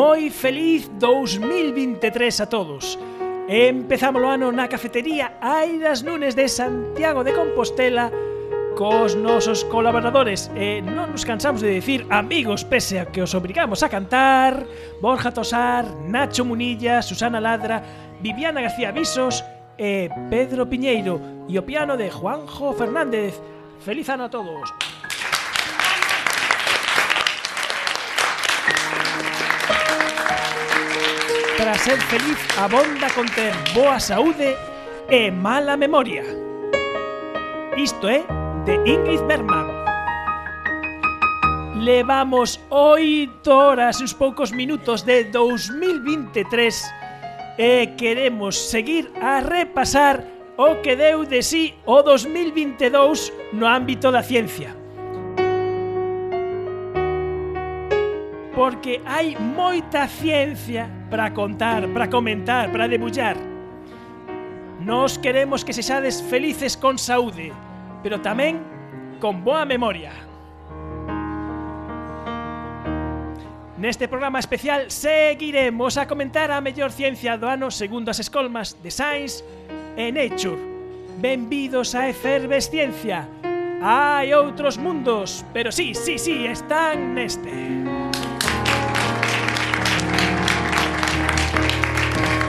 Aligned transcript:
Moi 0.00 0.32
feliz 0.32 0.88
2023 0.96 2.40
a 2.40 2.48
todos. 2.48 2.96
Empezamos 3.52 4.24
o 4.24 4.32
ano 4.32 4.48
na 4.48 4.64
cafetería 4.64 5.36
Airas 5.44 6.00
Nunes 6.00 6.32
de 6.32 6.48
Santiago 6.48 7.20
de 7.20 7.36
Compostela 7.36 8.08
cos 8.80 9.12
nosos 9.12 9.60
colaboradores 9.68 10.48
e 10.56 10.80
non 10.80 11.12
nos 11.12 11.28
cansamos 11.28 11.60
de 11.60 11.76
dicir 11.76 12.08
amigos 12.08 12.64
pese 12.64 12.96
a 12.96 13.12
que 13.12 13.20
os 13.20 13.36
obrigamos 13.36 13.84
a 13.84 13.92
cantar 13.92 14.64
Borja 15.04 15.36
Tosar, 15.36 15.84
Nacho 16.08 16.48
Munilla, 16.48 17.04
Susana 17.04 17.36
Ladra, 17.36 17.84
Viviana 18.24 18.64
García 18.64 18.96
Visos 18.96 19.44
e 19.76 20.08
Pedro 20.32 20.64
Piñeiro 20.64 21.44
e 21.44 21.60
o 21.60 21.66
piano 21.68 22.00
de 22.00 22.08
Juanjo 22.08 22.72
Fernández. 22.72 23.36
Feliz 23.84 24.08
ano 24.08 24.24
a 24.24 24.32
todos. 24.32 24.72
para 31.60 31.74
ser 31.74 32.00
feliz 32.00 32.38
abonda 32.56 33.10
con 33.14 33.26
ter 33.36 33.52
boa 33.74 34.00
saúde 34.00 34.56
e 35.10 35.30
mala 35.30 35.76
memoria. 35.76 36.24
Isto 37.76 38.08
é 38.08 38.24
de 38.64 38.80
Ingrid 38.88 39.20
Bergman. 39.28 39.68
Levamos 41.76 42.58
oito 42.70 43.52
horas 43.52 44.00
e 44.00 44.04
uns 44.04 44.14
poucos 44.14 44.52
minutos 44.52 45.02
de 45.02 45.24
2023 45.24 46.48
e 47.58 47.88
queremos 47.88 48.56
seguir 48.56 49.12
a 49.20 49.40
repasar 49.40 50.24
o 50.56 50.80
que 50.80 50.96
deu 50.96 51.26
de 51.26 51.42
sí 51.42 51.76
o 51.84 52.00
2022 52.00 53.52
no 53.52 53.68
ámbito 53.68 54.08
da 54.08 54.22
ciencia. 54.22 54.72
Porque 58.56 59.04
hai 59.04 59.36
moita 59.36 60.08
ciencia 60.08 60.99
para 61.10 61.34
contar, 61.34 61.88
para 61.88 62.08
comentar, 62.08 62.70
para 62.70 62.88
debullar. 62.88 63.36
Nos 64.80 65.18
queremos 65.18 65.64
que 65.64 65.72
sexades 65.72 66.22
felices 66.22 66.76
con 66.76 66.96
saúde, 66.96 67.52
pero 68.02 68.22
tamén 68.22 68.62
con 69.20 69.44
boa 69.44 69.68
memoria. 69.68 70.30
Neste 73.80 74.08
programa 74.08 74.38
especial 74.38 74.92
seguiremos 74.92 75.96
a 75.96 76.06
comentar 76.06 76.52
a 76.52 76.60
mellor 76.60 76.92
ciencia 76.92 77.36
do 77.36 77.48
ano 77.48 77.72
segundo 77.72 78.12
as 78.12 78.20
escolmas 78.20 78.76
de 78.80 78.92
Science 78.92 79.44
e 79.96 80.12
Nature. 80.12 80.60
Benvidos 81.20 81.92
a 81.96 82.08
Efervesciencia. 82.08 83.28
Hai 83.80 84.32
outros 84.36 84.76
mundos, 84.76 85.44
pero 85.52 85.72
sí, 85.72 85.96
sí, 85.96 86.20
sí, 86.20 86.44
están 86.44 87.16
neste. 87.16 87.99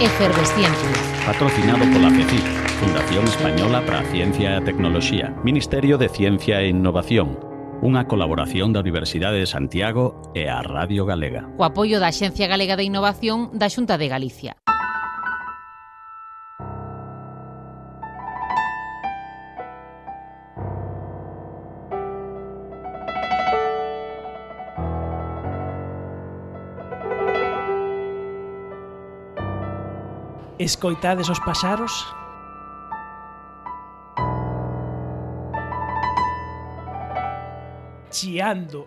Efervesciencia. 0.01 0.89
Patrocinado 1.27 1.85
pola 1.93 2.09
FECIC, 2.09 2.43
Fundación 2.79 3.25
Española 3.25 3.85
para 3.85 3.99
a 3.99 4.03
Ciencia 4.09 4.49
e 4.49 4.55
a 4.57 4.65
Tecnoloxía, 4.65 5.29
Ministerio 5.45 6.01
de 6.01 6.09
Ciencia 6.09 6.57
e 6.57 6.73
Innovación, 6.73 7.37
unha 7.85 8.09
colaboración 8.09 8.73
da 8.73 8.81
Universidade 8.81 9.37
de 9.37 9.45
Santiago 9.45 10.17
e 10.33 10.49
a 10.49 10.65
Radio 10.65 11.05
Galega. 11.05 11.45
O 11.53 11.61
apoio 11.61 12.01
da 12.01 12.09
Axencia 12.09 12.49
Galega 12.49 12.73
de 12.73 12.89
Innovación 12.89 13.53
da 13.53 13.69
Xunta 13.69 14.01
de 14.01 14.09
Galicia. 14.09 14.57
Escoitades 30.61 31.27
os 31.27 31.39
paxaros? 31.39 31.89
Chiando. 38.11 38.85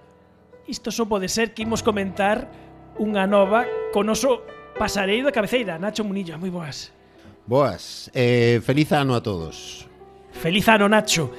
Isto 0.68 0.92
só 0.92 1.04
pode 1.04 1.26
ser 1.26 1.50
que 1.50 1.66
imos 1.66 1.82
comentar 1.82 2.46
unha 2.94 3.26
nova 3.26 3.66
con 3.90 4.06
oso 4.06 4.46
pasareiro 4.78 5.26
da 5.26 5.34
cabeceira, 5.34 5.74
Nacho 5.74 6.06
Munilla, 6.06 6.38
moi 6.38 6.54
boas. 6.54 6.94
Boas, 7.42 8.06
eh, 8.14 8.62
feliz 8.62 8.94
ano 8.94 9.18
a 9.18 9.20
todos. 9.20 9.90
Feliz 10.30 10.70
ano, 10.70 10.86
Nacho 10.86 11.34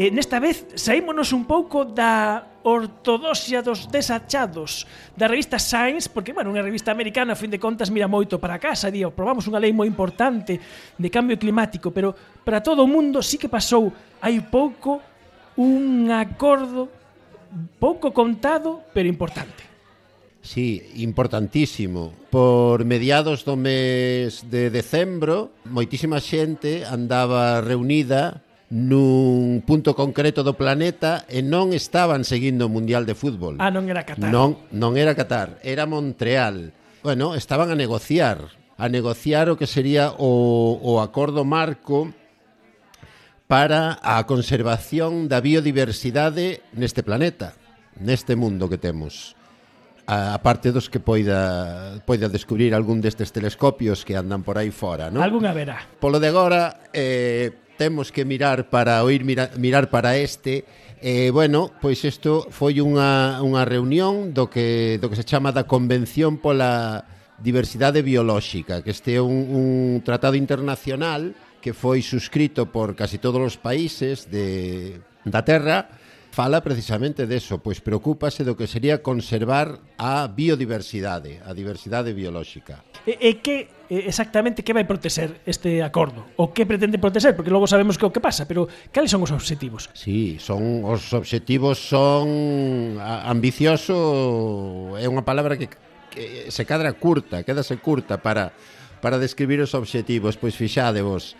eh, 0.00 0.08
nesta 0.08 0.40
vez 0.40 0.64
saímonos 0.80 1.36
un 1.36 1.44
pouco 1.44 1.84
da 1.84 2.56
ortodoxia 2.64 3.60
dos 3.60 3.84
desachados 3.92 4.88
da 5.12 5.28
revista 5.28 5.60
Science, 5.60 6.08
porque, 6.08 6.32
bueno, 6.32 6.48
unha 6.48 6.64
revista 6.64 6.88
americana, 6.88 7.36
a 7.36 7.40
fin 7.40 7.52
de 7.52 7.60
contas, 7.60 7.92
mira 7.92 8.08
moito 8.08 8.40
para 8.40 8.56
casa, 8.56 8.88
día, 8.88 9.12
probamos 9.12 9.44
unha 9.44 9.60
lei 9.60 9.76
moi 9.76 9.84
importante 9.84 10.56
de 10.96 11.08
cambio 11.12 11.36
climático, 11.36 11.92
pero 11.92 12.16
para 12.40 12.64
todo 12.64 12.80
o 12.80 12.88
mundo 12.88 13.20
sí 13.20 13.36
que 13.36 13.52
pasou 13.52 13.92
hai 14.24 14.40
pouco 14.40 15.04
un 15.60 16.08
acordo 16.08 16.88
pouco 17.76 18.16
contado, 18.16 18.80
pero 18.96 19.04
importante. 19.04 19.68
Sí, 20.40 20.80
importantísimo. 21.04 22.16
Por 22.32 22.88
mediados 22.88 23.44
do 23.44 23.60
mes 23.60 24.48
de 24.48 24.72
decembro, 24.72 25.52
moitísima 25.68 26.24
xente 26.24 26.88
andaba 26.88 27.60
reunida 27.60 28.40
nun 28.70 29.66
punto 29.66 29.98
concreto 29.98 30.46
do 30.46 30.54
planeta 30.54 31.26
e 31.26 31.42
non 31.42 31.74
estaban 31.74 32.22
seguindo 32.22 32.70
o 32.70 32.72
Mundial 32.72 33.02
de 33.02 33.18
Fútbol. 33.18 33.58
Ah, 33.58 33.74
non 33.74 33.90
era 33.90 34.06
Qatar. 34.06 34.30
Non, 34.30 34.70
non 34.70 34.94
era 34.94 35.18
Qatar, 35.18 35.58
era 35.66 35.90
Montreal. 35.90 36.70
Bueno, 37.02 37.34
estaban 37.34 37.74
a 37.74 37.76
negociar, 37.76 38.54
a 38.78 38.86
negociar 38.86 39.50
o 39.50 39.58
que 39.58 39.66
sería 39.66 40.14
o, 40.14 40.78
o 40.78 41.02
acordo 41.02 41.42
marco 41.42 42.14
para 43.50 43.98
a 43.98 44.22
conservación 44.30 45.26
da 45.26 45.42
biodiversidade 45.42 46.62
neste 46.70 47.02
planeta, 47.02 47.58
neste 47.98 48.38
mundo 48.38 48.70
que 48.70 48.78
temos. 48.78 49.34
A, 50.06 50.38
a 50.38 50.38
parte 50.46 50.70
dos 50.70 50.86
que 50.86 51.02
poida 51.02 51.98
poida 52.06 52.30
descubrir 52.30 52.70
algún 52.70 53.02
destes 53.02 53.34
telescopios 53.34 54.06
que 54.06 54.14
andan 54.14 54.46
por 54.46 54.62
aí 54.62 54.70
fora, 54.70 55.10
non? 55.10 55.26
Algún 55.26 55.42
vera. 55.42 55.82
Polo 55.98 56.22
de 56.22 56.30
agora, 56.30 56.86
eh, 56.94 57.50
temos 57.80 58.12
que 58.12 58.26
mirar 58.26 58.68
para 58.68 59.02
oír 59.02 59.24
mirar, 59.24 59.56
mirar 59.56 59.88
para 59.88 60.18
este. 60.18 60.66
Eh, 61.00 61.30
bueno, 61.32 61.72
pois 61.80 62.04
isto 62.04 62.44
foi 62.52 62.76
unha, 62.76 63.40
unha 63.40 63.64
reunión 63.64 64.36
do 64.36 64.52
que, 64.52 65.00
do 65.00 65.08
que 65.08 65.16
se 65.16 65.24
chama 65.24 65.48
da 65.48 65.64
Convención 65.64 66.36
pola 66.36 67.08
Diversidade 67.40 68.04
Biolóxica, 68.04 68.84
que 68.84 68.92
este 68.92 69.16
é 69.16 69.24
un, 69.24 69.48
un 69.48 70.04
tratado 70.04 70.36
internacional 70.36 71.32
que 71.64 71.72
foi 71.72 72.04
suscrito 72.04 72.68
por 72.68 72.92
casi 72.92 73.16
todos 73.16 73.40
os 73.40 73.56
países 73.56 74.28
de, 74.28 75.00
da 75.24 75.40
Terra 75.40 75.88
fala 76.30 76.62
precisamente 76.62 77.26
deso, 77.26 77.58
pois 77.58 77.82
preocúpase 77.82 78.46
do 78.46 78.54
que 78.54 78.70
sería 78.70 79.02
conservar 79.02 79.82
a 79.98 80.30
biodiversidade, 80.30 81.42
a 81.42 81.50
diversidade 81.50 82.14
biolóxica. 82.14 82.86
E, 83.02 83.18
e 83.18 83.42
que 83.42 83.66
exactamente 83.90 84.62
que 84.62 84.70
vai 84.70 84.86
protexer 84.86 85.42
este 85.42 85.82
acordo? 85.82 86.22
O 86.38 86.54
que 86.54 86.62
pretende 86.62 87.02
protexer? 87.02 87.34
Porque 87.34 87.50
logo 87.50 87.66
sabemos 87.66 87.98
que 87.98 88.06
o 88.06 88.14
que 88.14 88.22
pasa, 88.22 88.46
pero 88.46 88.70
cales 88.94 89.10
son 89.10 89.26
os 89.26 89.34
obxectivos? 89.34 89.90
Sí, 89.98 90.38
son 90.38 90.86
os 90.86 91.10
obxectivos 91.10 91.82
son 91.82 92.96
ambicioso 93.02 94.94
é 94.94 95.10
unha 95.10 95.26
palabra 95.26 95.58
que, 95.58 95.66
que 96.14 96.46
se 96.46 96.62
cadra 96.62 96.94
curta, 96.94 97.42
quedase 97.42 97.74
curta 97.82 98.22
para 98.22 98.54
para 99.00 99.16
describir 99.16 99.58
os 99.64 99.72
obxectivos, 99.72 100.36
pois 100.36 100.54
fixádevos. 100.54 101.34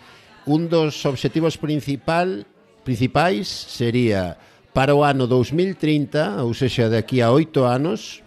Un 0.49 0.67
dos 0.67 0.97
obxectivos 1.05 1.55
principal 1.55 2.43
principais 2.81 3.45
sería 3.47 4.41
para 4.73 4.95
o 4.95 5.03
ano 5.03 5.27
2030, 5.27 6.43
ou 6.43 6.55
seja, 6.55 6.87
aquí 6.95 7.19
a 7.19 7.31
oito 7.31 7.67
anos, 7.67 8.23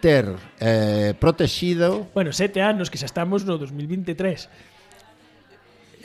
ter 0.00 0.26
eh, 0.60 1.14
protegido... 1.18 2.06
Bueno, 2.14 2.32
sete 2.32 2.62
anos 2.62 2.90
que 2.90 2.98
xa 2.98 3.06
estamos 3.06 3.46
no 3.46 3.58
2023. 3.58 4.48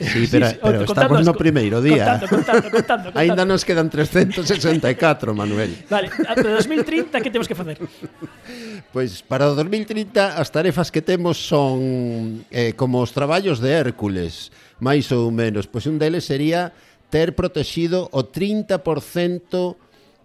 Sí, 0.02 0.26
pero, 0.30 0.46
sí, 0.46 0.54
sí. 0.54 0.58
pero 0.62 0.84
estamos 0.84 1.24
no 1.24 1.34
primeiro 1.34 1.80
día. 1.80 2.18
Contando, 2.18 2.26
contando, 2.28 2.70
contando, 2.70 3.04
contando. 3.12 3.20
Ainda 3.20 3.44
nos 3.44 3.64
quedan 3.64 3.90
364, 3.90 5.34
Manuel. 5.34 5.76
Vale, 5.88 6.10
para 6.10 6.42
2030 6.42 7.20
que 7.20 7.30
temos 7.30 7.46
que 7.46 7.54
facer? 7.54 7.78
Pois 7.78 9.22
pues 9.22 9.22
para 9.22 9.48
o 9.48 9.54
2030 9.54 10.40
as 10.40 10.50
tarefas 10.50 10.90
que 10.90 11.02
temos 11.02 11.38
son 11.38 12.44
eh, 12.50 12.74
como 12.74 12.98
os 12.98 13.12
traballos 13.14 13.62
de 13.62 13.70
Hércules, 13.70 14.50
máis 14.82 15.06
ou 15.14 15.30
menos. 15.30 15.70
Pois 15.70 15.86
pues 15.86 15.92
un 15.92 16.02
deles 16.02 16.26
sería 16.26 16.74
ter 17.12 17.36
protegido 17.36 18.08
o 18.08 18.24
30% 18.24 19.76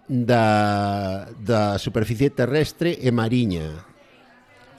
da, 0.07 1.27
da 1.35 1.75
superficie 1.75 2.31
terrestre 2.31 2.95
e 3.03 3.11
mariña. 3.11 3.83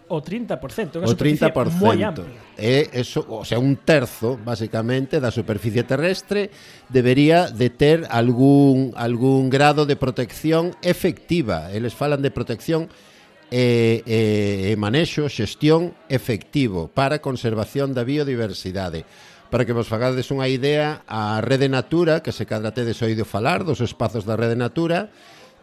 O 0.09 0.25
30%, 0.25 1.05
o 1.05 1.13
30%. 1.13 1.53
moi 1.77 2.01
amplia. 2.01 2.33
É 2.57 2.89
eso, 2.97 3.29
o 3.29 3.45
sea, 3.45 3.61
un 3.61 3.77
terzo, 3.85 4.41
basicamente, 4.41 5.21
da 5.21 5.29
superficie 5.29 5.85
terrestre 5.85 6.49
debería 6.89 7.53
de 7.53 7.69
ter 7.69 8.09
algún, 8.09 8.97
algún 8.97 9.53
grado 9.53 9.85
de 9.85 10.01
protección 10.01 10.73
efectiva. 10.81 11.69
Eles 11.77 11.93
falan 11.93 12.25
de 12.25 12.33
protección 12.33 12.89
e, 13.53 14.01
e, 14.09 14.73
e 14.73 14.81
manexo, 14.81 15.29
xestión 15.29 15.93
efectivo 16.09 16.89
para 16.89 17.21
a 17.21 17.25
conservación 17.25 17.93
da 17.93 18.01
biodiversidade 18.01 19.05
para 19.51 19.65
que 19.65 19.73
vos 19.73 19.89
fagades 19.89 20.29
unha 20.29 20.49
idea 20.49 21.05
a 21.09 21.41
Rede 21.41 21.73
Natura, 21.73 22.21
que 22.21 22.37
se 22.37 22.45
cadra 22.45 22.77
tedes 22.77 23.01
oído 23.01 23.25
falar 23.25 23.65
dos 23.65 23.81
espazos 23.81 24.29
da 24.29 24.37
Rede 24.37 24.57
Natura, 24.57 25.09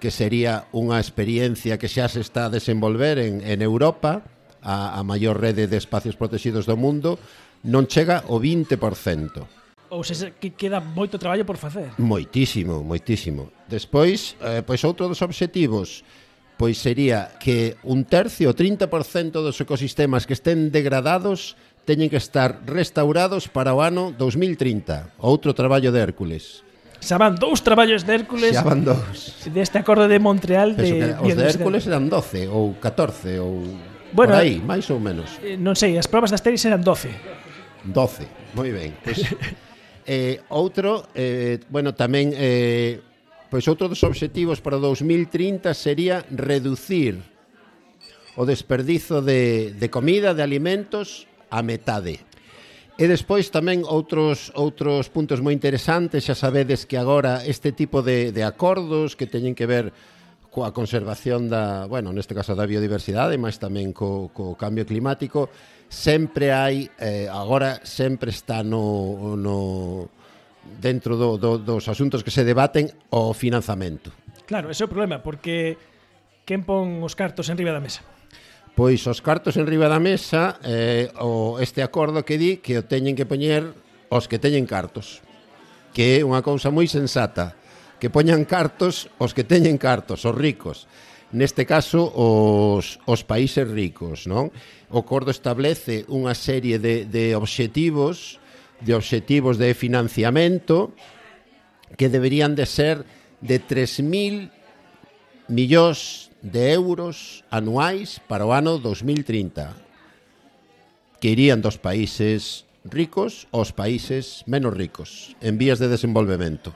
que 0.01 0.09
sería 0.09 0.65
unha 0.73 0.97
experiencia 0.97 1.77
que 1.77 1.89
xa 1.89 2.09
se 2.09 2.21
está 2.21 2.49
a 2.49 2.53
desenvolver 2.53 3.21
en, 3.21 3.45
en 3.45 3.61
Europa, 3.61 4.25
a, 4.65 4.97
a 4.97 5.01
maior 5.05 5.37
rede 5.37 5.69
de 5.69 5.77
espacios 5.77 6.17
protegidos 6.17 6.65
do 6.65 6.73
mundo, 6.73 7.21
non 7.65 7.85
chega 7.85 8.25
ao 8.25 8.41
20%. 8.41 8.73
Ou 9.93 10.01
se 10.01 10.33
que 10.41 10.57
queda 10.57 10.81
moito 10.81 11.21
traballo 11.21 11.45
por 11.45 11.61
facer. 11.61 11.93
Moitísimo, 12.01 12.81
moitísimo. 12.81 13.53
Despois, 13.69 14.33
eh, 14.41 14.65
pois 14.65 14.81
outro 14.81 15.05
dos 15.05 15.21
obxectivos 15.21 16.01
pois 16.55 16.79
sería 16.79 17.35
que 17.39 17.75
un 17.83 18.07
tercio, 18.07 18.55
30% 18.55 19.43
dos 19.43 19.59
ecosistemas 19.59 20.23
que 20.23 20.33
estén 20.33 20.71
degradados 20.71 21.59
teñen 21.85 22.09
que 22.09 22.17
estar 22.17 22.65
restaurados 22.65 23.47
para 23.47 23.71
o 23.71 23.79
ano 23.79 24.11
2030. 24.17 25.15
Outro 25.21 25.53
traballo 25.53 25.93
de 25.93 26.01
Hércules. 26.01 26.65
Xa 26.99 27.21
van 27.21 27.37
dous 27.37 27.61
traballos 27.61 28.01
de 28.01 28.17
Hércules 28.17 28.57
Xa 28.57 28.65
van 28.65 28.81
dous. 28.81 29.45
Deste 29.53 29.77
acordo 29.77 30.09
de 30.09 30.17
Montreal 30.17 30.73
de... 30.73 31.13
Que 31.21 31.31
Os 31.31 31.37
de 31.37 31.43
Hércules 31.45 31.85
eran 31.85 32.09
12 32.09 32.49
ou 32.49 32.73
14 32.81 33.37
ou... 33.37 33.61
Bueno, 34.09 34.33
por 34.33 34.41
aí, 34.41 34.57
máis 34.57 34.89
ou 34.89 34.97
menos. 34.97 35.37
eh, 35.45 35.53
Non 35.53 35.77
sei, 35.77 36.01
as 36.01 36.09
probas 36.09 36.33
das 36.33 36.41
tenis 36.41 36.65
eran 36.65 36.81
12 36.81 37.13
12, 37.85 38.57
moi 38.57 38.73
ben 38.73 38.97
pois, 39.05 39.21
eh, 40.09 40.41
Outro, 40.49 41.05
eh, 41.13 41.61
bueno, 41.69 41.93
tamén 41.93 42.33
eh, 42.33 43.05
Pois 43.53 43.69
outro 43.69 43.85
dos 43.85 44.01
obxectivos 44.01 44.57
para 44.57 44.81
2030 44.81 45.69
sería 45.77 46.25
reducir 46.33 47.21
o 48.35 48.43
desperdizo 48.43 49.21
de, 49.21 49.71
de 49.77 49.87
comida, 49.93 50.33
de 50.33 50.41
alimentos 50.41 51.29
a 51.55 51.63
metade. 51.63 52.19
E 52.95 53.11
despois 53.11 53.51
tamén 53.51 53.83
outros 53.83 54.55
outros 54.55 55.11
puntos 55.11 55.43
moi 55.43 55.51
interesantes, 55.51 56.27
xa 56.27 56.35
sabedes 56.35 56.87
que 56.87 56.95
agora 56.95 57.43
este 57.43 57.75
tipo 57.75 57.99
de, 57.99 58.31
de 58.31 58.43
acordos 58.43 59.19
que 59.19 59.27
teñen 59.27 59.55
que 59.55 59.67
ver 59.67 59.95
coa 60.47 60.71
conservación 60.71 61.51
da, 61.51 61.83
bueno, 61.91 62.15
neste 62.15 62.31
caso 62.31 62.55
da 62.55 62.63
biodiversidade, 62.63 63.35
mas 63.35 63.59
tamén 63.59 63.91
co, 63.91 64.31
co 64.31 64.55
cambio 64.55 64.87
climático, 64.87 65.51
sempre 65.91 66.55
hai, 66.55 66.87
eh, 66.95 67.27
agora 67.27 67.83
sempre 67.83 68.31
está 68.31 68.63
no, 68.63 69.35
no 69.35 70.07
dentro 70.79 71.19
do, 71.19 71.35
do, 71.35 71.59
dos 71.59 71.91
asuntos 71.91 72.23
que 72.23 72.31
se 72.31 72.47
debaten 72.47 72.87
o 73.11 73.35
financiamento. 73.35 74.15
Claro, 74.47 74.71
ese 74.71 74.83
é 74.83 74.87
o 74.87 74.91
problema, 74.91 75.19
porque 75.19 75.75
quen 76.47 76.63
pon 76.63 77.03
os 77.03 77.19
cartos 77.19 77.51
en 77.51 77.59
riba 77.59 77.75
da 77.75 77.83
mesa? 77.83 78.07
Pois 78.75 79.07
os 79.07 79.23
cartos 79.23 79.55
en 79.55 79.63
riba 79.63 79.87
da 79.87 80.03
mesa 80.03 80.59
eh, 80.59 81.07
o 81.23 81.63
este 81.63 81.79
acordo 81.79 82.27
que 82.27 82.35
di 82.35 82.59
que 82.59 82.75
o 82.75 82.83
teñen 82.83 83.15
que 83.15 83.23
poñer 83.23 83.71
os 84.11 84.27
que 84.27 84.35
teñen 84.35 84.67
cartos 84.67 85.23
que 85.95 86.19
é 86.19 86.27
unha 86.27 86.43
cousa 86.43 86.75
moi 86.75 86.83
sensata 86.91 87.55
que 88.03 88.11
poñan 88.11 88.43
cartos 88.43 89.07
os 89.15 89.31
que 89.31 89.47
teñen 89.47 89.79
cartos, 89.79 90.27
os 90.27 90.35
ricos 90.35 90.91
neste 91.31 91.63
caso 91.63 92.11
os, 92.11 92.99
os 93.07 93.23
países 93.23 93.63
ricos 93.63 94.27
non? 94.27 94.51
o 94.91 94.99
acordo 94.99 95.31
establece 95.31 96.03
unha 96.11 96.35
serie 96.35 96.75
de, 96.75 97.07
de 97.07 97.31
obxectivos 97.31 98.43
de 98.83 98.91
obxectivos 98.91 99.55
de 99.55 99.71
financiamento 99.71 100.91
que 101.95 102.11
deberían 102.11 102.59
de 102.59 102.67
ser 102.67 103.07
de 103.39 103.55
3.000 103.63 104.51
millóns 105.47 106.24
de 106.45 106.77
euros 106.77 107.41
anuais 107.49 108.21
para 108.29 108.45
o 108.45 108.53
ano 108.53 108.77
2030 108.77 109.73
que 111.17 111.33
irían 111.33 111.65
dos 111.65 111.81
países 111.81 112.69
ricos 112.85 113.49
aos 113.49 113.73
países 113.73 114.45
menos 114.45 114.69
ricos 114.77 115.33
en 115.41 115.57
vías 115.57 115.81
de 115.81 115.89
desenvolvemento. 115.89 116.69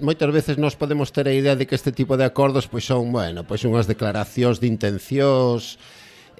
Moitas 0.00 0.32
veces 0.32 0.56
nos 0.56 0.74
podemos 0.74 1.12
ter 1.12 1.28
a 1.28 1.36
idea 1.36 1.52
de 1.52 1.68
que 1.68 1.76
este 1.76 1.92
tipo 1.92 2.16
de 2.16 2.24
acordos 2.24 2.64
pois 2.64 2.88
son, 2.88 3.12
bueno, 3.12 3.44
pois 3.44 3.60
unhas 3.68 3.84
declaracións 3.84 4.56
de 4.58 4.72
intencións 4.72 5.76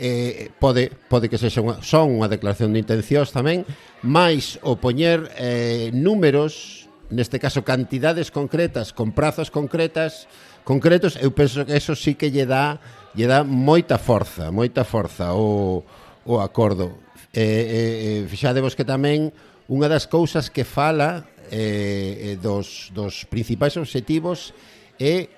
eh, 0.00 0.48
pode, 0.56 0.88
pode 1.12 1.28
que 1.28 1.36
sexa 1.36 1.60
unha, 1.60 1.84
son 1.84 2.16
unha 2.16 2.32
declaración 2.32 2.72
de 2.72 2.80
intencións 2.80 3.28
tamén, 3.30 3.68
máis 4.00 4.56
o 4.64 4.80
poñer 4.80 5.28
eh, 5.36 5.92
números, 5.92 6.88
neste 7.12 7.36
caso 7.36 7.60
cantidades 7.60 8.32
concretas, 8.32 8.90
con 8.96 9.12
prazos 9.12 9.52
concretas, 9.52 10.26
concretos, 10.64 11.16
eu 11.20 11.30
penso 11.30 11.64
que 11.64 11.76
eso 11.76 11.94
sí 11.94 12.16
que 12.16 12.32
lle 12.32 12.48
dá 12.48 12.80
lle 13.14 13.30
dá 13.30 13.44
moita 13.44 13.96
forza, 13.96 14.50
moita 14.50 14.82
forza 14.82 15.32
o, 15.32 15.84
o 16.26 16.40
acordo. 16.40 16.98
Eh, 17.34 18.24
eh, 18.24 18.28
fixadevos 18.28 18.74
que 18.74 18.86
tamén 18.86 19.30
unha 19.70 19.86
das 19.86 20.06
cousas 20.06 20.50
que 20.50 20.66
fala 20.66 21.26
eh, 21.50 22.38
dos, 22.42 22.90
dos 22.94 23.26
principais 23.26 23.74
objetivos 23.76 24.54
é 24.98 25.30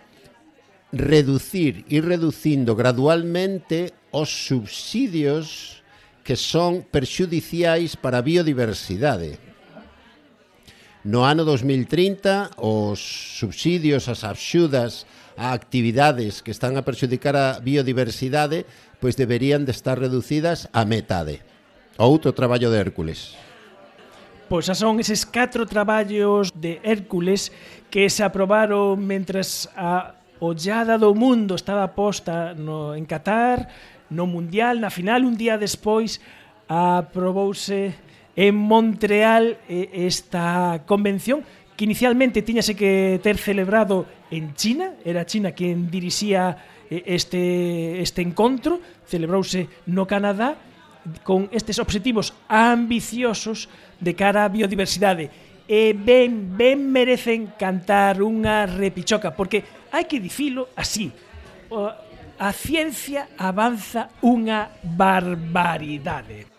reducir, 0.92 1.84
ir 1.88 2.04
reducindo 2.04 2.74
gradualmente 2.74 3.92
os 4.12 4.28
subsidios 4.28 5.82
que 6.24 6.36
son 6.36 6.82
perxudiciais 6.82 7.94
para 7.94 8.18
a 8.18 8.26
biodiversidade. 8.26 9.38
No 11.06 11.22
ano 11.22 11.46
2030, 11.46 12.58
os 12.58 12.98
subsidios, 13.38 14.10
as 14.10 14.26
axudas, 14.26 15.06
a 15.36 15.52
actividades 15.52 16.42
que 16.42 16.50
están 16.50 16.80
a 16.80 16.82
perxudicar 16.82 17.36
a 17.36 17.60
biodiversidade, 17.60 18.64
pois 18.98 19.14
deberían 19.20 19.68
de 19.68 19.72
estar 19.76 20.00
reducidas 20.00 20.68
a 20.72 20.88
metade. 20.88 21.44
Outro 22.00 22.32
traballo 22.32 22.72
de 22.72 22.80
Hércules. 22.80 23.36
Pois 24.48 24.68
xa 24.68 24.76
son 24.76 25.00
eses 25.00 25.28
catro 25.28 25.68
traballos 25.68 26.54
de 26.54 26.80
Hércules 26.84 27.50
que 27.90 28.08
se 28.08 28.22
aprobaron 28.22 28.96
mentras 29.00 29.68
a 29.74 30.16
ollada 30.40 31.00
do 31.00 31.12
mundo 31.16 31.56
estaba 31.56 31.96
posta 31.96 32.54
no, 32.54 32.94
en 32.94 33.04
Qatar, 33.08 33.68
no 34.12 34.28
Mundial, 34.28 34.78
na 34.78 34.92
final 34.92 35.24
un 35.24 35.34
día 35.34 35.58
despois 35.58 36.20
aprobouse 36.68 37.96
en 38.36 38.54
Montreal 38.54 39.56
eh, 39.68 40.06
esta 40.06 40.84
convención 40.86 41.42
que 41.76 41.84
inicialmente 41.84 42.40
tiñase 42.40 42.72
que 42.74 43.20
ter 43.20 43.36
celebrado 43.36 44.08
en 44.32 44.56
China, 44.56 44.96
era 45.04 45.28
China 45.28 45.52
quen 45.52 45.92
dirixía 45.92 46.56
eh, 46.88 47.04
este, 47.04 48.00
este 48.00 48.24
encontro, 48.24 48.80
celebrouse 49.04 49.68
no 49.92 50.08
Canadá, 50.08 50.56
con 51.22 51.48
estes 51.52 51.78
obxectivos 51.78 52.34
ambiciosos 52.48 53.68
de 54.00 54.16
cara 54.16 54.48
á 54.48 54.50
biodiversidade. 54.50 55.30
E 55.66 55.92
ben, 55.92 56.54
ben 56.56 56.88
merecen 56.88 57.54
cantar 57.58 58.22
unha 58.22 58.64
repichoca, 58.66 59.34
porque 59.34 59.90
hai 59.92 60.08
que 60.08 60.22
dicilo 60.22 60.72
así. 60.78 61.12
A 62.38 62.50
ciencia 62.54 63.34
avanza 63.36 64.14
unha 64.22 64.70
barbaridade. 64.82 66.55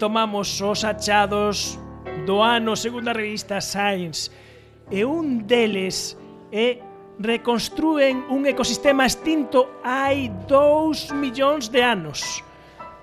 tomamos 0.00 0.58
os 0.62 0.82
achados 0.82 1.78
do 2.24 2.40
ano 2.40 2.72
segundo 2.72 3.12
a 3.12 3.12
revista 3.12 3.60
Science 3.60 4.32
e 4.88 5.04
un 5.04 5.44
deles 5.44 6.16
é 6.48 6.80
reconstruen 7.20 8.24
un 8.32 8.48
ecosistema 8.48 9.04
extinto 9.04 9.84
hai 9.84 10.32
2 10.48 11.12
millóns 11.12 11.68
de 11.68 11.84
anos. 11.84 12.40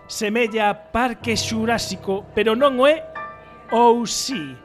Semella 0.10 0.74
parque 0.74 1.38
xurásico, 1.38 2.26
pero 2.34 2.58
non 2.58 2.82
o 2.82 2.90
é 2.90 3.06
ou 3.70 4.02
si. 4.10 4.58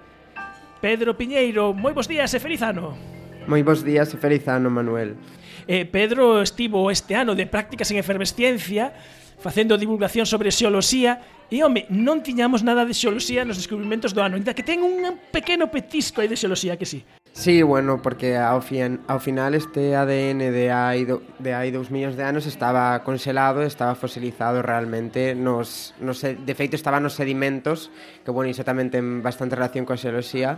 Pedro 0.80 1.12
Piñeiro, 1.12 1.76
moi 1.76 1.92
bons 1.92 2.08
días 2.08 2.32
e 2.32 2.40
feliz 2.40 2.64
ano. 2.64 2.96
Moi 3.44 3.60
bons 3.60 3.84
días 3.84 4.08
e 4.08 4.16
feliz 4.16 4.48
ano, 4.48 4.72
Manuel. 4.72 5.20
Eh, 5.68 5.84
Pedro 5.84 6.40
estivo 6.40 6.88
este 6.88 7.12
ano 7.12 7.36
de 7.36 7.44
prácticas 7.44 7.92
en 7.92 8.00
efervesciencia 8.00 8.96
facendo 9.36 9.76
divulgación 9.76 10.24
sobre 10.24 10.54
xeoloxía 10.54 11.20
E, 11.52 11.60
home, 11.60 11.84
non 11.92 12.24
tiñamos 12.24 12.64
nada 12.64 12.88
de 12.88 12.96
xeoloxía 12.96 13.44
nos 13.44 13.60
descubrimentos 13.60 14.16
do 14.16 14.24
ano, 14.24 14.40
ainda 14.40 14.56
que 14.56 14.64
ten 14.64 14.80
un 14.80 15.04
pequeno 15.28 15.68
petisco 15.68 16.24
aí 16.24 16.28
de 16.32 16.40
xeoloxía 16.40 16.80
que 16.80 16.88
sí. 16.88 17.04
Sí, 17.36 17.60
bueno, 17.60 18.00
porque 18.00 18.40
ao, 18.40 18.64
fin, 18.64 19.04
ao 19.04 19.20
final 19.20 19.52
este 19.52 19.92
ADN 19.92 20.48
de 20.48 20.72
hai, 20.72 21.04
do, 21.04 21.20
de 21.36 21.52
hai 21.52 21.68
dous 21.68 21.92
millóns 21.92 22.16
de 22.16 22.24
anos 22.24 22.48
estaba 22.48 23.04
congelado, 23.04 23.60
estaba 23.68 23.92
fosilizado 23.92 24.64
realmente 24.64 25.36
nos, 25.36 25.92
nos, 26.00 26.24
de 26.24 26.54
feito 26.56 26.72
estaba 26.72 27.04
nos 27.04 27.20
sedimentos 27.20 27.92
que, 28.24 28.32
bueno, 28.32 28.48
iso 28.48 28.64
tamén 28.64 28.88
ten 28.88 29.20
bastante 29.20 29.52
relación 29.52 29.84
coa 29.84 30.00
xeoloxía 30.00 30.56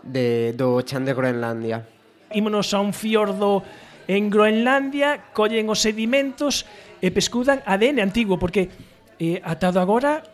de, 0.00 0.56
do 0.56 0.80
chan 0.80 1.04
de 1.04 1.12
Groenlandia. 1.12 1.84
Ímonos 2.32 2.72
a 2.72 2.80
un 2.80 2.96
fiordo 2.96 3.60
en 4.08 4.32
Groenlandia, 4.32 5.28
collen 5.36 5.68
os 5.68 5.84
sedimentos 5.84 6.64
e 7.04 7.12
pescudan 7.12 7.60
ADN 7.68 8.00
antigo, 8.00 8.40
porque 8.40 8.91
eh, 9.22 9.38
atado 9.44 9.78
agora, 9.78 10.26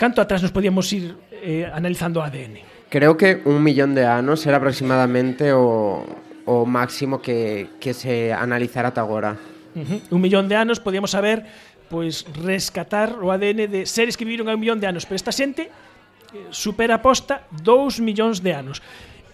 canto 0.00 0.24
atrás 0.24 0.40
nos 0.40 0.48
podíamos 0.48 0.88
ir 0.96 1.12
eh, 1.44 1.68
analizando 1.68 2.20
o 2.20 2.22
ADN? 2.24 2.64
Creo 2.88 3.20
que 3.20 3.44
un 3.44 3.60
millón 3.60 3.92
de 3.92 4.08
anos 4.08 4.46
era 4.48 4.56
aproximadamente 4.56 5.52
o, 5.52 6.00
o 6.48 6.64
máximo 6.64 7.20
que, 7.20 7.76
que 7.76 7.92
se 7.92 8.32
analizara 8.32 8.88
ata 8.88 9.04
agora. 9.04 9.36
Uh 9.76 9.84
-huh. 9.84 10.00
Un 10.08 10.20
millón 10.24 10.48
de 10.48 10.56
anos 10.56 10.80
podíamos 10.80 11.12
saber 11.12 11.44
pois 11.92 12.24
rescatar 12.40 13.20
o 13.20 13.28
ADN 13.28 13.68
de 13.68 13.84
seres 13.84 14.16
que 14.16 14.24
viviron 14.24 14.48
hai 14.48 14.56
un 14.56 14.62
millón 14.64 14.80
de 14.80 14.88
anos, 14.88 15.04
pero 15.04 15.20
esta 15.20 15.34
xente 15.34 15.68
eh, 15.68 16.48
supera 16.48 16.96
a 16.96 17.04
posta 17.04 17.44
2 17.60 18.00
millóns 18.00 18.40
de 18.40 18.56
anos. 18.56 18.80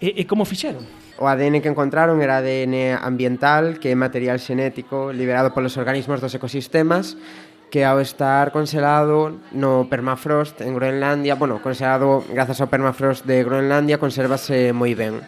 E, 0.03 0.19
e 0.19 0.23
como 0.27 0.49
fixeron? 0.49 0.83
O 1.21 1.29
ADN 1.29 1.61
que 1.61 1.69
encontraron 1.69 2.19
era 2.25 2.41
ADN 2.41 2.97
ambiental, 2.97 3.77
que 3.79 3.93
é 3.93 3.97
material 3.97 4.41
xenético 4.41 5.13
liberado 5.13 5.53
polos 5.53 5.77
organismos 5.77 6.19
dos 6.25 6.33
ecosistemas, 6.33 7.21
que 7.71 7.87
ao 7.87 8.03
estar 8.03 8.51
congelado 8.51 9.39
no 9.55 9.87
permafrost 9.87 10.61
en 10.61 10.75
Groenlandia, 10.75 11.39
bueno, 11.39 11.63
congelado 11.63 12.27
grazas 12.29 12.59
ao 12.61 12.69
permafrost 12.69 13.25
de 13.25 13.47
Groenlandia, 13.47 14.03
consérvase 14.03 14.75
moi 14.75 14.93
ben. 14.99 15.23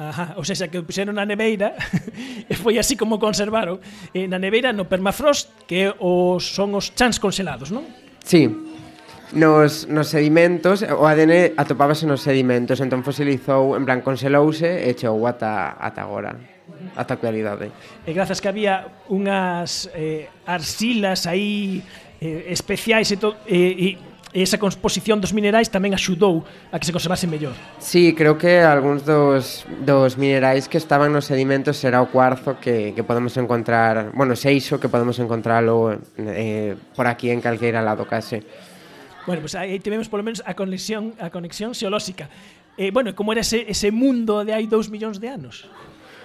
Ajá, 0.00 0.32
ou 0.40 0.44
seja, 0.48 0.72
que 0.72 0.80
o 0.80 0.84
puxeron 0.88 1.20
na 1.20 1.28
neveira 1.28 1.76
e 2.50 2.56
foi 2.56 2.80
así 2.80 2.96
como 2.96 3.20
conservaron 3.20 3.84
eh, 4.16 4.24
na 4.24 4.40
neveira 4.40 4.72
no 4.72 4.88
permafrost 4.88 5.52
que 5.68 5.92
os, 6.00 6.56
son 6.56 6.72
os 6.72 6.96
chans 6.96 7.20
congelados, 7.20 7.68
non? 7.68 7.84
Sí, 8.24 8.48
nos, 9.36 9.86
nos 9.86 10.08
sedimentos, 10.08 10.80
o 10.82 11.04
ADN 11.04 11.54
atopábase 11.60 12.08
nos 12.08 12.24
sedimentos, 12.24 12.80
entón 12.80 13.04
fosilizou, 13.04 13.76
en 13.76 13.84
plan, 13.84 14.00
congelouse 14.00 14.66
e 14.66 14.96
chegou 14.96 15.28
ata, 15.28 15.76
ata 15.76 16.00
agora 16.02 16.32
ata 16.96 17.14
a 17.14 17.16
actualidade. 17.16 17.70
E 18.06 18.12
grazas 18.12 18.40
que 18.40 18.48
había 18.48 18.88
unhas 19.08 19.90
eh, 19.94 20.30
arsilas 20.46 21.26
aí 21.26 21.82
eh, 22.20 22.52
especiais 22.52 23.10
e, 23.12 23.16
to, 23.16 23.36
eh, 23.46 23.98
e 24.32 24.42
esa 24.42 24.58
composición 24.58 25.18
dos 25.18 25.34
minerais 25.34 25.66
tamén 25.74 25.90
axudou 25.90 26.46
a 26.70 26.78
que 26.78 26.86
se 26.86 26.94
conservase 26.94 27.26
mellor. 27.26 27.54
Sí, 27.82 28.14
creo 28.14 28.38
que 28.38 28.62
algúns 28.62 29.02
dos, 29.02 29.66
dos 29.82 30.14
minerais 30.14 30.70
que 30.70 30.78
estaban 30.78 31.10
nos 31.10 31.26
sedimentos 31.26 31.82
era 31.82 31.98
o 31.98 32.06
cuarzo 32.14 32.62
que, 32.62 32.94
que 32.94 33.02
podemos 33.02 33.34
encontrar, 33.36 34.14
bueno, 34.14 34.38
seixo 34.38 34.78
que 34.78 34.86
podemos 34.86 35.18
encontralo 35.18 35.98
eh, 36.14 36.78
por 36.94 37.10
aquí 37.10 37.30
en 37.34 37.42
calqueira 37.42 37.82
lado 37.82 38.06
case. 38.06 38.46
Bueno, 39.26 39.42
pues 39.42 39.54
aí 39.58 39.78
tivemos 39.82 40.08
polo 40.08 40.22
menos 40.22 40.42
a 40.46 40.54
conexión 40.54 41.18
a 41.18 41.30
conexión 41.34 41.74
xeolóxica. 41.74 42.30
Eh, 42.78 42.94
bueno, 42.94 43.14
como 43.18 43.34
era 43.34 43.42
ese, 43.42 43.66
ese 43.66 43.90
mundo 43.90 44.46
de 44.46 44.54
hai 44.54 44.70
dous 44.70 44.88
millóns 44.88 45.18
de 45.18 45.26
anos? 45.26 45.66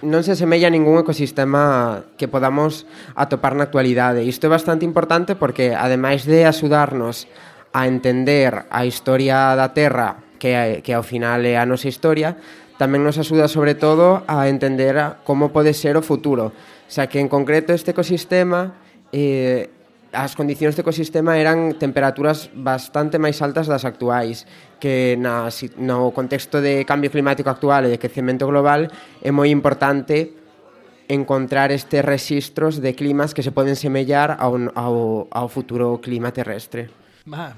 non 0.03 0.25
se 0.25 0.35
semella 0.35 0.67
a 0.67 0.75
ningún 0.75 0.99
ecosistema 0.99 2.03
que 2.19 2.27
podamos 2.27 2.83
atopar 3.15 3.55
na 3.55 3.67
actualidade. 3.67 4.27
Isto 4.27 4.47
é 4.47 4.55
bastante 4.55 4.83
importante 4.83 5.37
porque, 5.39 5.71
ademais 5.71 6.27
de 6.27 6.43
axudarnos 6.43 7.29
a 7.71 7.87
entender 7.87 8.67
a 8.71 8.87
historia 8.87 9.55
da 9.55 9.75
Terra, 9.75 10.23
que, 10.39 10.81
que 10.83 10.91
ao 10.95 11.03
final 11.03 11.43
é 11.43 11.55
a 11.55 11.67
nosa 11.67 11.87
historia, 11.91 12.39
tamén 12.75 13.03
nos 13.03 13.15
axuda 13.15 13.47
sobre 13.47 13.75
todo 13.75 14.23
a 14.27 14.51
entender 14.51 14.95
como 15.23 15.51
pode 15.51 15.71
ser 15.71 15.95
o 15.95 16.03
futuro. 16.03 16.51
O 16.51 16.91
sea, 16.91 17.07
que 17.07 17.19
en 17.19 17.31
concreto 17.31 17.71
este 17.71 17.91
ecosistema 17.95 18.75
eh, 19.11 19.74
as 20.15 20.33
condicións 20.33 20.79
do 20.79 20.81
ecosistema 20.81 21.35
eran 21.35 21.75
temperaturas 21.75 22.47
bastante 22.55 23.19
máis 23.19 23.43
altas 23.43 23.67
das 23.67 23.83
actuais 23.83 24.47
que 24.79 25.19
na, 25.19 25.51
no 25.77 26.15
contexto 26.15 26.63
de 26.63 26.87
cambio 26.87 27.11
climático 27.11 27.51
actual 27.51 27.83
e 27.85 27.91
de 27.91 27.99
crecemento 27.99 28.47
global 28.47 28.87
é 29.19 29.29
moi 29.35 29.51
importante 29.51 30.31
encontrar 31.11 31.69
estes 31.69 32.01
registros 32.01 32.81
de 32.81 32.95
climas 32.95 33.35
que 33.35 33.43
se 33.43 33.51
poden 33.51 33.75
semellar 33.75 34.39
ao, 34.39 34.57
ao, 34.73 35.27
ao 35.29 35.47
futuro 35.51 36.01
clima 36.01 36.31
terrestre. 36.31 36.89
Ma, 37.25 37.57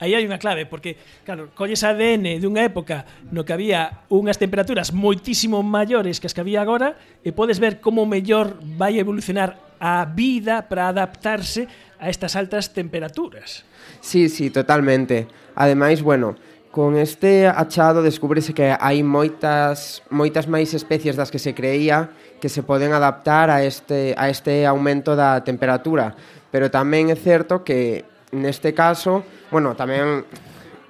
aí 0.00 0.16
hai 0.16 0.24
unha 0.24 0.40
clave, 0.40 0.64
porque, 0.64 0.96
claro, 1.20 1.52
colles 1.52 1.84
ADN 1.84 2.40
dunha 2.40 2.64
época 2.64 3.04
no 3.28 3.44
que 3.44 3.52
había 3.52 4.08
unhas 4.08 4.40
temperaturas 4.40 4.88
moitísimo 4.96 5.60
maiores 5.60 6.16
que 6.16 6.24
as 6.24 6.32
que 6.32 6.40
había 6.40 6.64
agora 6.64 6.96
e 7.20 7.28
podes 7.28 7.60
ver 7.60 7.84
como 7.84 8.08
mellor 8.08 8.56
vai 8.64 8.96
evolucionar 8.96 9.76
a 9.76 10.08
vida 10.08 10.64
para 10.64 10.88
adaptarse 10.88 11.68
a 12.02 12.10
estas 12.10 12.34
altas 12.34 12.74
temperaturas. 12.74 13.64
Sí, 14.00 14.28
sí, 14.28 14.50
totalmente. 14.50 15.28
Ademais, 15.54 16.02
bueno, 16.02 16.34
con 16.72 16.96
este 16.96 17.46
achado 17.46 18.02
descúbrese 18.02 18.52
que 18.58 18.74
hai 18.74 19.06
moitas 19.06 20.02
moitas 20.10 20.50
máis 20.50 20.74
especies 20.74 21.14
das 21.14 21.30
que 21.30 21.38
se 21.38 21.54
creía 21.54 22.10
que 22.42 22.50
se 22.50 22.66
poden 22.66 22.90
adaptar 22.90 23.54
a 23.54 23.62
este 23.62 24.18
a 24.18 24.26
este 24.26 24.66
aumento 24.66 25.14
da 25.14 25.46
temperatura, 25.46 26.18
pero 26.50 26.74
tamén 26.74 27.12
é 27.12 27.14
certo 27.14 27.62
que 27.62 28.02
neste 28.34 28.74
caso, 28.74 29.22
bueno, 29.54 29.78
tamén 29.78 30.26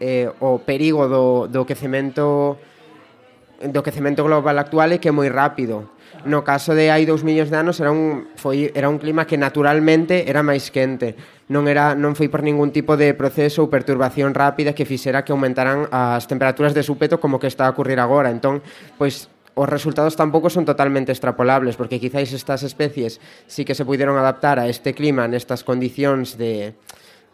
eh, 0.00 0.32
o 0.40 0.64
perigo 0.64 1.10
do, 1.12 1.44
do 1.44 1.68
quecemento 1.68 2.56
do 3.60 3.80
quecemento 3.84 4.24
global 4.24 4.56
actual 4.56 4.96
é 4.96 4.98
que 5.02 5.10
é 5.10 5.14
moi 5.14 5.28
rápido 5.28 5.92
No 6.24 6.46
caso 6.46 6.76
de 6.76 6.94
hai 6.94 7.02
dous 7.02 7.26
millóns 7.26 7.50
de 7.50 7.58
anos 7.58 7.82
era 7.82 7.90
un, 7.90 8.30
foi, 8.38 8.70
era 8.78 8.86
un 8.86 9.02
clima 9.02 9.26
que 9.26 9.34
naturalmente 9.34 10.30
era 10.30 10.44
máis 10.46 10.70
quente. 10.70 11.18
Non, 11.50 11.66
era, 11.66 11.98
non 11.98 12.14
foi 12.14 12.30
por 12.30 12.46
ningún 12.46 12.70
tipo 12.70 12.94
de 12.94 13.10
proceso 13.16 13.66
ou 13.66 13.72
perturbación 13.72 14.30
rápida 14.30 14.76
que 14.76 14.86
fixera 14.86 15.26
que 15.26 15.34
aumentaran 15.34 15.90
as 15.90 16.30
temperaturas 16.30 16.72
de 16.72 16.86
súpeto 16.86 17.18
como 17.18 17.42
que 17.42 17.50
está 17.50 17.66
a 17.66 17.74
ocurrir 17.74 17.98
agora. 17.98 18.30
Entón, 18.30 18.62
pois 18.96 19.26
os 19.54 19.68
resultados 19.68 20.16
tampouco 20.16 20.48
son 20.48 20.64
totalmente 20.64 21.12
extrapolables, 21.12 21.76
porque 21.76 22.00
quizáis 22.00 22.32
estas 22.32 22.62
especies 22.62 23.20
sí 23.46 23.64
que 23.64 23.74
se 23.74 23.84
puderon 23.84 24.16
adaptar 24.16 24.56
a 24.56 24.68
este 24.68 24.96
clima 24.96 25.28
nestas 25.28 25.60
condicións 25.60 26.40
de, 26.40 26.72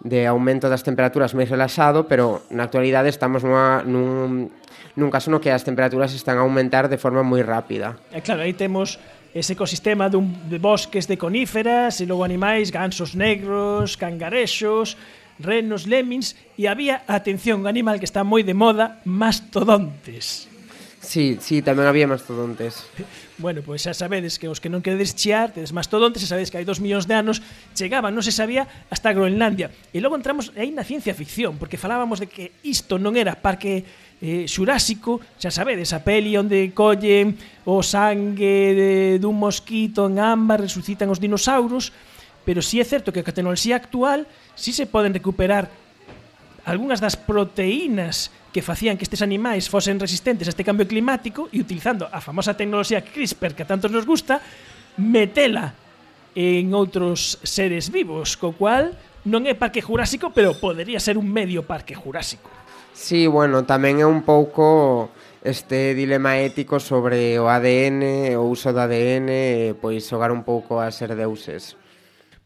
de 0.03 0.27
aumento 0.27 0.67
das 0.67 0.83
temperaturas 0.83 1.35
máis 1.39 1.51
relaxado, 1.51 2.11
pero 2.11 2.43
na 2.51 2.67
actualidade 2.67 3.13
estamos 3.13 3.47
nunha, 3.47 3.87
nun 3.87 4.51
nun 4.99 5.15
caso 5.15 5.31
no 5.31 5.39
que 5.39 5.55
as 5.55 5.63
temperaturas 5.63 6.11
están 6.11 6.37
a 6.37 6.43
aumentar 6.43 6.91
de 6.91 6.99
forma 6.99 7.23
moi 7.23 7.47
rápida. 7.47 7.95
E 8.11 8.19
claro, 8.19 8.43
aí 8.43 8.51
temos 8.51 8.99
ese 9.31 9.55
ecosistema 9.55 10.11
dun, 10.11 10.35
de 10.51 10.59
bosques 10.59 11.07
de 11.07 11.15
coníferas 11.15 12.03
e 12.03 12.05
logo 12.11 12.27
animais, 12.27 12.75
gansos 12.75 13.15
negros, 13.15 13.95
cangarexos, 13.95 14.99
renos, 15.39 15.87
lemmings 15.87 16.35
e 16.59 16.67
había, 16.67 17.07
atención, 17.07 17.63
un 17.63 17.71
animal 17.71 18.03
que 18.03 18.09
está 18.11 18.27
moi 18.27 18.43
de 18.43 18.59
moda, 18.59 18.99
mastodontes. 19.07 20.48
Sí, 21.01 21.39
sí, 21.41 21.63
tamén 21.63 21.87
había 21.87 22.11
mastodontes. 22.11 22.83
Bueno, 23.39 23.63
pois 23.63 23.87
xa 23.87 23.95
sabedes 23.95 24.35
que 24.35 24.51
os 24.51 24.59
que 24.59 24.67
non 24.67 24.83
queredes 24.83 25.15
chear, 25.15 25.55
tedes 25.55 25.71
mastodontes, 25.71 26.27
xa 26.27 26.35
sabedes 26.35 26.51
que 26.51 26.59
hai 26.59 26.67
dos 26.67 26.83
millóns 26.83 27.07
de 27.07 27.15
anos 27.15 27.39
chegaban, 27.79 28.11
non 28.11 28.27
se 28.27 28.35
sabía, 28.35 28.67
hasta 28.91 29.15
Groenlandia. 29.15 29.71
E 29.95 30.03
logo 30.03 30.19
entramos 30.19 30.51
aí 30.59 30.75
na 30.75 30.83
ciencia 30.83 31.15
ficción, 31.15 31.55
porque 31.55 31.79
falábamos 31.79 32.19
de 32.19 32.27
que 32.27 32.51
isto 32.67 32.99
non 32.99 33.15
era 33.15 33.39
parque 33.39 33.87
eh, 34.19 34.51
xurásico, 34.51 35.23
xa 35.39 35.55
sabedes, 35.55 35.95
a 35.95 36.03
peli 36.03 36.35
onde 36.35 36.75
collen 36.75 37.39
o 37.63 37.79
sangue 37.87 38.75
de, 38.75 38.91
dun 39.23 39.39
mosquito 39.39 40.11
en 40.11 40.19
ámbar, 40.19 40.67
resucitan 40.67 41.07
os 41.15 41.23
dinosauros, 41.23 41.95
pero 42.43 42.59
sí 42.59 42.83
é 42.83 42.87
certo 42.87 43.15
que 43.15 43.23
a 43.23 43.31
tecnoloxía 43.31 43.79
actual 43.79 44.27
sí 44.59 44.75
se 44.75 44.91
poden 44.91 45.15
recuperar 45.15 45.71
algunhas 46.67 46.99
das 46.99 47.15
proteínas 47.15 48.35
que 48.53 48.63
facían 48.65 48.97
que 48.97 49.05
estes 49.05 49.21
animais 49.21 49.69
fosen 49.69 50.01
resistentes 50.01 50.49
a 50.49 50.53
este 50.55 50.65
cambio 50.65 50.89
climático 50.89 51.49
e 51.53 51.61
utilizando 51.61 52.09
a 52.09 52.21
famosa 52.25 52.57
tecnoloxía 52.57 53.05
CRISPR 53.05 53.53
que 53.53 53.65
a 53.65 53.71
tantos 53.71 53.93
nos 53.93 54.09
gusta, 54.09 54.41
metela 54.97 55.77
en 56.39 56.73
outros 56.73 57.43
seres 57.43 57.91
vivos, 57.91 58.39
co 58.39 58.55
cual 58.55 58.95
non 59.27 59.45
é 59.45 59.53
parque 59.53 59.83
jurásico, 59.83 60.31
pero 60.33 60.57
podería 60.57 61.03
ser 61.03 61.19
un 61.19 61.29
medio 61.29 61.67
parque 61.67 61.93
jurásico. 61.93 62.49
Sí, 62.95 63.27
bueno, 63.27 63.63
tamén 63.63 64.01
é 64.01 64.07
un 64.09 64.23
pouco 64.27 65.11
este 65.45 65.95
dilema 65.95 66.41
ético 66.43 66.81
sobre 66.83 67.39
o 67.39 67.47
ADN, 67.47 68.35
o 68.35 68.49
uso 68.49 68.75
do 68.75 68.81
ADN, 68.83 69.77
pois 69.79 70.03
xogar 70.07 70.33
un 70.35 70.43
pouco 70.43 70.83
a 70.83 70.91
ser 70.91 71.15
deuses 71.15 71.79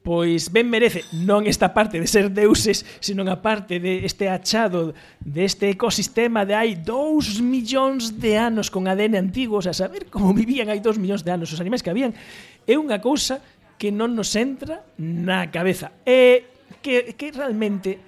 pois 0.02 0.50
ben 0.50 0.66
merece 0.66 1.06
non 1.14 1.46
esta 1.46 1.70
parte 1.70 2.02
de 2.02 2.10
ser 2.10 2.34
deuses, 2.34 2.82
senón 2.98 3.30
a 3.30 3.38
parte 3.38 3.78
de 3.78 4.02
este 4.02 4.26
achado 4.26 4.94
deste 5.22 5.70
de 5.70 5.78
ecosistema 5.78 6.42
de 6.42 6.58
hai 6.58 6.74
2 6.74 7.38
millóns 7.38 8.18
de 8.18 8.34
anos 8.34 8.68
con 8.68 8.90
ADN 8.90 9.14
antigo, 9.14 9.58
o 9.58 9.64
sea, 9.64 9.72
saber 9.72 10.10
como 10.10 10.34
vivían 10.34 10.66
hai 10.68 10.82
2 10.82 10.98
millóns 10.98 11.22
de 11.22 11.30
anos 11.30 11.54
os 11.54 11.62
animais 11.62 11.86
que 11.86 11.90
habían 11.94 12.10
é 12.66 12.74
unha 12.74 12.98
cousa 12.98 13.38
que 13.78 13.90
non 13.90 14.14
nos 14.14 14.34
entra 14.38 14.86
na 14.98 15.50
cabeza. 15.50 15.90
E 16.06 16.46
que, 16.82 17.14
que 17.18 17.34
realmente 17.34 17.98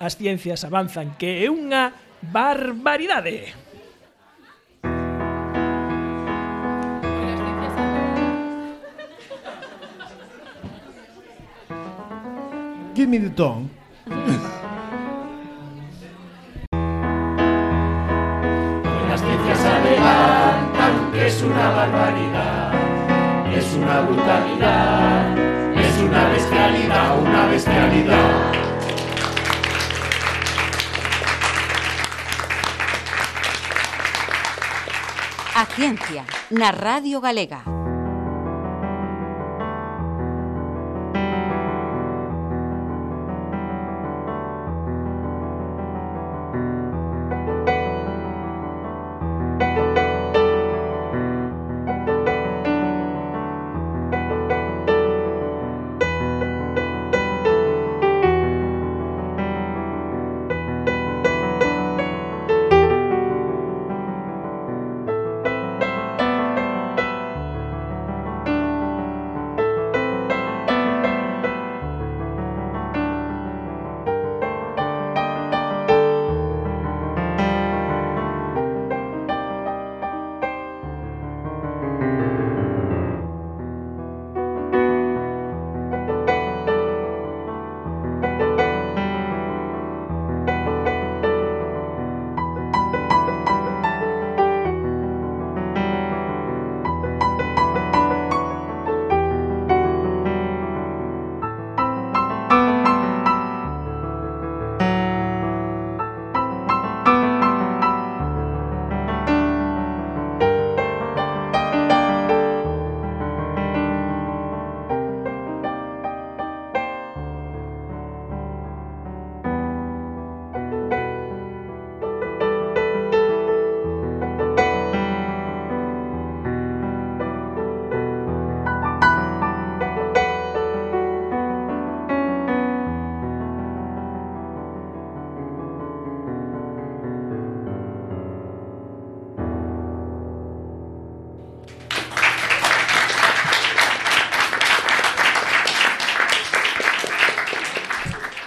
as 0.00 0.16
ciencias 0.16 0.64
avanzan, 0.64 1.16
que 1.20 1.44
é 1.44 1.48
unha 1.52 1.92
barbaridade. 2.32 3.61
Give 13.02 13.10
me 13.10 13.18
the 13.18 13.30
tongue. 13.30 13.68
Las 19.08 19.20
ciencias 19.20 19.58
adelantan 19.58 21.10
que 21.10 21.26
es 21.26 21.42
una 21.42 21.70
barbaridad, 21.70 22.72
es 23.52 23.74
una 23.74 24.02
brutalidad, 24.02 25.36
es 25.76 25.98
una 26.00 26.28
bestialidad, 26.28 27.18
una 27.18 27.46
bestialidad. 27.46 28.52
A 35.56 35.66
ciencia 35.66 36.24
na 36.50 36.70
Radio 36.70 37.20
Galega. 37.20 37.81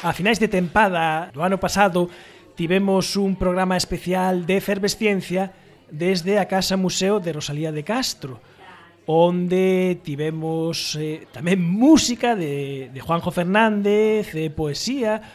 a 0.06 0.14
finais 0.14 0.38
de 0.38 0.46
tempada 0.46 1.34
do 1.34 1.42
ano 1.42 1.58
pasado 1.58 2.14
tivemos 2.54 3.18
un 3.18 3.34
programa 3.34 3.74
especial 3.74 4.46
de 4.46 4.62
efervesciencia 4.62 5.50
desde 5.90 6.38
a 6.38 6.46
Casa 6.46 6.78
Museo 6.78 7.18
de 7.18 7.34
Rosalía 7.34 7.74
de 7.74 7.82
Castro 7.82 8.38
onde 9.10 9.98
tivemos 10.06 10.94
eh, 11.02 11.26
tamén 11.34 11.58
música 11.58 12.38
de, 12.38 12.94
de 12.94 13.00
Juanjo 13.02 13.34
Fernández, 13.34 14.30
de 14.30 14.54
poesía, 14.54 15.26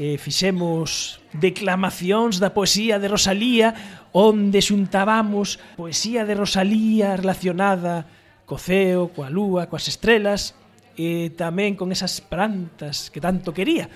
eh, 0.00 0.16
fixemos 0.16 1.20
declamacións 1.36 2.40
da 2.40 2.56
poesía 2.56 2.96
de 2.96 3.12
Rosalía 3.12 3.76
onde 4.16 4.64
xuntábamos 4.64 5.60
poesía 5.76 6.24
de 6.24 6.32
Rosalía 6.32 7.12
relacionada 7.20 8.08
co 8.48 8.56
ceo, 8.56 9.12
coa 9.12 9.28
lúa, 9.28 9.68
coas 9.68 9.84
estrelas 9.84 10.56
e 10.94 11.34
tamén 11.34 11.74
con 11.74 11.90
esas 11.90 12.22
plantas 12.22 13.10
que 13.10 13.22
tanto 13.22 13.54
quería. 13.54 13.90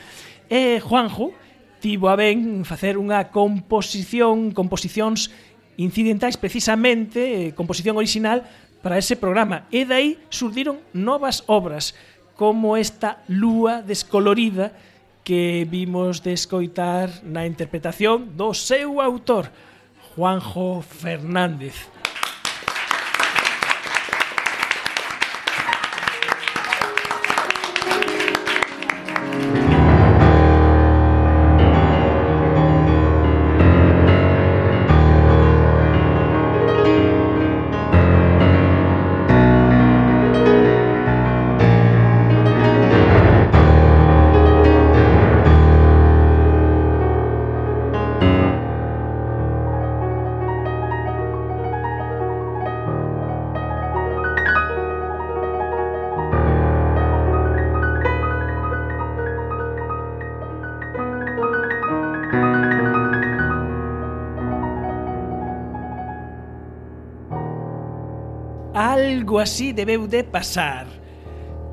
E 0.51 0.83
Juanjo 0.83 1.35
tivo 1.79 2.11
a 2.11 2.19
ben 2.19 2.67
facer 2.67 2.99
unha 2.99 3.31
composición, 3.31 4.51
composicións 4.51 5.31
incidentais 5.79 6.35
precisamente, 6.35 7.21
eh, 7.23 7.55
composición 7.55 7.95
original 7.95 8.43
para 8.83 8.99
ese 8.99 9.15
programa. 9.15 9.71
E 9.71 9.87
dai 9.87 10.19
surdiron 10.31 10.83
novas 10.95 11.47
obras, 11.47 11.95
como 12.39 12.79
esta 12.79 13.23
lúa 13.27 13.83
descolorida 13.83 14.71
que 15.27 15.67
vimos 15.69 16.23
de 16.23 16.33
escoitar 16.33 17.11
na 17.27 17.45
interpretación 17.45 18.39
do 18.39 18.55
seu 18.55 19.03
autor, 19.03 19.51
Juanjo 20.15 20.81
Fernández. 20.81 21.98
algo 69.39 69.41
así 69.41 69.73
debeu 69.73 70.09
de 70.09 70.25
pasar. 70.25 70.87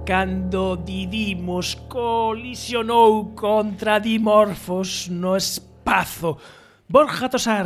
Cando 0.06 0.78
Didimos 0.78 1.74
colisionou 1.90 3.34
contra 3.34 3.98
Dimorfos 3.98 5.10
no 5.10 5.34
espazo. 5.34 6.38
Borja 6.86 7.26
Tosar, 7.26 7.66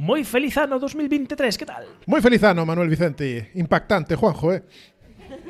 moi 0.00 0.24
feliz 0.24 0.56
ano 0.56 0.80
2023, 0.80 1.60
que 1.60 1.68
tal? 1.68 1.84
Moi 2.08 2.24
feliz 2.24 2.40
ano, 2.48 2.64
Manuel 2.64 2.88
Vicente. 2.88 3.52
Impactante, 3.52 4.16
Juanjo, 4.16 4.56
eh? 4.56 4.64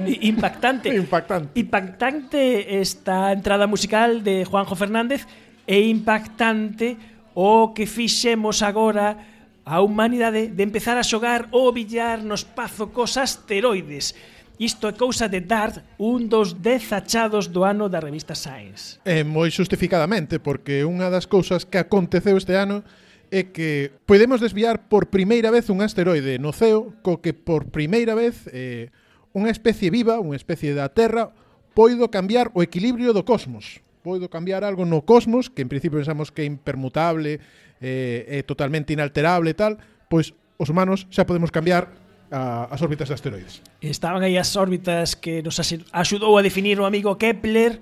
Impactante. 0.03 0.91
impactante. 0.99 1.55
Impactante 1.55 2.43
esta 2.83 3.31
entrada 3.31 3.71
musical 3.71 4.27
de 4.27 4.43
Juanjo 4.43 4.75
Fernández 4.75 5.31
e 5.63 5.87
impactante 5.87 6.99
o 7.39 7.71
que 7.71 7.87
fixemos 7.87 8.67
agora 8.67 9.36
a 9.67 9.83
humanidade 9.83 10.55
de 10.55 10.63
empezar 10.63 10.95
a 10.95 11.03
xogar 11.03 11.51
o 11.51 11.75
billar 11.75 12.23
no 12.23 12.39
espazo 12.39 12.95
cos 12.95 13.19
asteroides. 13.19 14.15
Isto 14.63 14.87
é 14.89 14.95
cousa 14.95 15.27
de 15.27 15.43
Dart, 15.43 15.83
un 15.99 16.31
dos 16.31 16.63
dez 16.63 16.89
achados 16.95 17.51
do 17.51 17.67
ano 17.67 17.91
da 17.91 17.99
revista 17.99 18.39
Science. 18.39 19.03
É 19.03 19.27
moi 19.27 19.51
justificadamente, 19.51 20.39
porque 20.39 20.87
unha 20.87 21.11
das 21.11 21.27
cousas 21.27 21.67
que 21.67 21.83
aconteceu 21.83 22.39
este 22.39 22.55
ano 22.55 22.87
é 23.35 23.51
que 23.51 23.91
podemos 24.07 24.39
desviar 24.39 24.87
por 24.87 25.11
primeira 25.11 25.51
vez 25.51 25.67
un 25.67 25.83
asteroide 25.83 26.39
no 26.39 26.55
ceo 26.55 26.95
co 27.03 27.19
que 27.19 27.35
por 27.35 27.67
primeira 27.75 28.15
vez 28.15 28.47
eh, 28.55 28.95
unha 29.35 29.51
especie 29.51 29.91
viva, 29.91 30.23
unha 30.23 30.39
especie 30.39 30.79
da 30.79 30.95
Terra, 30.95 31.35
poido 31.75 32.07
cambiar 32.07 32.55
o 32.55 32.63
equilibrio 32.63 33.11
do 33.11 33.27
cosmos. 33.27 33.83
Poido 34.07 34.31
cambiar 34.31 34.63
algo 34.63 34.87
no 34.87 35.03
cosmos, 35.03 35.51
que 35.51 35.67
en 35.67 35.69
principio 35.69 35.99
pensamos 35.99 36.31
que 36.31 36.47
é 36.47 36.49
impermutable, 36.49 37.43
eh, 37.81 38.27
é 38.29 38.43
totalmente 38.43 38.93
inalterable 38.93 39.51
e 39.51 39.55
tal, 39.55 39.79
pois 40.09 40.35
os 40.59 40.69
humanos 40.69 41.07
xa 41.11 41.25
podemos 41.25 41.51
cambiar 41.51 41.93
a, 42.31 42.71
as 42.71 42.81
órbitas 42.83 43.09
de 43.09 43.15
asteroides. 43.15 43.63
Estaban 43.81 44.23
aí 44.23 44.37
as 44.37 44.55
órbitas 44.57 45.17
que 45.17 45.43
nos 45.43 45.59
axudou 45.93 46.39
a 46.39 46.43
definir 46.43 46.81
o 46.81 46.85
amigo 46.85 47.17
Kepler, 47.17 47.81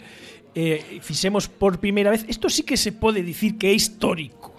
eh, 0.55 1.01
fixemos 1.03 1.49
por 1.49 1.79
primeira 1.79 2.11
vez, 2.11 2.25
isto 2.29 2.49
sí 2.51 2.63
que 2.63 2.77
se 2.77 2.93
pode 2.93 3.23
dicir 3.23 3.59
que 3.59 3.67
é 3.69 3.75
histórico, 3.75 4.54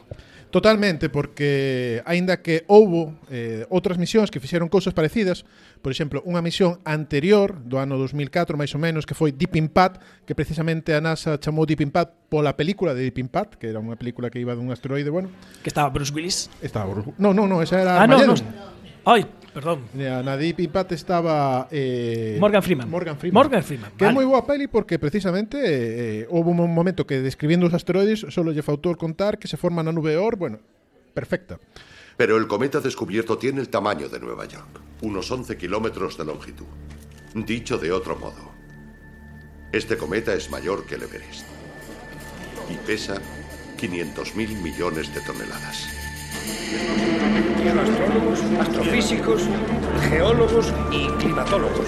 Totalmente, 0.55 1.09
porque 1.09 2.01
aínda 2.05 2.39
que 2.39 2.63
houbo 2.71 3.19
eh, 3.27 3.67
outras 3.67 3.99
misións 3.99 4.31
que 4.31 4.39
fixeron 4.39 4.71
cousas 4.71 4.95
parecidas, 4.95 5.43
por 5.83 5.91
exemplo, 5.91 6.23
unha 6.23 6.39
misión 6.39 6.79
anterior 6.87 7.59
do 7.59 7.75
ano 7.75 7.99
2004, 7.99 8.55
máis 8.55 8.71
ou 8.71 8.79
menos, 8.79 9.03
que 9.03 9.11
foi 9.11 9.35
Deep 9.35 9.51
Impact, 9.59 9.99
que 10.23 10.31
precisamente 10.31 10.95
a 10.95 11.03
NASA 11.03 11.35
chamou 11.43 11.67
Deep 11.67 11.83
Impact 11.83 12.31
pola 12.31 12.55
película 12.55 12.95
de 12.95 13.03
Deep 13.03 13.19
Impact, 13.19 13.59
que 13.59 13.67
era 13.67 13.83
unha 13.83 13.99
película 13.99 14.31
que 14.31 14.39
iba 14.39 14.55
dun 14.55 14.71
asteroide, 14.71 15.11
bueno. 15.11 15.27
Que 15.59 15.67
estaba 15.67 15.91
Bruce 15.91 16.15
Willis? 16.15 16.47
Estaba 16.63 16.87
Bruce... 16.87 17.11
No, 17.19 17.35
no, 17.35 17.51
no, 17.51 17.59
esa 17.59 17.83
era 17.83 17.99
ah, 17.99 18.07
Magellan. 18.07 18.39
No, 18.39 18.47
no. 18.47 19.11
Ay, 19.11 19.27
perdón. 19.55 19.87
Na, 19.95 20.19
na 20.19 20.35
Deep 20.35 20.59
Impact 20.59 20.91
estaba 20.91 21.71
eh, 21.71 22.35
Morgan 22.43 22.59
Freeman. 22.59 22.91
Morgan 22.91 23.15
Freeman. 23.15 23.39
Morgan 23.39 23.63
Freeman, 23.63 23.91
Que 23.95 24.11
vale. 24.11 24.15
moi 24.19 24.27
boa 24.27 24.43
peli 24.43 24.67
porque 24.67 24.99
precisamente 24.99 25.55
eh, 25.63 26.27
houve 26.27 26.51
un 26.51 26.67
momento 26.75 27.07
que 27.07 27.23
describindo 27.23 27.63
os 27.63 27.71
asteroides 27.71 28.27
solo 28.27 28.51
lle 28.51 28.59
faltou 28.59 28.91
contar 28.99 29.39
que 29.39 29.47
se 29.47 29.55
forma 29.55 29.79
na 29.79 29.95
nube 29.95 30.11
de 30.11 30.19
Oort, 30.19 30.35
bueno, 30.35 30.59
perfecta. 31.15 31.55
Pero 32.19 32.35
el 32.35 32.51
cometa 32.51 32.83
descubierto 32.83 33.39
tiene 33.39 33.63
el 33.63 33.71
tamaño 33.71 34.11
de 34.11 34.19
Nueva 34.19 34.43
York, 34.43 34.83
unos 35.07 35.31
11 35.31 35.55
kilómetros 35.55 36.19
de 36.19 36.27
longitud. 36.27 36.67
Dicho 37.33 37.79
de 37.79 37.95
otro 37.95 38.19
modo, 38.19 38.51
este 39.71 39.95
cometa 39.95 40.35
es 40.35 40.51
mayor 40.51 40.83
que 40.85 40.95
el 40.95 41.03
Everest 41.07 41.47
y 42.67 42.75
pesa 42.87 43.21
500 43.79 44.35
mil 44.35 44.51
millones 44.59 45.13
de 45.15 45.21
toneladas. 45.21 45.87
astrólogos, 47.73 48.39
astrofísicos, 48.59 49.41
geólogos 50.09 50.73
y 50.91 51.07
climatólogos. 51.17 51.87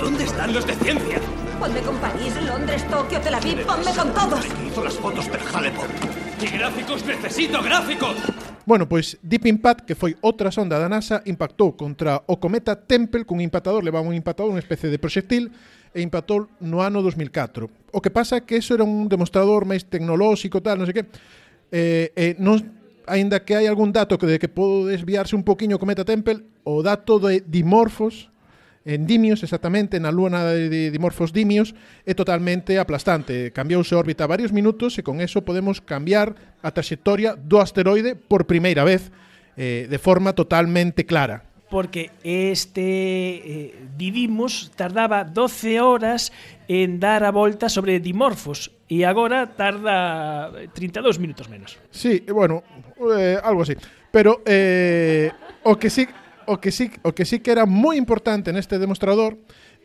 ¿Dónde 0.00 0.24
están 0.24 0.52
los 0.52 0.66
de 0.66 0.74
ciencia? 0.74 1.20
Ponme 1.58 1.80
con 1.80 1.96
París, 1.96 2.32
Londres, 2.46 2.86
Tokio, 2.88 3.20
Tel 3.20 3.34
Aviv, 3.34 3.66
ponme 3.66 3.92
con 3.96 4.12
todos. 4.14 4.46
Me 4.60 4.68
hizo 4.68 4.84
las 4.84 4.94
fotos 4.94 5.28
per 5.28 5.40
Haleport. 5.52 5.90
Y 6.40 6.46
gráficos, 6.46 7.04
necesito 7.04 7.62
gráficos. 7.62 8.14
Bueno, 8.66 8.88
pois 8.88 9.18
Deep 9.22 9.46
Impact, 9.46 9.86
que 9.86 9.94
foi 9.94 10.14
outra 10.22 10.50
sonda 10.50 10.78
da 10.78 10.90
NASA, 10.90 11.22
impactou 11.26 11.74
contra 11.74 12.22
o 12.26 12.38
cometa 12.38 12.74
Tempel 12.74 13.26
cun 13.26 13.42
impactador, 13.42 13.82
levaba 13.82 14.06
un 14.06 14.14
impactador, 14.14 14.50
unha 14.50 14.62
especie 14.62 14.90
de 14.90 14.98
proxectil, 14.98 15.50
e 15.94 16.02
impactou 16.02 16.50
no 16.62 16.82
ano 16.82 17.02
2004. 17.02 17.94
O 17.94 17.98
que 18.02 18.10
pasa 18.10 18.38
é 18.38 18.44
que 18.46 18.58
eso 18.58 18.74
era 18.74 18.86
un 18.86 19.10
demostrador 19.10 19.66
máis 19.66 19.86
tecnolóxico, 19.86 20.62
tal, 20.62 20.78
non 20.78 20.86
sei 20.86 21.02
que, 21.02 21.04
eh, 21.74 22.10
eh, 22.14 22.34
non 22.38 22.58
aínda 23.06 23.42
que 23.42 23.54
hai 23.54 23.66
algún 23.66 23.90
dato 23.94 24.18
que 24.18 24.26
de 24.26 24.38
que 24.38 24.50
podo 24.50 24.86
desviarse 24.86 25.34
un 25.34 25.42
poquinho 25.42 25.78
cometa 25.78 26.04
Temple, 26.04 26.44
o 26.66 26.82
dato 26.82 27.18
de 27.22 27.42
dimorfos 27.46 28.30
en 28.86 29.02
dimios 29.06 29.42
exactamente, 29.42 29.98
na 29.98 30.14
luna 30.14 30.46
de 30.46 30.94
dimorfos 30.94 31.34
dimios, 31.34 31.74
é 32.06 32.14
totalmente 32.14 32.78
aplastante. 32.78 33.50
Cambiouse 33.50 33.94
a 33.94 33.98
órbita 33.98 34.30
varios 34.30 34.54
minutos 34.54 34.94
e 34.94 35.02
con 35.02 35.18
eso 35.18 35.42
podemos 35.42 35.82
cambiar 35.82 36.38
a 36.62 36.70
trayectoria 36.70 37.34
do 37.34 37.58
asteroide 37.58 38.14
por 38.14 38.46
primeira 38.46 38.86
vez 38.86 39.10
eh, 39.58 39.90
de 39.90 39.98
forma 39.98 40.38
totalmente 40.38 41.02
clara 41.02 41.46
porque 41.68 42.10
este 42.22 42.82
eh, 42.82 43.74
Didimos 43.96 44.70
tardaba 44.76 45.24
12 45.24 45.80
horas 45.80 46.32
en 46.68 47.00
dar 47.00 47.24
a 47.24 47.30
volta 47.30 47.68
sobre 47.68 47.98
Dimorphos 47.98 48.70
e 48.86 49.02
agora 49.02 49.58
tarda 49.58 50.54
32 50.74 51.18
minutos 51.18 51.50
menos. 51.50 51.74
Sí, 51.90 52.22
bueno, 52.30 52.62
eh, 52.96 53.38
algo 53.42 53.62
así. 53.62 53.74
Pero 54.10 54.42
eh, 54.46 55.30
o 55.62 55.76
que 55.76 55.90
sí 55.90 56.08
o 56.46 56.60
que 56.60 56.70
sí 56.70 56.90
o 57.02 57.12
que 57.12 57.24
sí 57.24 57.40
que 57.40 57.50
era 57.50 57.66
moi 57.66 57.98
importante 57.98 58.54
neste 58.54 58.78
demostrador 58.78 59.36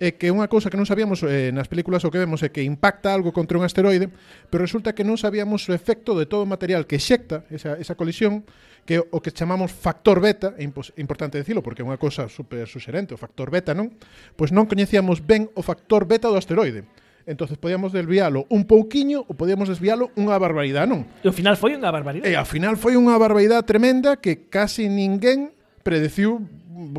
é 0.02 0.17
que 0.17 0.34
unha 0.34 0.50
cousa 0.50 0.74
que 0.74 0.82
non 0.82 0.89
sabíamos 0.89 1.21
eh, 1.21 1.54
nas 1.54 1.69
películas 1.69 2.02
o 2.02 2.10
que 2.10 2.17
vemos 2.17 2.41
é 2.41 2.50
que 2.50 2.65
impacta 2.65 3.13
algo 3.13 3.30
contra 3.30 3.62
un 3.62 3.65
asteroide, 3.65 4.10
pero 4.50 4.65
resulta 4.65 4.97
que 4.97 5.06
non 5.06 5.13
sabíamos 5.13 5.69
o 5.69 5.78
efecto 5.78 6.17
de 6.17 6.26
todo 6.26 6.41
o 6.45 6.50
material 6.50 6.89
que 6.89 6.97
xecta 6.97 7.45
esa, 7.54 7.78
esa 7.78 7.93
colisión, 7.93 8.41
que 8.89 8.97
o 8.97 9.21
que 9.21 9.30
chamamos 9.30 9.69
factor 9.69 10.17
beta, 10.17 10.58
é 10.58 10.65
importante 10.65 11.38
decirlo 11.38 11.62
porque 11.62 11.86
é 11.86 11.86
unha 11.86 12.02
cousa 12.02 12.26
super 12.34 12.65
suxerente, 12.65 13.13
o 13.13 13.21
factor 13.21 13.54
beta, 13.54 13.78
non? 13.78 13.93
Pois 14.34 14.50
non 14.50 14.65
coñecíamos 14.65 15.21
ben 15.21 15.54
o 15.54 15.62
factor 15.62 16.10
beta 16.10 16.34
do 16.34 16.38
asteroide 16.38 16.89
entonces 17.25 17.57
podíamos 17.57 17.91
desvialo 17.93 18.45
un 18.49 18.65
pouquiño 18.65 19.25
ou 19.27 19.34
podíamos 19.38 19.69
desvialo 19.69 20.10
unha 20.17 20.38
barbaridade, 20.38 20.89
non? 20.89 21.05
E 21.21 21.27
ao 21.29 21.36
final 21.36 21.55
foi 21.57 21.77
unha 21.77 21.89
barbaridade. 21.89 22.29
E 22.29 22.34
ao 22.38 22.47
final 22.47 22.75
foi 22.77 22.97
unha 22.97 23.17
barbaridade 23.17 23.67
tremenda 23.67 24.17
que 24.17 24.49
casi 24.49 24.89
ninguén 24.89 25.53
predeciu 25.84 26.41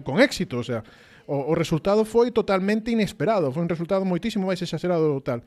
con 0.04 0.22
éxito, 0.22 0.62
o 0.62 0.66
sea, 0.66 0.84
o, 1.26 1.52
o 1.52 1.54
resultado 1.54 2.04
foi 2.04 2.30
totalmente 2.30 2.90
inesperado, 2.90 3.50
foi 3.54 3.62
un 3.62 3.70
resultado 3.70 4.04
moitísimo 4.04 4.50
máis 4.50 4.60
exagerado 4.62 5.18
tal. 5.22 5.42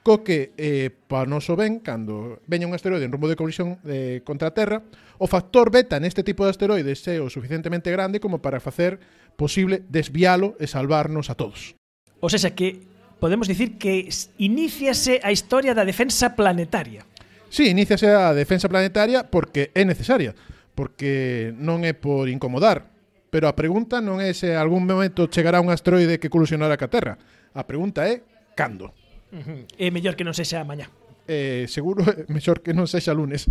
Co 0.00 0.24
que, 0.24 0.56
eh, 0.56 0.88
para 0.88 1.28
noso 1.28 1.60
ben, 1.60 1.76
cando 1.84 2.40
veña 2.48 2.64
un 2.64 2.72
asteroide 2.72 3.04
en 3.04 3.12
rumbo 3.12 3.28
de 3.28 3.36
colisión 3.36 3.76
eh, 3.84 4.24
contra 4.24 4.48
a 4.48 4.56
Terra, 4.56 4.80
o 5.20 5.28
factor 5.28 5.68
beta 5.68 6.00
neste 6.00 6.24
tipo 6.24 6.48
de 6.48 6.56
asteroides 6.56 7.04
é 7.04 7.20
o 7.20 7.28
suficientemente 7.28 7.92
grande 7.92 8.16
como 8.16 8.40
para 8.40 8.64
facer 8.64 8.96
posible 9.36 9.84
desviálo 9.92 10.56
e 10.56 10.64
salvarnos 10.64 11.28
a 11.28 11.36
todos. 11.36 11.76
O 12.20 12.32
sea, 12.32 12.56
que 12.56 12.89
podemos 13.20 13.46
dicir 13.46 13.76
que 13.76 14.08
iníciase 14.40 15.20
a 15.22 15.30
historia 15.30 15.76
da 15.76 15.84
defensa 15.84 16.34
planetaria. 16.34 17.04
Sí, 17.50 17.68
iníciase 17.68 18.08
a 18.08 18.32
defensa 18.32 18.68
planetaria 18.70 19.28
porque 19.28 19.70
é 19.74 19.84
necesaria, 19.84 20.34
porque 20.74 21.52
non 21.58 21.82
é 21.82 21.92
por 21.92 22.30
incomodar, 22.30 22.88
pero 23.28 23.50
a 23.50 23.58
pregunta 23.58 23.98
non 23.98 24.22
é 24.22 24.32
se 24.32 24.54
algún 24.54 24.86
momento 24.86 25.26
chegará 25.26 25.60
un 25.60 25.68
asteroide 25.68 26.22
que 26.22 26.30
colisionará 26.30 26.78
ca 26.78 26.88
Terra. 26.88 27.18
A 27.52 27.66
pregunta 27.66 28.06
é 28.06 28.22
cando. 28.54 28.94
Uh 29.34 29.42
-huh. 29.42 29.60
É 29.76 29.90
mellor 29.90 30.14
que 30.14 30.22
non 30.22 30.32
sexa 30.32 30.62
mañá. 30.62 30.88
Eh, 31.26 31.66
seguro 31.66 32.06
é 32.06 32.24
mellor 32.30 32.62
que 32.62 32.70
non 32.70 32.86
sexa 32.86 33.10
lunes. 33.10 33.50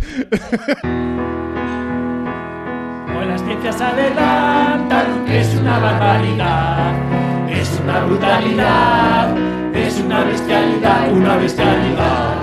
Hoy 3.12 3.26
las 3.28 3.44
ciencias 3.44 3.76
adelantan 3.84 5.28
que 5.28 5.44
es 5.44 5.54
una 5.60 5.76
barbaridad, 5.76 6.96
es 7.52 7.68
una 7.84 8.00
brutalidad 8.08 9.59
una 10.10 10.24
bestialidad, 10.24 11.12
una 11.12 11.36
bestialidad. 11.36 12.34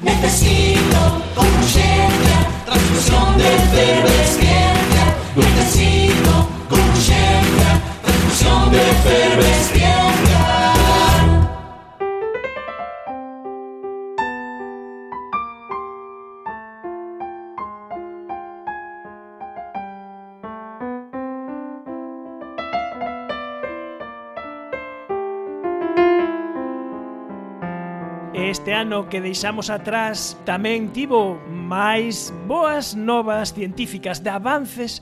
Necesito 0.00 1.22
con 1.34 1.46
urgencia 1.46 2.38
transfusión 2.64 3.36
de 3.36 3.54
efervescencia. 3.54 5.04
Necesito 5.36 6.48
con 6.70 6.80
urgencia 6.80 7.80
transfusión 8.02 8.70
de 8.70 8.78
efervescencia. 8.78 9.55
ano 28.76 29.08
que 29.08 29.24
deixamos 29.24 29.72
atrás 29.72 30.36
tamén 30.44 30.92
tivo 30.92 31.40
máis 31.48 32.28
boas 32.44 32.92
novas 32.92 33.56
científicas 33.56 34.20
de 34.20 34.28
avances 34.28 35.00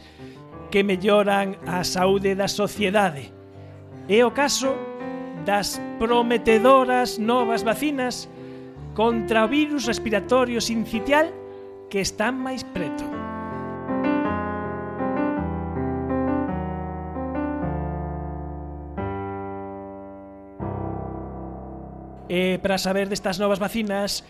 que 0.71 0.87
melloran 0.87 1.59
a 1.67 1.83
saúde 1.83 2.39
da 2.39 2.47
sociedade. 2.47 3.35
É 4.07 4.23
o 4.23 4.31
caso 4.31 4.73
das 5.43 5.83
prometedoras 5.99 7.19
novas 7.19 7.67
vacinas 7.67 8.31
contra 8.95 9.45
o 9.45 9.51
virus 9.51 9.91
respiratorio 9.91 10.63
sincitial 10.63 11.29
que 11.91 12.01
están 12.01 12.39
máis 12.39 12.63
preto. 12.63 13.14
E 22.29 22.57
para 22.57 22.81
saber 22.81 23.13
destas 23.13 23.37
novas 23.37 23.61
vacinas, 23.61 24.25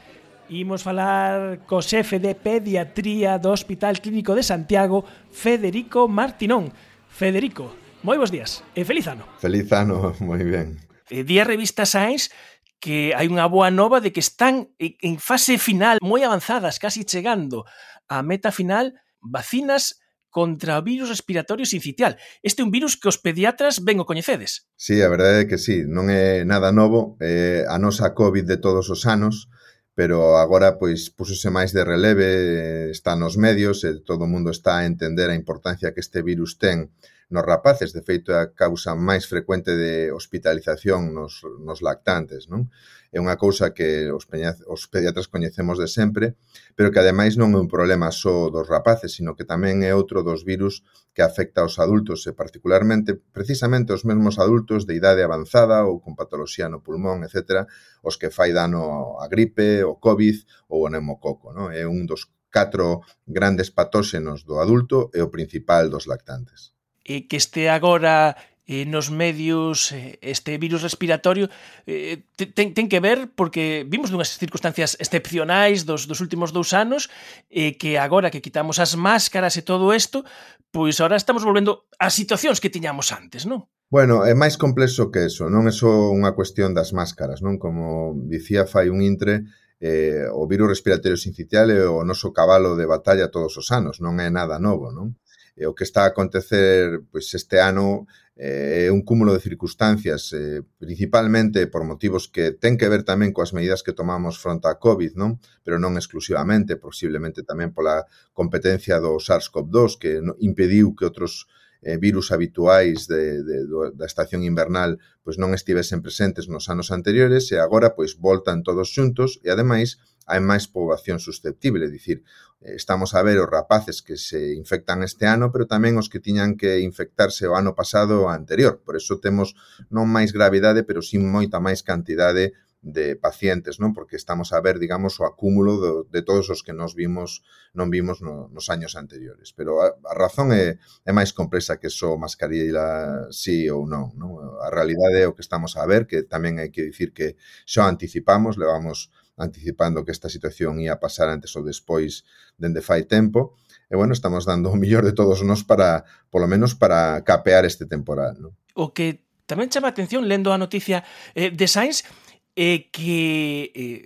imos 0.51 0.83
falar 0.83 1.63
co 1.71 1.79
xefe 1.79 2.19
de 2.19 2.35
pediatría 2.35 3.39
do 3.39 3.55
Hospital 3.55 4.03
Clínico 4.03 4.35
de 4.35 4.43
Santiago, 4.43 5.07
Federico 5.31 6.11
Martinón. 6.11 6.75
Federico, 7.07 7.71
moi 8.03 8.19
bons 8.19 8.35
días 8.35 8.67
e 8.75 8.83
feliz 8.83 9.07
ano. 9.07 9.31
Feliz 9.39 9.71
ano, 9.71 10.11
moi 10.27 10.43
ben. 10.43 10.75
Eh, 11.07 11.23
día 11.23 11.47
revista 11.47 11.87
Sainz 11.87 12.35
que 12.83 13.15
hai 13.15 13.31
unha 13.31 13.47
boa 13.47 13.71
nova 13.71 14.03
de 14.03 14.11
que 14.11 14.21
están 14.21 14.75
en 14.77 15.17
fase 15.23 15.57
final, 15.57 16.03
moi 16.03 16.27
avanzadas, 16.27 16.83
casi 16.83 17.07
chegando 17.07 17.63
á 18.11 18.21
meta 18.27 18.51
final, 18.51 18.99
vacinas 19.23 20.04
contra 20.35 20.83
o 20.83 20.83
virus 20.83 21.15
respiratorio 21.15 21.63
sincitial. 21.63 22.19
Este 22.43 22.61
é 22.61 22.67
un 22.67 22.75
virus 22.75 22.99
que 22.99 23.07
os 23.07 23.23
pediatras 23.23 23.87
ben 23.87 24.03
o 24.03 24.09
coñecedes. 24.11 24.67
Sí, 24.75 24.99
a 24.99 25.07
verdade 25.07 25.47
é 25.47 25.49
que 25.49 25.63
sí, 25.63 25.87
non 25.87 26.11
é 26.11 26.43
nada 26.43 26.75
novo, 26.75 27.15
é 27.23 27.63
a 27.71 27.79
nosa 27.79 28.11
COVID 28.19 28.43
de 28.43 28.59
todos 28.59 28.91
os 28.91 29.07
anos, 29.07 29.47
pero 29.95 30.35
agora 30.43 30.75
pois 30.75 31.15
púsose 31.15 31.55
máis 31.55 31.71
de 31.71 31.87
releve, 31.87 32.91
está 32.91 33.15
nos 33.15 33.39
medios 33.39 33.87
e 33.87 34.03
todo 34.03 34.27
o 34.27 34.33
mundo 34.33 34.51
está 34.51 34.83
a 34.83 34.91
entender 34.91 35.31
a 35.31 35.39
importancia 35.39 35.95
que 35.95 36.03
este 36.03 36.27
virus 36.27 36.59
ten 36.59 36.91
nos 37.31 37.47
rapaces, 37.47 37.95
de 37.95 38.03
feito 38.03 38.35
é 38.35 38.43
a 38.43 38.51
causa 38.51 38.99
máis 38.99 39.31
frecuente 39.31 39.79
de 39.79 40.11
hospitalización 40.11 41.15
nos, 41.15 41.47
nos 41.63 41.79
lactantes, 41.79 42.51
non? 42.51 42.75
é 43.15 43.23
unha 43.23 43.39
cousa 43.39 43.71
que 43.71 44.11
os, 44.11 44.27
os 44.67 44.83
pediatras 44.91 45.31
coñecemos 45.31 45.79
de 45.79 45.87
sempre, 45.87 46.35
pero 46.75 46.91
que 46.91 46.99
ademais 46.99 47.39
non 47.39 47.55
é 47.55 47.63
un 47.63 47.71
problema 47.71 48.11
só 48.11 48.51
dos 48.51 48.67
rapaces, 48.67 49.15
sino 49.15 49.39
que 49.39 49.47
tamén 49.47 49.87
é 49.87 49.95
outro 49.95 50.27
dos 50.27 50.43
virus 50.43 50.83
que 51.15 51.23
afecta 51.23 51.63
aos 51.63 51.79
adultos 51.79 52.27
e 52.27 52.35
particularmente 52.35 53.15
precisamente 53.15 53.95
os 53.95 54.03
mesmos 54.03 54.43
adultos 54.43 54.83
de 54.83 54.99
idade 54.99 55.23
avanzada 55.23 55.87
ou 55.87 56.03
con 56.03 56.19
patoloxía 56.19 56.67
no 56.67 56.83
pulmón, 56.83 57.23
etc., 57.23 57.71
os 58.03 58.19
que 58.19 58.35
fai 58.35 58.51
dano 58.51 59.15
a 59.23 59.31
gripe, 59.31 59.87
o 59.87 59.95
COVID 60.03 60.75
ou 60.75 60.83
o 60.83 60.91
neumococo. 60.91 61.55
Non? 61.55 61.71
É 61.71 61.87
un 61.87 62.11
dos 62.11 62.27
catro 62.51 63.07
grandes 63.31 63.71
patóxenos 63.71 64.43
do 64.43 64.59
adulto 64.59 65.15
e 65.15 65.23
o 65.23 65.31
principal 65.31 65.87
dos 65.87 66.11
lactantes. 66.11 66.75
E 67.07 67.31
que 67.31 67.39
este 67.39 67.71
agora 67.71 68.35
eh, 68.67 68.87
nos 68.89 69.11
medios 69.11 69.93
eh, 69.93 70.19
este 70.23 70.57
virus 70.57 70.83
respiratorio 70.83 71.51
eh, 71.87 72.25
ten, 72.37 72.73
ten 72.73 72.89
que 72.89 73.01
ver 73.01 73.29
porque 73.37 73.85
vimos 73.85 74.09
dunhas 74.09 74.41
circunstancias 74.41 74.97
excepcionais 74.97 75.85
dos, 75.85 76.09
dos 76.09 76.25
últimos 76.25 76.53
dous 76.57 76.73
anos 76.73 77.13
eh, 77.53 77.77
que 77.77 78.01
agora 78.01 78.33
que 78.33 78.41
quitamos 78.41 78.81
as 78.81 78.97
máscaras 78.97 79.61
e 79.61 79.63
todo 79.63 79.93
isto, 79.93 80.25
pois 80.73 80.97
agora 80.99 81.21
estamos 81.21 81.45
volvendo 81.45 81.85
ás 82.01 82.17
situacións 82.17 82.59
que 82.59 82.73
tiñamos 82.73 83.13
antes, 83.13 83.45
non? 83.45 83.69
Bueno, 83.93 84.25
é 84.25 84.33
máis 84.33 84.57
complexo 84.57 85.13
que 85.13 85.29
eso, 85.29 85.53
non 85.53 85.69
é 85.69 85.75
só 85.77 86.11
unha 86.11 86.33
cuestión 86.33 86.73
das 86.73 86.97
máscaras, 86.97 87.45
non? 87.45 87.61
Como 87.61 88.17
dicía 88.27 88.65
fai 88.65 88.89
un 88.89 89.05
intre, 89.05 89.45
eh, 89.79 90.25
o 90.33 90.49
virus 90.49 90.73
respiratorio 90.73 91.21
sincitial 91.21 91.69
é 91.69 91.85
o 91.85 92.01
noso 92.03 92.33
cabalo 92.33 92.75
de 92.81 92.89
batalla 92.89 93.29
todos 93.29 93.53
os 93.61 93.69
anos, 93.69 94.01
non 94.01 94.17
é 94.19 94.33
nada 94.33 94.57
novo, 94.57 94.89
non? 94.89 95.21
E 95.55 95.69
o 95.71 95.77
que 95.77 95.87
está 95.87 96.09
a 96.09 96.11
acontecer 96.11 97.07
pois, 97.13 97.31
este 97.31 97.63
ano 97.63 98.11
é 98.37 98.91
un 98.91 99.07
cúmulo 99.07 99.31
de 99.33 99.39
circunstancias, 99.39 100.35
eh, 100.35 100.63
principalmente 100.79 101.71
por 101.71 101.87
motivos 101.87 102.27
que 102.27 102.51
ten 102.51 102.75
que 102.75 102.91
ver 102.91 103.07
tamén 103.07 103.31
coas 103.31 103.55
medidas 103.55 103.87
que 103.87 103.95
tomamos 103.95 104.43
fronte 104.43 104.67
a 104.67 104.75
COVID, 104.83 105.15
non? 105.15 105.39
pero 105.63 105.79
non 105.79 105.95
exclusivamente, 105.95 106.75
posiblemente 106.75 107.47
tamén 107.47 107.71
pola 107.71 108.03
competencia 108.35 108.99
do 108.99 109.23
SARS-CoV-2, 109.23 109.89
que 110.03 110.13
impediu 110.43 110.99
que 110.99 111.07
outros 111.07 111.47
eh, 111.85 111.97
virus 111.99 112.33
habituais 112.33 113.07
de, 113.07 113.45
de, 113.45 113.57
de, 113.71 113.93
da 113.95 114.07
estación 114.09 114.43
invernal 114.43 114.99
pois 115.23 115.37
non 115.37 115.53
estivesen 115.53 116.01
presentes 116.01 116.49
nos 116.49 116.67
anos 116.73 116.91
anteriores 116.91 117.53
e 117.53 117.61
agora 117.61 117.93
pois 117.93 118.17
voltan 118.17 118.65
todos 118.65 118.91
xuntos 118.91 119.39
e 119.45 119.53
ademais 119.53 120.01
hai 120.25 120.41
máis 120.41 120.65
poboación 120.67 121.21
susceptible, 121.21 121.93
dicir, 121.93 122.25
eh, 122.65 122.75
estamos 122.77 123.13
a 123.13 123.23
ver 123.23 123.37
os 123.39 123.51
rapaces 123.51 124.01
que 124.01 124.17
se 124.17 124.57
infectan 124.57 125.05
este 125.05 125.29
ano, 125.29 125.53
pero 125.53 125.69
tamén 125.69 126.01
os 126.01 126.09
que 126.09 126.23
tiñan 126.23 126.57
que 126.57 126.81
infectarse 126.81 127.45
o 127.47 127.57
ano 127.57 127.77
pasado 127.77 128.25
ou 128.25 128.33
anterior. 128.33 128.81
Por 128.85 128.97
eso 128.97 129.21
temos 129.21 129.53
non 129.93 130.09
máis 130.09 130.33
gravidade, 130.33 130.83
pero 130.89 131.05
sí 131.05 131.21
moita 131.21 131.61
máis 131.61 131.85
cantidade 131.85 132.57
de 132.85 133.17
pacientes, 133.17 133.81
non? 133.81 133.97
Porque 133.97 134.21
estamos 134.21 134.53
a 134.53 134.61
ver, 134.61 134.77
digamos, 134.77 135.17
o 135.17 135.25
acúmulo 135.25 135.81
do, 135.81 135.93
de 136.05 136.21
todos 136.21 136.53
os 136.53 136.61
que 136.61 136.77
nos 136.77 136.93
vimos 136.93 137.41
non 137.73 137.89
vimos 137.89 138.21
no, 138.21 138.53
nos 138.53 138.69
años 138.69 138.93
anteriores. 138.93 139.57
Pero 139.57 139.81
a, 139.81 139.97
a 139.97 140.15
razón 140.15 140.53
é, 140.53 140.77
é 140.77 141.13
máis 141.17 141.33
complexa 141.33 141.81
que 141.81 141.89
só 141.89 142.21
mascarilla 142.21 143.25
sí 143.33 143.73
ou 143.73 143.89
non, 143.89 144.13
non? 144.21 144.37
A 144.61 144.69
realidade 144.69 145.25
é 145.25 145.27
o 145.27 145.33
que 145.33 145.41
estamos 145.41 145.81
a 145.81 145.89
ver, 145.89 146.05
que 146.05 146.29
tamén 146.29 146.61
hai 146.61 146.69
que 146.69 146.85
dicir 146.85 147.17
que 147.17 147.41
xa 147.65 147.89
anticipamos, 147.89 148.61
levamos 148.61 149.09
anticipando 149.37 150.05
que 150.05 150.13
esta 150.13 150.29
situación 150.29 150.79
ia 150.79 151.03
pasar 151.03 151.29
antes 151.29 151.51
ou 151.59 151.67
despois 151.67 152.23
dende 152.59 152.81
fai 152.81 153.05
tempo, 153.05 153.59
e 153.91 153.95
bueno, 153.99 154.15
estamos 154.15 154.47
dando 154.47 154.71
o 154.71 154.79
millor 154.79 155.03
de 155.05 155.13
todos 155.13 155.43
nós 155.43 155.67
para, 155.67 156.07
polo 156.31 156.47
menos, 156.47 156.75
para 156.75 157.23
capear 157.27 157.67
este 157.67 157.87
temporal. 157.87 158.39
¿no? 158.39 158.55
O 158.75 158.95
que 158.95 159.27
tamén 159.45 159.69
chama 159.69 159.91
a 159.91 159.95
atención, 159.95 160.25
lendo 160.27 160.55
a 160.55 160.61
noticia 160.61 161.03
eh, 161.35 161.51
de 161.51 161.67
Sainz, 161.67 162.07
é 162.55 162.79
eh, 162.79 162.79
que 162.95 163.75
eh, 163.75 164.03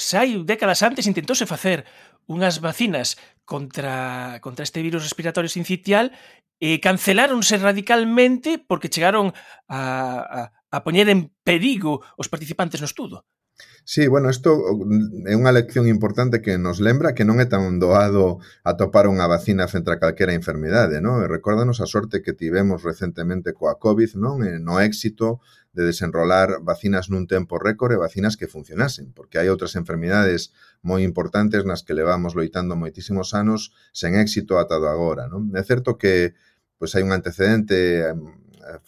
sai 0.00 0.32
décadas 0.48 0.80
antes 0.80 1.04
intentouse 1.04 1.44
facer 1.44 1.84
unhas 2.24 2.64
vacinas 2.64 3.20
contra, 3.44 4.40
contra 4.40 4.64
este 4.64 4.80
virus 4.80 5.04
respiratorio 5.04 5.52
sincitial 5.52 6.16
eh, 6.62 6.78
canceláronse 6.80 7.58
radicalmente 7.58 8.56
porque 8.56 8.88
chegaron 8.88 9.34
a, 9.68 9.80
a, 10.22 10.40
a 10.70 10.78
poñer 10.86 11.10
en 11.10 11.34
perigo 11.42 12.00
os 12.16 12.30
participantes 12.30 12.80
no 12.80 12.88
estudo. 12.88 13.26
Sí, 13.84 14.06
bueno, 14.06 14.30
isto 14.30 14.54
mm, 14.56 15.26
é 15.26 15.34
unha 15.34 15.50
lección 15.50 15.90
importante 15.90 16.38
que 16.38 16.54
nos 16.56 16.78
lembra 16.78 17.18
que 17.18 17.26
non 17.26 17.42
é 17.42 17.46
tan 17.50 17.82
doado 17.82 18.38
atopar 18.62 19.10
unha 19.10 19.26
vacina 19.26 19.66
frente 19.66 19.90
a 19.90 19.98
calquera 19.98 20.38
enfermidade, 20.38 21.02
non? 21.02 21.18
E 21.20 21.26
recórdanos 21.26 21.82
a 21.82 21.90
sorte 21.90 22.22
que 22.22 22.30
tivemos 22.30 22.86
recentemente 22.86 23.50
coa 23.50 23.82
COVID, 23.82 24.14
non? 24.16 24.46
E 24.46 24.62
no 24.62 24.78
éxito 24.78 25.42
de 25.74 25.82
desenrolar 25.82 26.62
vacinas 26.62 27.10
nun 27.10 27.26
tempo 27.26 27.58
récord 27.58 27.90
e 27.90 27.98
vacinas 27.98 28.38
que 28.38 28.46
funcionasen, 28.46 29.10
porque 29.10 29.42
hai 29.42 29.50
outras 29.50 29.74
enfermidades 29.74 30.54
moi 30.86 31.02
importantes 31.02 31.66
nas 31.66 31.82
que 31.82 31.98
levamos 31.98 32.38
loitando 32.38 32.78
moitísimos 32.78 33.34
anos 33.34 33.74
sen 33.90 34.14
éxito 34.14 34.62
atado 34.62 34.86
agora, 34.86 35.26
non? 35.26 35.50
É 35.58 35.62
certo 35.66 35.98
que 35.98 36.38
pois 36.78 36.94
hai 36.94 37.02
un 37.02 37.10
antecedente 37.10 38.06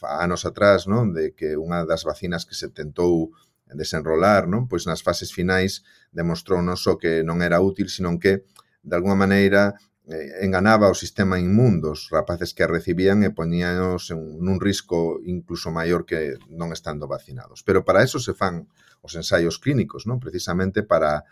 anos 0.06 0.46
atrás, 0.46 0.86
non, 0.86 1.10
de 1.10 1.34
que 1.34 1.58
unha 1.58 1.82
das 1.82 2.06
vacinas 2.06 2.46
que 2.46 2.54
se 2.54 2.70
tentou 2.70 3.34
desenrolar, 3.74 4.46
non? 4.46 4.66
Pois 4.70 4.86
nas 4.86 5.02
fases 5.02 5.30
finais 5.34 5.82
demostrou 6.14 6.62
non 6.62 6.78
só 6.78 6.96
que 6.96 7.26
non 7.26 7.42
era 7.42 7.60
útil, 7.60 7.90
sino 7.90 8.16
que 8.16 8.46
de 8.80 8.94
alguma 8.94 9.18
maneira 9.18 9.74
eh, 10.06 10.44
enganaba 10.44 10.92
o 10.92 10.96
sistema 10.96 11.40
inmundos, 11.40 12.08
rapaces 12.10 12.52
que 12.52 12.62
a 12.64 12.70
recibían 12.70 13.24
e 13.24 13.32
poñíanos 13.32 14.12
en 14.12 14.20
un 14.20 14.58
risco 14.60 15.18
incluso 15.24 15.72
maior 15.72 16.04
que 16.04 16.36
non 16.52 16.70
estando 16.76 17.08
vacinados. 17.08 17.64
Pero 17.64 17.82
para 17.82 18.04
eso 18.04 18.20
se 18.20 18.36
fan 18.36 18.68
os 19.00 19.16
ensaios 19.16 19.56
clínicos, 19.60 20.04
non? 20.04 20.20
Precisamente 20.20 20.84
para 20.84 21.24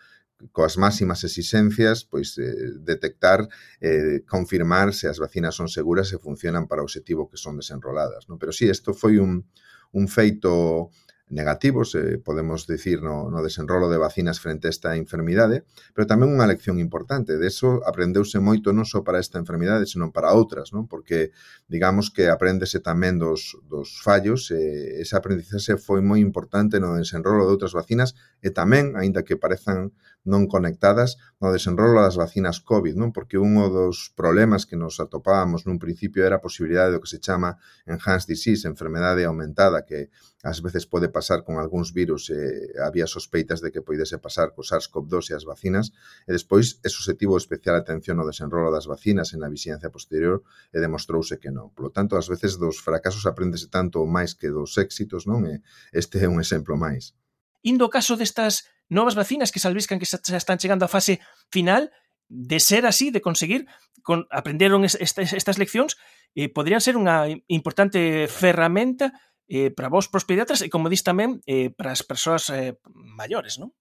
coas 0.50 0.74
máximas 0.74 1.22
exixencias, 1.22 2.02
pois 2.02 2.34
eh, 2.40 2.74
detectar, 2.82 3.46
eh, 3.78 4.26
confirmar 4.26 4.90
se 4.90 5.06
as 5.06 5.22
vacinas 5.22 5.54
son 5.54 5.70
seguras 5.70 6.10
e 6.10 6.18
funcionan 6.18 6.66
para 6.66 6.82
o 6.82 6.88
obxectivo 6.88 7.30
que 7.30 7.38
son 7.38 7.54
desenroladas, 7.60 8.26
non? 8.26 8.40
Pero 8.40 8.50
si, 8.50 8.66
sí, 8.66 8.72
isto 8.72 8.90
foi 8.96 9.22
un 9.22 9.46
un 9.92 10.08
feito 10.08 10.90
negativos, 11.32 11.94
eh, 11.94 12.18
podemos 12.18 12.66
dicir 12.66 13.02
no, 13.02 13.30
no 13.30 13.42
desenrolo 13.42 13.88
de 13.88 13.96
vacinas 13.96 14.38
frente 14.38 14.68
a 14.68 14.70
esta 14.70 14.96
enfermidade, 15.00 15.64
pero 15.96 16.04
tamén 16.04 16.28
unha 16.28 16.44
lección 16.44 16.76
importante. 16.76 17.40
De 17.40 17.48
eso 17.48 17.80
aprendeuse 17.88 18.36
moito 18.36 18.70
non 18.76 18.84
só 18.84 19.00
para 19.00 19.16
esta 19.16 19.40
enfermidade, 19.40 19.88
senón 19.88 20.12
para 20.12 20.36
outras, 20.36 20.76
non? 20.76 20.84
porque 20.84 21.32
digamos 21.72 22.12
que 22.12 22.28
apréndese 22.28 22.84
tamén 22.84 23.16
dos, 23.16 23.56
dos 23.64 23.96
fallos, 24.04 24.52
eh, 24.52 25.00
esa 25.00 25.24
aprendizaxe 25.24 25.80
foi 25.80 26.04
moi 26.04 26.20
importante 26.20 26.76
no 26.76 27.00
desenrolo 27.00 27.48
de 27.48 27.52
outras 27.56 27.72
vacinas 27.72 28.12
e 28.44 28.52
tamén, 28.52 28.92
aínda 29.00 29.24
que 29.24 29.40
parezan 29.40 29.96
non 30.22 30.46
conectadas 30.46 31.18
no 31.42 31.50
desenrolo 31.50 31.98
das 31.98 32.14
vacinas 32.14 32.62
COVID, 32.62 32.94
non? 32.94 33.10
Porque 33.10 33.38
un 33.38 33.58
dos 33.58 34.14
problemas 34.14 34.62
que 34.68 34.78
nos 34.78 35.02
atopábamos 35.02 35.66
nun 35.66 35.82
principio 35.82 36.22
era 36.22 36.38
a 36.38 36.44
posibilidade 36.44 36.94
do 36.94 37.02
que 37.02 37.10
se 37.10 37.18
chama 37.18 37.58
enhanced 37.90 38.30
disease, 38.30 38.70
enfermedade 38.70 39.26
aumentada, 39.26 39.82
que 39.82 40.14
ás 40.42 40.62
veces 40.62 40.86
pode 40.86 41.10
pasar 41.10 41.42
con 41.46 41.58
algúns 41.58 41.90
virus 41.90 42.30
e 42.30 42.70
había 42.78 43.06
sospeitas 43.06 43.58
de 43.62 43.74
que 43.74 43.82
poidese 43.82 44.22
pasar 44.22 44.54
co 44.54 44.62
SARS-CoV-2 44.62 45.30
e 45.30 45.34
as 45.38 45.46
vacinas, 45.46 45.90
e 46.26 46.30
despois 46.30 46.78
é 46.86 46.88
suscetivo 46.90 47.34
especial 47.34 47.74
atención 47.78 48.18
ao 48.18 48.26
desenrolo 48.30 48.70
das 48.70 48.86
vacinas 48.86 49.34
en 49.34 49.42
a 49.42 49.50
vixencia 49.50 49.90
posterior 49.90 50.42
e 50.70 50.78
demostrouse 50.78 51.38
que 51.42 51.50
non. 51.50 51.74
Por 51.74 51.90
lo 51.90 51.90
tanto, 51.90 52.14
ás 52.14 52.30
veces 52.30 52.58
dos 52.62 52.78
fracasos 52.78 53.26
aprendese 53.26 53.66
tanto 53.66 54.06
máis 54.06 54.38
que 54.38 54.50
dos 54.50 54.78
éxitos, 54.78 55.26
non? 55.26 55.46
E 55.50 55.62
este 55.90 56.22
é 56.22 56.28
un 56.30 56.38
exemplo 56.38 56.74
máis 56.78 57.14
indo 57.62 57.86
o 57.86 57.92
caso 57.92 58.18
destas 58.18 58.68
novas 58.92 59.16
vacinas 59.16 59.50
que 59.50 59.62
salviscan 59.62 59.98
que 59.98 60.06
xa 60.06 60.20
están 60.20 60.60
chegando 60.60 60.84
á 60.84 60.90
fase 60.90 61.22
final, 61.48 61.90
de 62.28 62.58
ser 62.60 62.86
así, 62.86 63.10
de 63.10 63.20
conseguir, 63.20 63.66
con, 64.02 64.26
aprenderon 64.30 64.84
estas, 64.84 65.32
estas 65.32 65.58
leccións, 65.58 65.96
eh, 66.34 66.48
poderían 66.48 66.80
ser 66.80 66.96
unha 66.96 67.28
importante 67.48 68.26
ferramenta 68.28 69.12
eh, 69.48 69.68
para 69.70 69.92
vos, 69.92 70.08
para 70.08 70.24
os 70.24 70.28
pediatras, 70.28 70.64
e 70.64 70.72
como 70.72 70.88
dis 70.88 71.04
tamén, 71.04 71.44
eh, 71.44 71.68
para 71.72 71.92
as 71.92 72.00
persoas 72.00 72.48
eh, 72.48 72.76
maiores, 72.92 73.60
non? 73.60 73.72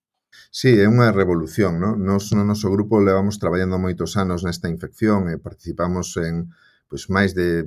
Sí, 0.51 0.79
é 0.79 0.87
unha 0.87 1.11
revolución, 1.11 1.79
non? 1.79 1.99
Nos 2.03 2.31
no 2.35 2.43
noso 2.47 2.71
grupo 2.71 3.03
levamos 3.03 3.39
traballando 3.39 3.79
moitos 3.79 4.15
anos 4.15 4.43
nesta 4.43 4.71
infección 4.71 5.27
e 5.27 5.39
participamos 5.39 6.15
en 6.19 6.51
pois 6.91 7.07
máis 7.07 7.31
de 7.31 7.63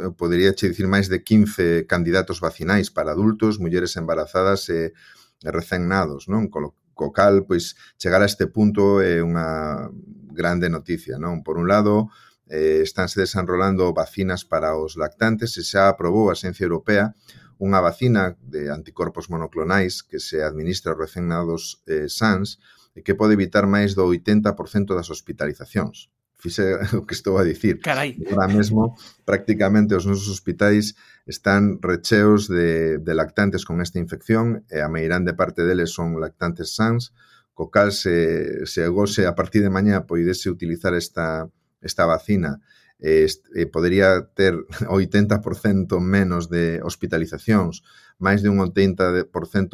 eu 0.00 0.16
podería 0.16 0.56
che 0.56 0.72
dicir 0.72 0.88
máis 0.88 1.12
de 1.12 1.20
15 1.20 1.84
candidatos 1.84 2.40
vacinais 2.40 2.88
para 2.88 3.12
adultos, 3.12 3.60
mulleres 3.60 3.92
embarazadas 4.00 4.72
e, 4.72 4.96
e 5.44 5.48
recén 5.52 5.84
nados, 5.84 6.24
non? 6.24 6.48
Co, 6.48 6.72
co 6.96 7.12
cal, 7.12 7.44
pois 7.44 7.76
chegar 8.00 8.24
a 8.24 8.30
este 8.32 8.48
punto 8.48 9.04
é 9.04 9.20
unha 9.20 9.92
grande 10.32 10.72
noticia, 10.72 11.20
non? 11.20 11.44
Por 11.44 11.60
un 11.60 11.68
lado, 11.68 12.08
eh, 12.48 12.80
estánse 12.80 13.20
desenrolando 13.20 13.92
vacinas 13.92 14.48
para 14.48 14.80
os 14.80 14.96
lactantes 14.96 15.60
e 15.60 15.62
xa 15.62 15.92
aprobou 15.92 16.32
a 16.32 16.38
Xencia 16.40 16.64
Europea 16.64 17.12
unha 17.60 17.84
vacina 17.84 18.40
de 18.40 18.72
anticorpos 18.72 19.28
monoclonais 19.28 20.00
que 20.00 20.16
se 20.16 20.40
administra 20.40 20.96
aos 20.96 21.00
recén 21.04 21.28
nados 21.28 21.84
eh, 21.84 22.08
sans 22.08 22.56
e 22.96 23.04
que 23.04 23.12
pode 23.12 23.36
evitar 23.36 23.68
máis 23.68 23.92
do 23.92 24.08
80% 24.08 24.96
das 24.96 25.12
hospitalizacións 25.12 26.08
fixe 26.40 26.80
o 26.98 27.04
que 27.04 27.14
estou 27.14 27.36
a 27.36 27.44
dicir. 27.44 27.78
Carai. 27.84 28.16
Ahora 28.32 28.48
mesmo, 28.48 28.96
prácticamente 29.28 29.94
os 29.94 30.08
nosos 30.08 30.32
hospitais 30.32 30.96
están 31.28 31.78
recheos 31.78 32.48
de, 32.48 32.98
de 32.98 33.12
lactantes 33.14 33.68
con 33.68 33.78
esta 33.84 34.00
infección 34.00 34.64
e 34.72 34.80
a 34.80 34.88
meirande 34.88 35.36
parte 35.36 35.62
deles 35.62 35.92
son 35.92 36.16
lactantes 36.16 36.74
sans, 36.74 37.12
co 37.52 37.68
cal 37.68 37.92
se, 37.92 38.64
se 38.64 38.88
gose 38.88 39.28
a 39.28 39.36
partir 39.36 39.60
de 39.60 39.68
mañá 39.68 40.08
poidese 40.08 40.48
utilizar 40.48 40.96
esta, 40.96 41.46
esta 41.84 42.08
vacina 42.08 42.64
eh, 43.00 43.28
eh, 43.54 43.66
podería 43.66 44.28
ter 44.34 44.54
80% 44.88 46.00
menos 46.00 46.48
de 46.48 46.80
hospitalizacións, 46.80 47.84
máis 48.20 48.44
de 48.44 48.48
un 48.48 48.60
80% 48.60 49.28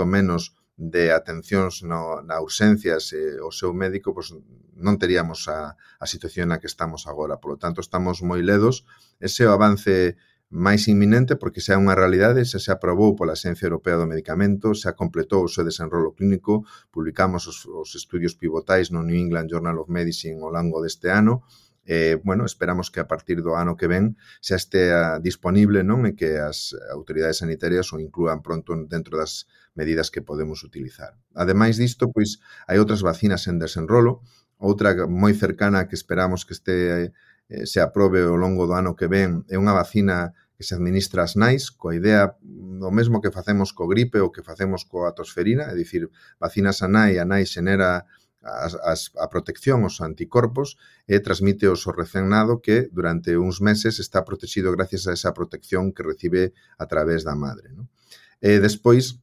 menos 0.07 0.55
de 0.77 1.11
atencións 1.11 1.81
no, 1.83 2.21
na 2.21 2.37
urxencias 2.45 3.09
e 3.17 3.41
o 3.41 3.49
seu 3.49 3.73
médico, 3.73 4.13
pois 4.13 4.37
non 4.77 5.01
teríamos 5.01 5.49
a, 5.49 5.73
a 5.73 6.07
situación 6.07 6.53
na 6.53 6.61
que 6.61 6.69
estamos 6.69 7.09
agora. 7.09 7.41
Por 7.41 7.57
lo 7.57 7.59
tanto, 7.59 7.81
estamos 7.81 8.21
moi 8.21 8.45
ledos. 8.45 8.85
Ese 9.17 9.45
é 9.45 9.49
o 9.49 9.57
avance 9.57 10.21
máis 10.53 10.87
inminente 10.87 11.35
porque 11.35 11.65
xa 11.65 11.75
é 11.75 11.81
unha 11.81 11.99
realidade, 11.99 12.47
xa 12.47 12.61
se 12.63 12.71
aprobou 12.71 13.19
pola 13.19 13.35
Xencia 13.35 13.67
Europea 13.67 13.99
do 13.99 14.07
Medicamento, 14.07 14.77
xa 14.79 14.95
completou 14.95 15.43
o 15.43 15.51
seu 15.51 15.67
desenrolo 15.67 16.15
clínico, 16.15 16.63
publicamos 16.95 17.51
os, 17.51 17.67
os 17.67 17.91
estudios 17.99 18.39
pivotais 18.39 18.95
no 18.95 19.03
New 19.03 19.19
England 19.19 19.51
Journal 19.51 19.81
of 19.83 19.91
Medicine 19.91 20.39
ao 20.39 20.55
longo 20.55 20.79
deste 20.85 21.11
ano, 21.11 21.43
eh, 21.87 22.19
bueno, 22.23 22.45
esperamos 22.45 22.91
que 22.91 23.01
a 23.01 23.07
partir 23.07 23.43
do 23.43 23.55
ano 23.55 23.79
que 23.79 23.87
ven 23.87 24.19
xa 24.43 24.59
estea 24.59 25.17
ah, 25.17 25.19
disponible 25.23 25.87
non 25.87 26.03
e 26.05 26.19
que 26.19 26.43
as 26.43 26.75
autoridades 26.91 27.41
sanitarias 27.41 27.95
o 27.95 28.03
inclúan 28.03 28.43
pronto 28.43 28.75
dentro 28.91 29.15
das 29.17 29.47
medidas 29.79 30.11
que 30.11 30.21
podemos 30.21 30.67
utilizar. 30.67 31.15
Ademais 31.33 31.79
disto, 31.79 32.11
pois 32.11 32.43
hai 32.67 32.83
outras 32.83 33.07
vacinas 33.07 33.47
en 33.47 33.63
desenrolo, 33.63 34.27
outra 34.59 35.07
moi 35.07 35.33
cercana 35.33 35.87
que 35.87 35.95
esperamos 35.95 36.43
que 36.43 36.59
este 36.59 36.77
eh, 37.49 37.65
se 37.65 37.79
aprobe 37.79 38.27
ao 38.27 38.35
longo 38.35 38.67
do 38.67 38.75
ano 38.75 38.99
que 38.99 39.07
ven 39.07 39.47
é 39.47 39.55
unha 39.55 39.73
vacina 39.73 40.35
que 40.57 40.65
se 40.65 40.75
administra 40.75 41.23
as 41.23 41.37
nais, 41.37 41.71
coa 41.71 41.95
idea 41.95 42.35
mm, 42.41 42.81
do 42.83 42.91
mesmo 42.91 43.21
que 43.23 43.31
facemos 43.31 43.71
co 43.71 43.87
gripe 43.87 44.19
ou 44.19 44.33
que 44.35 44.43
facemos 44.43 44.83
coa 44.89 45.13
tosferina, 45.13 45.71
é 45.71 45.75
dicir, 45.77 46.09
vacinas 46.41 46.83
a 46.83 46.89
nai, 46.89 47.21
a 47.21 47.25
nai 47.29 47.45
xenera 47.45 48.09
as, 48.47 48.79
as, 48.79 49.11
a 49.19 49.27
protección 49.27 49.83
os 49.83 49.99
anticorpos 49.99 50.79
e 51.11 51.19
transmite 51.19 51.67
aos 51.67 51.83
recén 51.91 52.31
nado 52.31 52.63
que 52.63 52.87
durante 52.95 53.35
uns 53.35 53.59
meses 53.59 53.99
está 53.99 54.23
protegido 54.23 54.71
gracias 54.71 55.11
a 55.11 55.13
esa 55.13 55.35
protección 55.35 55.91
que 55.91 56.07
recibe 56.07 56.55
a 56.79 56.87
través 56.87 57.27
da 57.27 57.35
madre. 57.35 57.75
Non? 57.75 57.91
E 58.39 58.63
despois, 58.63 59.19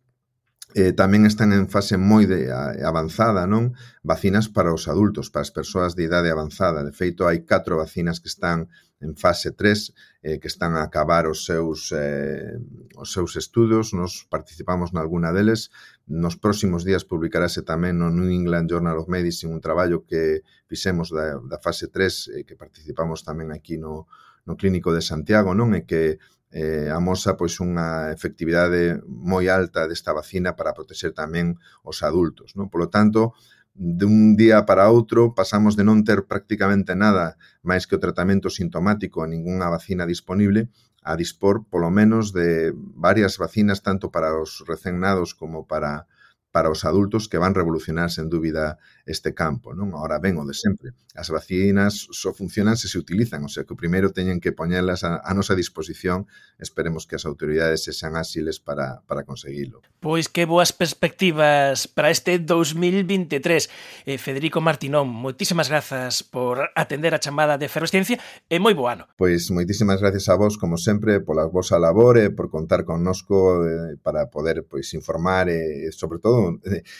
eh, 0.73 0.91
tamén 0.91 1.29
están 1.29 1.53
en 1.53 1.69
fase 1.69 2.01
moi 2.01 2.25
de, 2.25 2.49
a, 2.49 2.73
avanzada, 2.83 3.45
non? 3.45 3.77
Vacinas 4.01 4.49
para 4.49 4.73
os 4.73 4.89
adultos, 4.89 5.29
para 5.29 5.45
as 5.45 5.53
persoas 5.53 5.93
de 5.93 6.09
idade 6.09 6.33
avanzada. 6.33 6.81
De 6.81 6.91
feito, 6.91 7.29
hai 7.29 7.45
catro 7.45 7.77
vacinas 7.77 8.17
que 8.17 8.29
están 8.29 8.73
en 9.03 9.19
fase 9.19 9.51
3 9.51 9.93
eh, 10.23 10.39
que 10.39 10.47
están 10.47 10.79
a 10.79 10.87
acabar 10.87 11.27
os 11.27 11.43
seus, 11.43 11.91
eh, 11.91 12.55
os 12.95 13.11
seus 13.11 13.35
estudos. 13.35 13.91
Nos 13.91 14.23
participamos 14.31 14.95
nalguna 14.95 15.35
deles. 15.35 15.69
Nos 16.07 16.39
próximos 16.39 16.87
días 16.87 17.03
publicarase 17.03 17.67
tamén 17.67 17.99
no 17.99 18.07
New 18.07 18.31
England 18.31 18.71
Journal 18.71 18.95
of 18.95 19.11
Medicine 19.11 19.51
un 19.51 19.59
traballo 19.59 20.07
que 20.07 20.47
fixemos 20.71 21.11
da, 21.11 21.35
da 21.43 21.59
fase 21.59 21.91
3 21.91 22.39
eh, 22.39 22.43
que 22.47 22.55
participamos 22.55 23.27
tamén 23.27 23.51
aquí 23.51 23.75
no, 23.75 24.07
no 24.47 24.55
Clínico 24.55 24.95
de 24.95 25.03
Santiago, 25.03 25.51
non? 25.51 25.75
E 25.75 25.83
que 25.83 26.17
eh, 26.53 26.87
amosa 26.93 27.35
pois 27.35 27.57
unha 27.59 28.13
efectividade 28.13 29.01
moi 29.03 29.49
alta 29.49 29.89
desta 29.89 30.13
vacina 30.13 30.55
para 30.55 30.71
protexer 30.77 31.11
tamén 31.11 31.59
os 31.83 32.05
adultos, 32.05 32.55
non? 32.55 32.71
Por 32.71 32.87
lo 32.87 32.89
tanto, 32.93 33.35
de 33.75 34.05
un 34.05 34.35
día 34.37 34.65
para 34.69 34.89
outro 34.93 35.33
pasamos 35.33 35.73
de 35.73 35.81
non 35.81 36.05
ter 36.05 36.29
prácticamente 36.29 36.93
nada 36.93 37.41
máis 37.65 37.89
que 37.89 37.97
o 37.97 38.03
tratamento 38.03 38.53
sintomático 38.53 39.25
e 39.25 39.31
ningunha 39.33 39.73
vacina 39.73 40.05
disponible 40.05 40.69
a 41.01 41.17
dispor 41.17 41.65
polo 41.73 41.89
menos 41.89 42.37
de 42.37 42.71
varias 42.77 43.41
vacinas 43.41 43.81
tanto 43.81 44.13
para 44.13 44.37
os 44.37 44.61
recén 44.69 45.01
nados 45.01 45.33
como 45.33 45.65
para 45.65 46.05
para 46.53 46.69
os 46.69 46.85
adultos 46.85 47.25
que 47.25 47.41
van 47.41 47.57
revolucionar 47.57 48.13
sen 48.13 48.29
dúbida 48.29 48.77
este 49.09 49.33
campo, 49.33 49.73
non? 49.73 49.97
Ahora 49.97 50.21
ben 50.21 50.37
o 50.37 50.45
de 50.45 50.53
sempre. 50.53 50.93
As 51.17 51.33
vacinas 51.33 52.05
só 52.13 52.29
funcionan 52.29 52.77
se 52.77 52.85
se 52.85 53.01
utilizan, 53.01 53.41
o 53.41 53.49
sea, 53.49 53.65
que 53.65 53.73
o 53.73 53.81
primeiro 53.81 54.13
teñen 54.13 54.37
que 54.37 54.53
poñelas 54.53 55.01
a, 55.01 55.17
a 55.25 55.33
nosa 55.33 55.57
disposición, 55.57 56.29
esperemos 56.61 57.09
que 57.09 57.17
as 57.17 57.25
autoridades 57.25 57.81
se 57.81 57.89
sean 57.89 58.13
áxiles 58.13 58.61
para, 58.61 59.01
para 59.09 59.25
conseguilo. 59.25 59.81
Pois 59.97 60.29
que 60.29 60.45
boas 60.45 60.69
perspectivas 60.69 61.89
para 61.89 62.13
este 62.13 62.37
2023. 62.37 64.05
Eh, 64.05 64.21
Federico 64.21 64.61
Martinón, 64.61 65.09
moitísimas 65.09 65.73
grazas 65.73 66.21
por 66.21 66.69
atender 66.77 67.17
a 67.17 67.19
chamada 67.19 67.57
de 67.57 67.65
Ferrosciencia 67.65 68.21
e 68.45 68.61
moi 68.61 68.77
bo 68.77 68.93
ano. 68.93 69.09
Pois 69.17 69.49
moitísimas 69.49 70.05
gracias 70.05 70.29
a 70.29 70.37
vos, 70.37 70.61
como 70.61 70.77
sempre, 70.77 71.17
pola 71.17 71.49
vosa 71.49 71.81
labor 71.81 72.21
e 72.21 72.29
por 72.29 72.53
contar 72.53 72.85
connosco 72.85 73.65
eh, 73.65 73.97
para 74.05 74.29
poder 74.29 74.69
pois 74.69 74.93
informar 74.93 75.49
e, 75.49 75.89
sobre 75.89 76.21
todo 76.21 76.42
ano, 76.47 76.59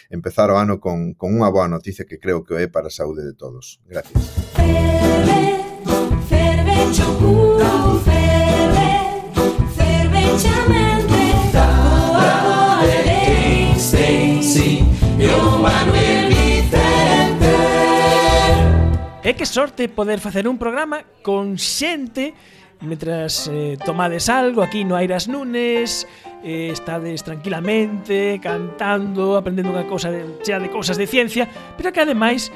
empezar 0.10 0.51
o 0.51 0.58
ano 0.58 0.79
con, 0.79 1.13
con 1.13 1.36
unha 1.36 1.49
boa 1.51 1.67
noticia 1.67 2.06
que 2.08 2.19
creo 2.19 2.43
que 2.43 2.56
é 2.56 2.67
para 2.67 2.88
a 2.88 2.93
saúde 2.93 3.23
de 3.25 3.34
todos. 3.34 3.79
Gracias. 3.88 4.15
Ferve, 4.56 5.60
ferve, 6.29 6.77
chocuro, 6.95 7.99
ferve, 8.06 8.88
ferve, 9.75 10.23
chamante, 10.39 11.23
boa, 11.51 12.29
boa, 12.45 12.86
e 15.23 15.27
o 15.27 15.60
Manuel 15.60 16.27
Vicente. 16.27 17.53
E 19.23 19.32
que 19.36 19.45
sorte 19.47 19.88
poder 19.88 20.19
facer 20.19 20.47
un 20.47 20.60
programa 20.60 21.03
con 21.23 21.56
xente 21.56 22.36
Mentras 22.84 23.50
eh, 23.52 23.78
tomades 23.80 24.28
algo 24.28 24.62
aquí 24.62 24.84
no 24.84 24.96
Airas 24.96 25.28
Nunes 25.28 26.06
eh, 26.43 26.69
Estades 26.72 27.24
tranquilamente 27.24 28.39
Cantando, 28.43 29.39
aprendendo 29.39 29.72
unha 29.72 29.88
cousa 29.88 30.12
de, 30.12 30.43
Chea 30.43 30.60
de 30.60 30.67
cousas 30.67 31.00
de 31.00 31.08
ciencia 31.08 31.48
Pero 31.80 31.96
que 31.96 32.04
ademais 32.04 32.52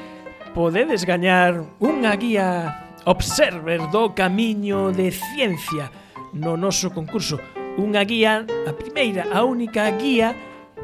podedes 0.52 1.08
gañar 1.08 1.64
Unha 1.80 2.12
guía 2.20 2.92
Observer 3.08 3.88
do 3.88 4.12
camiño 4.12 4.92
de 4.92 5.08
ciencia 5.08 5.88
No 6.36 6.60
noso 6.60 6.92
concurso 6.92 7.40
Unha 7.78 8.04
guía, 8.04 8.44
a 8.66 8.72
primeira, 8.74 9.30
a 9.32 9.46
única 9.46 9.86
guía 9.96 10.34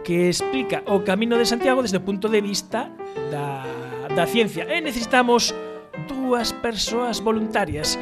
que 0.04 0.28
explica 0.28 0.84
o 0.86 1.02
Camino 1.02 1.34
de 1.34 1.42
Santiago 1.42 1.82
desde 1.82 1.98
o 1.98 2.06
punto 2.06 2.30
de 2.30 2.38
vista 2.38 2.86
da, 3.32 3.66
da 4.14 4.30
ciencia. 4.30 4.68
E 4.70 4.78
necesitamos 4.78 5.50
dúas 6.06 6.52
persoas 6.52 7.18
voluntarias. 7.18 7.98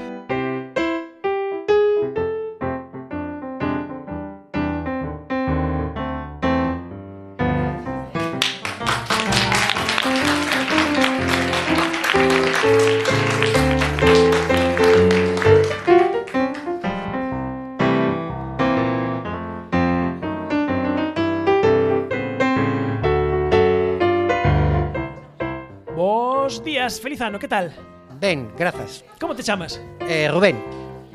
feliz 27.03 27.21
ano, 27.21 27.39
que 27.39 27.49
tal? 27.49 27.73
Ben, 28.21 28.53
grazas. 28.57 29.05
Como 29.21 29.35
te 29.35 29.43
chamas? 29.43 29.81
Eh, 30.01 30.29
Rubén. 30.31 30.63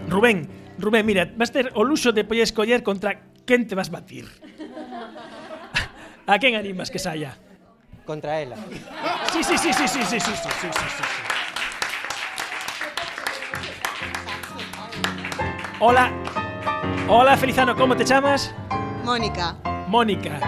Rubén, 0.09 0.47
Rubén, 0.77 1.05
mira, 1.05 1.31
vas 1.35 1.51
ter 1.51 1.71
o 1.73 1.83
luxo 1.83 2.11
de 2.11 2.23
poder 2.23 2.43
escoller 2.43 2.83
contra 2.83 3.19
quen 3.45 3.67
te 3.67 3.75
vas 3.75 3.89
batir. 3.89 4.27
A 6.27 6.38
quen 6.39 6.55
animas 6.55 6.91
que 6.91 6.99
saia? 6.99 7.38
Contra 8.05 8.41
ela. 8.41 8.57
Sí, 9.31 9.43
sí, 9.43 9.57
sí, 9.57 9.71
sí, 9.73 9.88
sí, 9.88 9.99
sí, 10.03 10.19
sí, 10.19 10.19
sí, 10.19 10.31
sí, 10.31 10.67
sí, 10.71 10.85
sí. 10.91 11.03
Hola. 15.79 16.11
Hola, 17.07 17.38
Felizano, 17.38 17.75
como 17.75 17.95
te 17.95 18.03
chamas? 18.03 18.53
Mónica. 19.03 19.55
Mónica. 19.88 20.39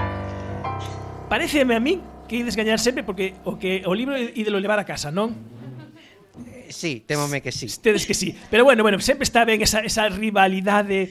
Pareceme 1.30 1.76
a 1.76 1.80
mí 1.80 2.02
que 2.30 2.38
ides 2.38 2.54
gañar 2.54 2.78
sempre 2.78 3.02
porque 3.02 3.34
o 3.44 3.58
que 3.58 3.82
o 3.84 3.92
libro 3.98 4.14
ídelo 4.14 4.62
levar 4.62 4.78
a 4.78 4.86
casa, 4.86 5.10
non? 5.10 5.34
Sí, 6.70 7.02
temome 7.02 7.42
que 7.42 7.50
sí. 7.52 7.66
Tedes 7.82 8.06
que 8.06 8.14
sí. 8.14 8.38
Pero 8.54 8.64
bueno, 8.64 8.86
bueno, 8.86 9.02
sempre 9.02 9.26
está 9.26 9.44
ben 9.44 9.60
esa, 9.66 9.82
esa 9.82 10.08
rivalidade. 10.08 11.10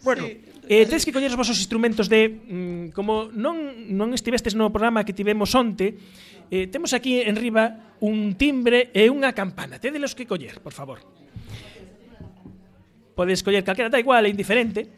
Bueno, 0.00 0.24
sí. 0.24 0.40
Eh, 0.64 0.88
tedes 0.88 1.04
que 1.04 1.12
coñer 1.12 1.28
os 1.28 1.36
vosos 1.36 1.60
instrumentos 1.60 2.08
de 2.08 2.32
mm, 2.32 2.96
como 2.96 3.28
non 3.28 3.84
non 3.92 4.16
estivestes 4.16 4.56
no 4.56 4.72
programa 4.72 5.04
que 5.04 5.12
tivemos 5.12 5.52
onte, 5.52 6.00
eh, 6.48 6.64
temos 6.72 6.96
aquí 6.96 7.20
en 7.20 7.36
riba 7.36 7.92
un 8.00 8.32
timbre 8.40 8.88
e 8.96 9.12
unha 9.12 9.36
campana. 9.36 9.76
Tedelos 9.76 10.16
que 10.16 10.24
coller, 10.24 10.64
por 10.64 10.72
favor. 10.72 11.04
Podes 13.12 13.44
coller 13.44 13.60
calquera, 13.60 13.92
da 13.92 14.00
igual, 14.00 14.24
é 14.24 14.32
indiferente. 14.32 14.88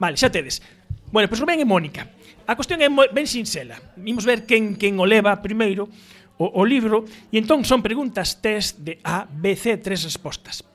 Vale, 0.00 0.16
xa 0.16 0.32
tedes. 0.32 0.64
Bueno, 1.12 1.28
pois 1.28 1.36
pues 1.36 1.44
Rubén 1.44 1.60
e 1.60 1.68
Mónica. 1.68 2.08
A 2.50 2.58
cuestión 2.58 2.82
é 2.82 2.90
ben 2.90 3.30
sinxela. 3.30 3.78
Vimos 3.94 4.26
ver 4.26 4.42
quen, 4.42 4.74
quen 4.74 4.98
o 4.98 5.06
leva 5.06 5.38
primeiro 5.38 5.86
o, 6.34 6.50
o 6.58 6.62
libro 6.66 7.06
e 7.30 7.38
entón 7.38 7.62
son 7.62 7.78
preguntas 7.78 8.42
test 8.42 8.82
de 8.82 8.98
A, 9.06 9.22
B, 9.22 9.54
C, 9.54 9.78
tres 9.78 10.02
respostas. 10.02 10.66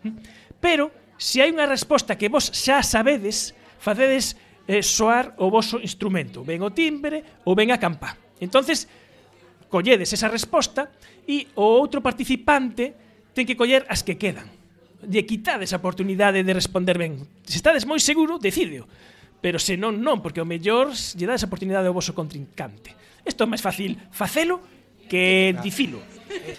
Pero 0.64 0.88
se 1.20 1.44
hai 1.44 1.52
unha 1.52 1.68
resposta 1.68 2.16
que 2.16 2.32
vos 2.32 2.48
xa 2.48 2.80
sabedes, 2.80 3.52
facedes 3.76 4.40
eh, 4.72 4.80
soar 4.80 5.36
o 5.36 5.52
voso 5.52 5.76
instrumento, 5.84 6.48
ben 6.48 6.64
o 6.64 6.72
timbre 6.72 7.44
ou 7.44 7.60
ben 7.60 7.76
a 7.76 7.82
campa. 7.82 8.16
Entonces, 8.40 8.88
colledes 9.68 10.16
esa 10.16 10.32
resposta 10.32 10.96
e 11.28 11.52
o 11.60 11.76
outro 11.76 12.00
participante 12.00 12.96
ten 13.36 13.44
que 13.44 13.60
coller 13.60 13.84
as 13.92 14.00
que 14.00 14.16
quedan 14.16 14.48
lle 15.06 15.28
quitades 15.28 15.70
a 15.74 15.78
oportunidade 15.78 16.42
de 16.42 16.54
responder 16.54 16.98
ben. 16.98 17.22
Se 17.46 17.60
estades 17.60 17.86
moi 17.86 18.02
seguro, 18.02 18.42
decídeo. 18.42 18.90
Pero 19.46 19.62
se 19.62 19.78
non, 19.78 20.02
non, 20.02 20.26
porque 20.26 20.42
o 20.42 20.50
mellor 20.50 20.90
lle 20.90 21.30
dades 21.30 21.46
esa 21.46 21.50
oportunidade 21.54 21.86
ao 21.86 21.94
voso 21.94 22.18
contrincante. 22.18 22.98
Isto 23.22 23.46
é 23.46 23.54
máis 23.54 23.62
fácil 23.62 23.94
facelo 24.10 24.58
que 25.06 25.54
dicilo. 25.62 26.02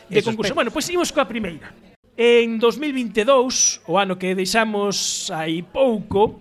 De 0.06 0.22
concurso. 0.22 0.54
Bueno, 0.54 0.70
pois 0.70 0.86
seguimos 0.86 1.10
coa 1.10 1.26
primeira. 1.26 1.74
En 2.14 2.62
2022, 2.62 3.90
o 3.90 3.98
ano 3.98 4.14
que 4.14 4.38
deixamos 4.38 5.26
aí 5.34 5.66
pouco, 5.66 6.38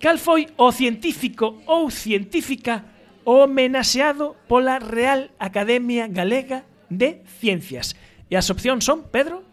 cal 0.00 0.16
foi 0.16 0.48
o 0.56 0.72
científico 0.72 1.60
ou 1.68 1.92
científica 1.92 2.88
homenaxeado 3.28 4.32
pola 4.48 4.80
Real 4.80 5.28
Academia 5.36 6.08
Galega 6.08 6.64
de 6.88 7.20
Ciencias? 7.28 7.92
E 8.32 8.40
as 8.40 8.48
opcións 8.48 8.88
son, 8.88 9.12
Pedro? 9.12 9.44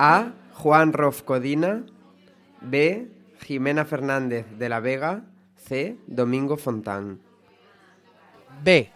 A. 0.00 0.32
Juan 0.56 0.96
Rofcodina 0.96 1.84
B. 2.64 3.12
Jimena 3.44 3.84
Fernández 3.84 4.48
de 4.56 4.68
la 4.72 4.80
Vega 4.80 5.28
C. 5.70 5.96
Domingo 6.04 6.56
Fontán. 6.56 7.20
B. 8.64 8.90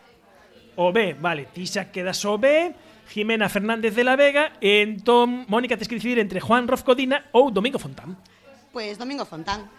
O 0.75 0.91
B, 0.91 1.15
vale, 1.15 1.47
ti 1.55 1.71
xa 1.71 1.95
quedas 1.95 2.19
o 2.27 2.35
B, 2.35 2.75
Jimena 3.07 3.47
Fernández 3.47 3.95
de 3.95 4.03
la 4.03 4.19
Vega, 4.19 4.59
e 4.59 4.83
entón, 4.83 5.47
Mónica, 5.47 5.79
tes 5.79 5.87
que 5.87 5.95
decidir 5.95 6.19
entre 6.19 6.43
Juan 6.43 6.67
Rof 6.67 6.83
Codina 6.83 7.31
ou 7.31 7.55
Domingo 7.55 7.79
Fontán. 7.79 8.19
Pues 8.75 8.99
Domingo 8.99 9.23
Fontán. 9.23 9.71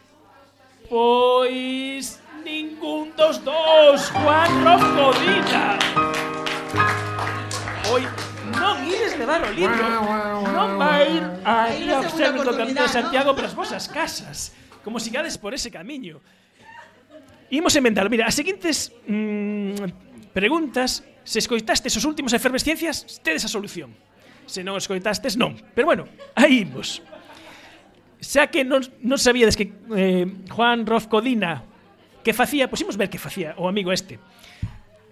Pois 0.88 2.24
ningún 2.48 3.12
dos 3.20 3.44
dos, 3.44 4.08
Juan 4.16 4.52
Rof 4.64 4.84
Codina. 4.96 5.76
Oi, 7.92 8.08
non 8.56 8.80
ides 8.88 9.20
levar 9.20 9.44
o 9.44 9.52
libro, 9.52 9.84
ir 9.84 9.92
aí 10.80 11.20
Hai 11.44 11.92
unha 11.92 12.00
ao 12.00 12.08
segunda 12.08 12.48
Observatorio 12.48 12.48
do 12.48 12.56
Camino 12.56 12.80
de 12.80 12.88
oportunidade, 12.88 12.96
Santiago 12.96 13.36
para 13.36 13.52
as 13.52 13.56
vosas 13.60 13.84
casas, 13.92 14.56
como 14.80 15.04
sigades 15.04 15.36
por 15.36 15.52
ese 15.52 15.68
camiño. 15.68 16.24
Imos 17.50 17.76
emendalo. 17.76 18.10
Mira, 18.10 18.26
as 18.26 18.36
seguintes 18.36 18.94
mm, 19.06 20.34
preguntas, 20.34 21.06
se 21.24 21.40
escoitastes 21.40 21.98
os 21.98 22.06
últimos 22.06 22.34
efervesciencias, 22.34 23.22
tedes 23.22 23.46
a 23.46 23.50
solución. 23.50 23.94
Se 24.46 24.62
non 24.62 24.78
escoitastes, 24.78 25.38
non. 25.38 25.58
Pero 25.74 25.90
bueno, 25.90 26.06
aí 26.38 26.66
imos. 26.66 27.02
Xa 28.22 28.50
que 28.50 28.66
non, 28.66 28.82
non 29.02 29.18
sabíades 29.18 29.58
que 29.58 29.74
eh, 29.94 30.26
Juan 30.50 30.86
Rof 30.86 31.10
Codina 31.10 31.66
que 32.26 32.34
facía, 32.34 32.66
pois 32.66 32.82
imos 32.82 32.98
ver 32.98 33.10
que 33.10 33.22
facía 33.22 33.54
o 33.62 33.70
amigo 33.70 33.94
este. 33.94 34.18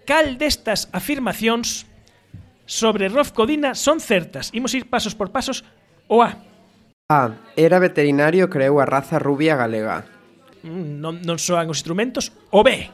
Cal 0.09 0.37
destas 0.41 0.89
afirmacións 0.89 1.85
sobre 2.65 3.09
Rof 3.09 3.31
Codina 3.31 3.77
son 3.77 4.01
certas? 4.01 4.49
Imos 4.51 4.73
ir 4.73 4.89
pasos 4.89 5.13
por 5.13 5.29
pasos 5.29 5.61
o 6.09 6.25
A. 6.25 6.41
A. 7.09 7.37
Era 7.55 7.77
veterinario 7.77 8.49
creou 8.49 8.81
a 8.81 8.89
raza 8.89 9.21
rubia 9.21 9.53
galega 9.53 10.09
non, 10.63 11.19
non 11.27 11.37
soan 11.37 11.67
os 11.67 11.83
instrumentos, 11.83 12.31
o 12.51 12.63
B. 12.63 12.87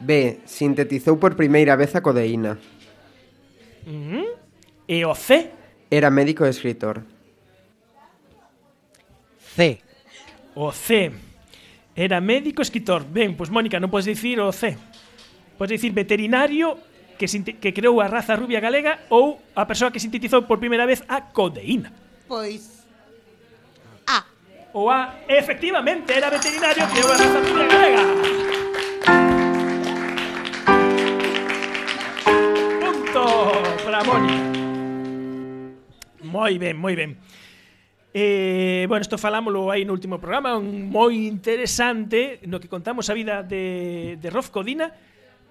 B. 0.00 0.40
Sintetizou 0.48 1.20
por 1.20 1.36
primeira 1.36 1.76
vez 1.76 1.92
a 1.92 2.00
codeína. 2.00 2.56
Mm 3.84 4.02
-hmm. 4.08 4.26
E 4.88 5.04
o 5.04 5.14
C. 5.14 5.52
Era 5.92 6.08
médico 6.10 6.44
e 6.44 6.50
escritor. 6.50 7.04
C. 9.56 9.80
O 10.56 10.72
C. 10.72 11.12
Era 11.94 12.20
médico 12.20 12.60
e 12.60 12.66
escritor. 12.66 13.04
Ben, 13.04 13.36
pois 13.36 13.52
Mónica, 13.52 13.78
non 13.80 13.92
podes 13.92 14.08
dicir 14.08 14.40
o 14.40 14.52
C. 14.52 14.76
Podes 15.60 15.76
dicir 15.78 15.92
veterinario 15.92 16.80
que, 17.20 17.26
que 17.60 17.70
creou 17.72 18.00
a 18.00 18.08
raza 18.08 18.34
rubia 18.34 18.58
galega 18.60 19.06
ou 19.12 19.38
a 19.54 19.64
persoa 19.68 19.92
que 19.92 20.02
sintetizou 20.02 20.44
por 20.48 20.58
primeira 20.58 20.88
vez 20.88 21.04
a 21.06 21.32
codeína. 21.32 21.92
Pois 22.26 22.83
o 24.74 24.90
A, 24.90 25.22
efectivamente 25.28 26.12
era 26.12 26.28
veterinario 26.28 26.82
que 26.90 26.98
era 26.98 27.06
unha 27.06 27.18
raza 27.22 27.38
propia 27.46 27.66
galega. 27.70 28.02
Punto 32.82 33.22
para 33.86 34.02
Mónica. 34.02 34.42
Moi 36.26 36.58
ben, 36.58 36.74
moi 36.74 36.94
ben. 36.98 37.14
Eh, 38.10 38.86
bueno, 38.90 39.06
isto 39.06 39.14
falámoslo 39.14 39.70
aí 39.70 39.86
no 39.86 39.94
último 39.94 40.18
programa, 40.18 40.58
un 40.58 40.90
moi 40.90 41.22
interesante 41.22 42.42
no 42.50 42.58
que 42.58 42.66
contamos 42.66 43.06
a 43.06 43.14
vida 43.14 43.46
de, 43.46 44.18
de 44.18 44.28
Rolf 44.30 44.50
Codina, 44.50 44.90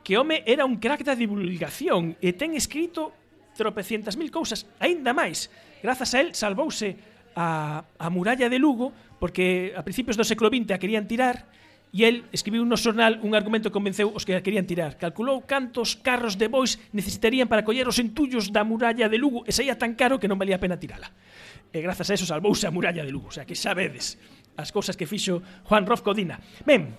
que 0.03 0.19
home 0.19 0.43
era 0.43 0.67
un 0.67 0.84
crack 0.84 1.07
da 1.07 1.15
divulgación 1.15 2.19
e 2.19 2.36
ten 2.36 2.59
escrito 2.59 3.15
tropecientas 3.55 4.19
mil 4.19 4.28
cousas, 4.28 4.67
aínda 4.84 5.15
máis. 5.15 5.47
Grazas 5.80 6.11
a 6.11 6.19
él 6.19 6.36
salvouse 6.36 7.13
a, 7.36 7.84
a 7.97 8.07
muralla 8.09 8.49
de 8.49 8.59
Lugo 8.59 8.91
porque 9.24 9.71
a 9.71 9.88
principios 9.88 10.19
do 10.19 10.28
século 10.28 10.51
XX 10.51 10.76
a 10.76 10.84
querían 10.84 11.07
tirar 11.07 11.47
e 11.95 12.03
el 12.03 12.28
escribiu 12.36 12.67
no 12.67 12.76
xornal 12.76 13.24
un 13.24 13.39
argumento 13.39 13.71
que 13.71 13.78
convenceu 13.80 14.11
os 14.11 14.28
que 14.28 14.36
a 14.36 14.43
querían 14.43 14.67
tirar. 14.67 14.99
Calculou 14.99 15.47
cantos 15.47 15.95
carros 15.95 16.36
de 16.36 16.51
bois 16.51 16.76
necesitarían 16.91 17.47
para 17.47 17.63
coller 17.63 17.88
os 17.88 18.03
entullos 18.03 18.51
da 18.51 18.67
muralla 18.67 19.07
de 19.07 19.15
Lugo 19.15 19.47
e 19.47 19.55
saía 19.55 19.80
tan 19.80 19.95
caro 19.95 20.19
que 20.19 20.28
non 20.28 20.36
valía 20.36 20.59
a 20.59 20.63
pena 20.67 20.76
tirala. 20.76 21.07
E 21.71 21.80
grazas 21.80 22.11
a 22.11 22.19
eso 22.19 22.28
salvouse 22.28 22.67
a 22.67 22.76
muralla 22.76 22.99
de 22.99 23.15
Lugo, 23.15 23.32
o 23.32 23.36
sea 23.39 23.47
que 23.47 23.55
xa 23.55 23.71
vedes 23.71 24.19
as 24.59 24.76
cousas 24.76 24.99
que 24.99 25.07
fixo 25.07 25.39
Juan 25.71 25.88
Rof 25.88 26.03
Codina. 26.03 26.43
Ben, 26.67 26.91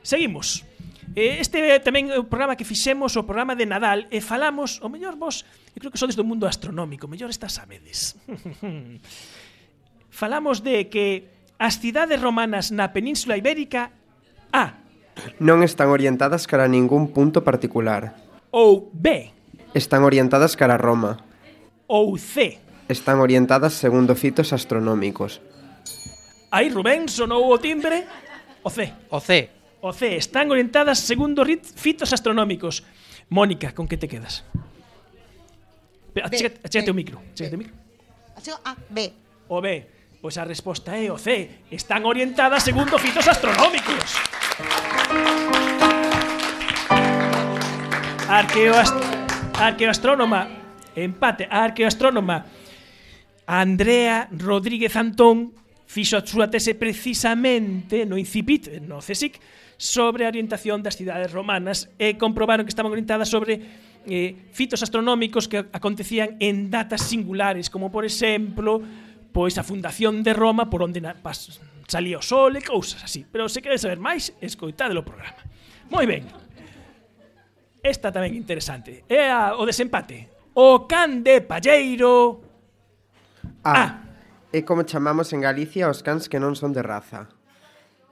seguimos. 0.00 0.64
Este 1.12 1.60
tamén 1.84 2.08
é 2.08 2.16
o 2.16 2.24
programa 2.24 2.56
que 2.56 2.64
fixemos, 2.64 3.12
o 3.20 3.28
programa 3.28 3.52
de 3.52 3.68
Nadal, 3.68 4.08
e 4.08 4.24
falamos, 4.24 4.80
o 4.80 4.88
mellor 4.88 5.20
vos, 5.20 5.44
eu 5.76 5.84
creo 5.84 5.92
que 5.92 6.00
sodes 6.00 6.16
do 6.16 6.24
mundo 6.24 6.48
astronómico, 6.48 7.04
mellor 7.04 7.28
estas 7.28 7.60
sabedes. 7.60 8.16
falamos 10.12 10.60
de 10.60 10.88
que 10.92 11.31
as 11.62 11.78
cidades 11.78 12.18
romanas 12.18 12.74
na 12.74 12.90
península 12.90 13.38
ibérica 13.38 13.94
A. 14.50 14.82
Non 15.38 15.62
están 15.62 15.94
orientadas 15.94 16.50
cara 16.50 16.66
a 16.66 16.72
ningún 16.72 17.14
punto 17.14 17.46
particular. 17.46 18.18
Ou 18.50 18.90
B. 18.90 19.30
Están 19.70 20.02
orientadas 20.02 20.58
cara 20.58 20.74
a 20.74 20.82
Roma. 20.82 21.22
Ou 21.86 22.18
C. 22.18 22.58
Están 22.90 23.22
orientadas 23.22 23.78
segundo 23.78 24.18
fitos 24.18 24.50
astronómicos. 24.50 25.38
Aí 26.50 26.66
Rubén 26.66 27.06
sonou 27.06 27.46
o 27.46 27.56
timbre. 27.62 28.10
O 28.66 28.68
C. 28.68 28.90
O 29.14 29.22
C. 29.22 29.54
O 29.78 29.94
C. 29.94 30.18
Están 30.18 30.50
orientadas 30.50 30.98
segundo 30.98 31.46
fitos 31.78 32.10
astronómicos. 32.10 32.82
Mónica, 33.30 33.70
con 33.70 33.86
que 33.86 33.96
te 33.96 34.10
quedas? 34.10 34.42
Achégate 36.18 36.90
o 36.90 36.96
micro. 36.98 37.22
Achégate 37.30 37.54
o 37.54 37.60
micro. 37.62 37.74
Achego 38.34 38.58
a 38.66 38.74
B. 38.90 39.14
O 39.46 39.62
B. 39.62 40.01
Pois 40.22 40.38
a 40.38 40.46
resposta 40.46 40.94
é 40.94 41.10
o 41.10 41.18
C. 41.18 41.66
Están 41.66 42.06
orientadas 42.06 42.62
segundo 42.62 42.94
fitos 42.94 43.26
astronómicos. 43.26 44.14
Arqueoast 48.30 48.94
arqueoastrónoma 49.58 50.46
empate. 50.94 51.50
A 51.50 51.66
arqueoastrónoma 51.66 52.46
Andrea 53.50 54.30
Rodríguez 54.30 54.94
Antón 54.94 55.58
fixo 55.90 56.14
a 56.14 56.22
súa 56.22 56.46
tese 56.46 56.78
precisamente 56.78 58.06
no 58.06 58.14
incipit, 58.14 58.78
no 58.86 59.02
CSIC, 59.02 59.42
sobre 59.74 60.22
a 60.22 60.30
orientación 60.30 60.86
das 60.86 60.94
cidades 60.94 61.34
romanas 61.34 61.90
e 61.98 62.14
comprobaron 62.14 62.62
que 62.62 62.70
estaban 62.70 62.94
orientadas 62.94 63.26
sobre 63.26 63.58
eh, 64.06 64.38
fitos 64.54 64.86
astronómicos 64.86 65.50
que 65.50 65.66
acontecían 65.74 66.38
en 66.38 66.70
datas 66.70 67.10
singulares, 67.10 67.66
como 67.66 67.90
por 67.90 68.06
exemplo 68.06 68.86
pois 69.32 69.56
a 69.56 69.64
fundación 69.64 70.22
de 70.22 70.36
Roma 70.36 70.68
por 70.68 70.84
onde 70.84 71.00
pas, 71.00 71.60
salía 71.88 72.20
o 72.20 72.24
sol 72.24 72.56
e 72.56 72.62
cousas 72.62 73.02
así. 73.04 73.24
Pero 73.26 73.48
se 73.48 73.60
queres 73.64 73.82
saber 73.82 73.98
máis, 73.98 74.32
escoitade 74.40 74.94
o 74.94 75.04
programa. 75.04 75.40
Moi 75.88 76.06
ben. 76.06 76.28
Esta 77.82 78.14
tamén 78.14 78.38
interesante. 78.38 79.02
É 79.10 79.32
a, 79.32 79.58
o 79.58 79.66
desempate. 79.66 80.30
O 80.54 80.86
can 80.86 81.24
de 81.26 81.42
palleiro... 81.42 82.44
A. 83.64 83.72
a. 83.72 83.84
É 84.52 84.60
como 84.62 84.84
chamamos 84.84 85.32
en 85.32 85.40
Galicia 85.40 85.88
os 85.88 86.04
cans 86.04 86.28
que 86.28 86.38
non 86.38 86.54
son 86.54 86.76
de 86.76 86.84
raza. 86.84 87.32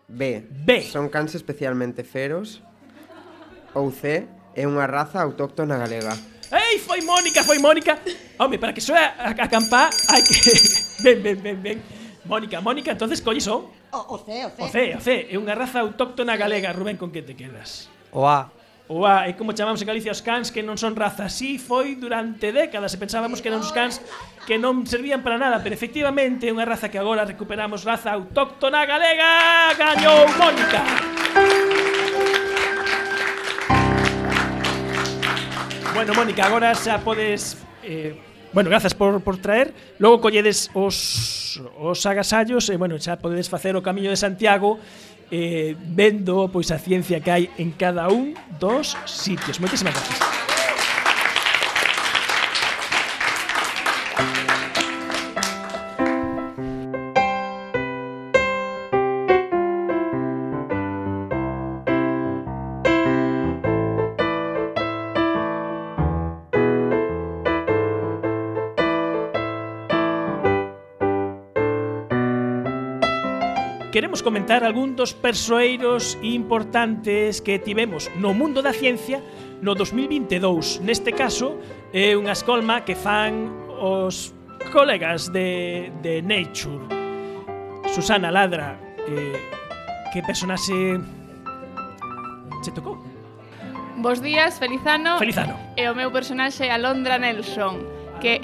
B. 0.09 0.43
B. 0.43 0.83
Son 0.83 1.07
cans 1.12 1.39
especialmente 1.39 2.03
feros. 2.03 2.64
Ou 3.77 3.95
C. 3.95 4.27
É 4.59 4.66
unha 4.66 4.89
raza 4.91 5.23
autóctona 5.23 5.79
galega. 5.79 6.11
Ei, 6.51 6.83
foi 6.83 6.99
Mónica, 7.07 7.47
foi 7.47 7.62
Mónica. 7.62 8.03
Home, 8.43 8.59
para 8.59 8.75
que 8.75 8.83
soa 8.83 9.14
acampar, 9.23 9.95
hai 10.11 10.23
que 10.27 10.35
ben, 11.03 11.23
ben, 11.23 11.39
ben, 11.43 11.63
ben. 11.63 11.83
Mónica, 12.25 12.61
Mónica, 12.61 12.93
entonces 12.93 13.21
colles 13.21 13.49
o? 13.49 13.71
O, 13.93 14.15
o 14.15 14.19
C, 14.19 14.47
o 14.47 14.51
C. 14.51 14.63
O 14.63 14.69
C, 14.69 14.95
o 14.97 15.01
C. 15.01 15.09
É 15.31 15.37
unha 15.41 15.57
raza 15.57 15.83
autóctona 15.83 16.37
galega, 16.37 16.71
Rubén, 16.71 17.01
con 17.01 17.11
que 17.11 17.25
te 17.25 17.35
quedas? 17.35 17.91
O 18.13 18.29
A. 18.29 18.53
O 18.91 19.07
A, 19.07 19.27
é 19.27 19.33
como 19.39 19.55
chamamos 19.55 19.81
en 19.83 19.87
Galicia 19.87 20.11
os 20.11 20.23
cans 20.23 20.51
que 20.51 20.67
non 20.67 20.75
son 20.75 20.99
raza. 20.99 21.31
Si 21.31 21.63
foi 21.63 21.95
durante 21.95 22.51
décadas 22.51 22.91
e 22.95 22.99
pensábamos 22.99 23.39
que 23.39 23.49
eran 23.51 23.63
os 23.63 23.71
cans 23.71 24.03
que 24.47 24.59
non 24.59 24.83
servían 24.87 25.23
para 25.23 25.39
nada, 25.39 25.63
pero 25.63 25.75
efectivamente 25.75 26.47
é 26.47 26.53
unha 26.55 26.67
raza 26.67 26.91
que 26.91 26.99
agora 26.99 27.23
recuperamos 27.23 27.87
raza 27.87 28.15
autóctona 28.15 28.85
galega. 28.87 29.75
Gañou 29.79 30.27
Mónica. 30.39 30.83
Bueno, 35.95 36.15
Mónica, 36.15 36.47
agora 36.47 36.75
xa 36.75 37.03
podes 37.03 37.59
eh, 37.83 38.15
Bueno, 38.53 38.71
grazas 38.71 38.95
por, 38.95 39.21
por 39.21 39.39
traer. 39.39 39.73
Logo 39.99 40.21
colledes 40.21 40.71
os, 40.75 41.61
os 41.79 42.07
agasallos 42.07 42.69
e, 42.71 42.77
bueno, 42.77 42.99
xa 42.99 43.19
podedes 43.19 43.47
facer 43.47 43.79
o 43.79 43.83
Camiño 43.83 44.11
de 44.11 44.19
Santiago 44.19 44.83
eh, 45.31 45.79
vendo 45.79 46.51
pois 46.51 46.75
a 46.75 46.79
ciencia 46.79 47.23
que 47.23 47.31
hai 47.31 47.45
en 47.63 47.71
cada 47.71 48.11
un 48.11 48.35
dos 48.59 48.99
sitios. 49.07 49.63
Moitísimas 49.63 49.95
gracias. 49.95 50.39
queremos 73.91 74.22
comentar 74.22 74.62
algún 74.64 74.95
dos 74.95 75.14
persoeiros 75.14 76.16
importantes 76.22 77.43
que 77.43 77.59
tivemos 77.59 78.11
no 78.16 78.34
mundo 78.34 78.62
da 78.62 78.72
ciencia 78.72 79.22
no 79.61 79.74
2022. 79.74 80.80
Neste 80.80 81.11
caso, 81.12 81.59
é 81.91 82.14
unha 82.14 82.32
escolma 82.32 82.86
que 82.86 82.95
fan 82.95 83.51
os 83.82 84.30
colegas 84.70 85.28
de, 85.34 85.91
de 86.01 86.22
Nature. 86.22 86.86
Susana 87.91 88.30
Ladra, 88.30 88.78
eh, 89.11 89.34
que 90.14 90.22
personaxe 90.22 91.03
che 92.62 92.70
tocou? 92.70 92.95
Bos 93.99 94.22
días, 94.22 94.59
Felizano. 94.59 95.18
Felizano. 95.18 95.59
E 95.76 95.84
o 95.91 95.95
meu 95.99 96.14
personaxe 96.14 96.64
é 96.64 96.70
Alondra 96.70 97.18
Nelson, 97.18 97.82
que 98.22 98.41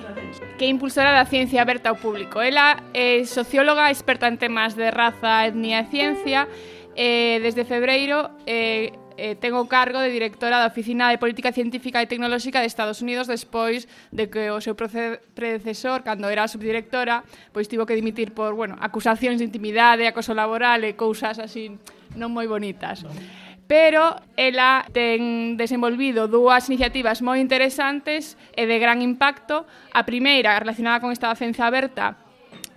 que 0.57 0.65
é 0.65 0.69
impulsora 0.69 1.13
da 1.13 1.29
ciencia 1.29 1.61
aberta 1.61 1.93
ao 1.93 1.97
público. 2.01 2.41
Ela 2.41 2.81
é 2.97 3.23
socióloga 3.29 3.93
experta 3.93 4.27
en 4.27 4.41
temas 4.41 4.73
de 4.73 4.89
raza, 4.91 5.45
etnia 5.45 5.85
e 5.85 5.89
ciencia. 5.93 6.49
Eh, 6.97 7.45
desde 7.45 7.69
febreiro 7.69 8.33
eh, 8.49 8.97
eh, 9.21 9.37
ten 9.37 9.53
o 9.53 9.69
cargo 9.69 10.01
de 10.01 10.09
directora 10.09 10.57
da 10.57 10.73
Oficina 10.73 11.13
de 11.13 11.21
Política 11.21 11.53
Científica 11.53 12.01
e 12.01 12.09
Tecnolóxica 12.09 12.65
de 12.65 12.69
Estados 12.69 13.05
Unidos 13.05 13.29
despois 13.29 13.85
de 14.09 14.33
que 14.33 14.49
o 14.49 14.61
seu 14.65 14.73
predecesor, 14.77 16.05
cando 16.05 16.33
era 16.33 16.49
subdirectora, 16.49 17.25
pois 17.53 17.69
tivo 17.69 17.85
que 17.85 17.93
dimitir 17.93 18.33
por, 18.33 18.57
bueno, 18.57 18.81
acusacións 18.81 19.41
de 19.41 19.45
intimidade, 19.45 20.09
acoso 20.09 20.33
laboral 20.33 20.85
e 20.89 20.97
cousas 20.97 21.37
así 21.37 21.77
non 22.17 22.33
moi 22.33 22.49
bonitas 22.49 23.05
pero 23.67 24.15
ela 24.39 24.87
ten 24.95 25.59
desenvolvido 25.59 26.31
dúas 26.31 26.71
iniciativas 26.71 27.19
moi 27.19 27.43
interesantes 27.43 28.39
e 28.55 28.63
de 28.65 28.79
gran 28.79 29.03
impacto. 29.03 29.67
A 29.91 30.07
primeira, 30.07 30.55
relacionada 30.55 31.03
con 31.03 31.11
esta 31.11 31.27
docencia 31.27 31.67
aberta, 31.67 32.15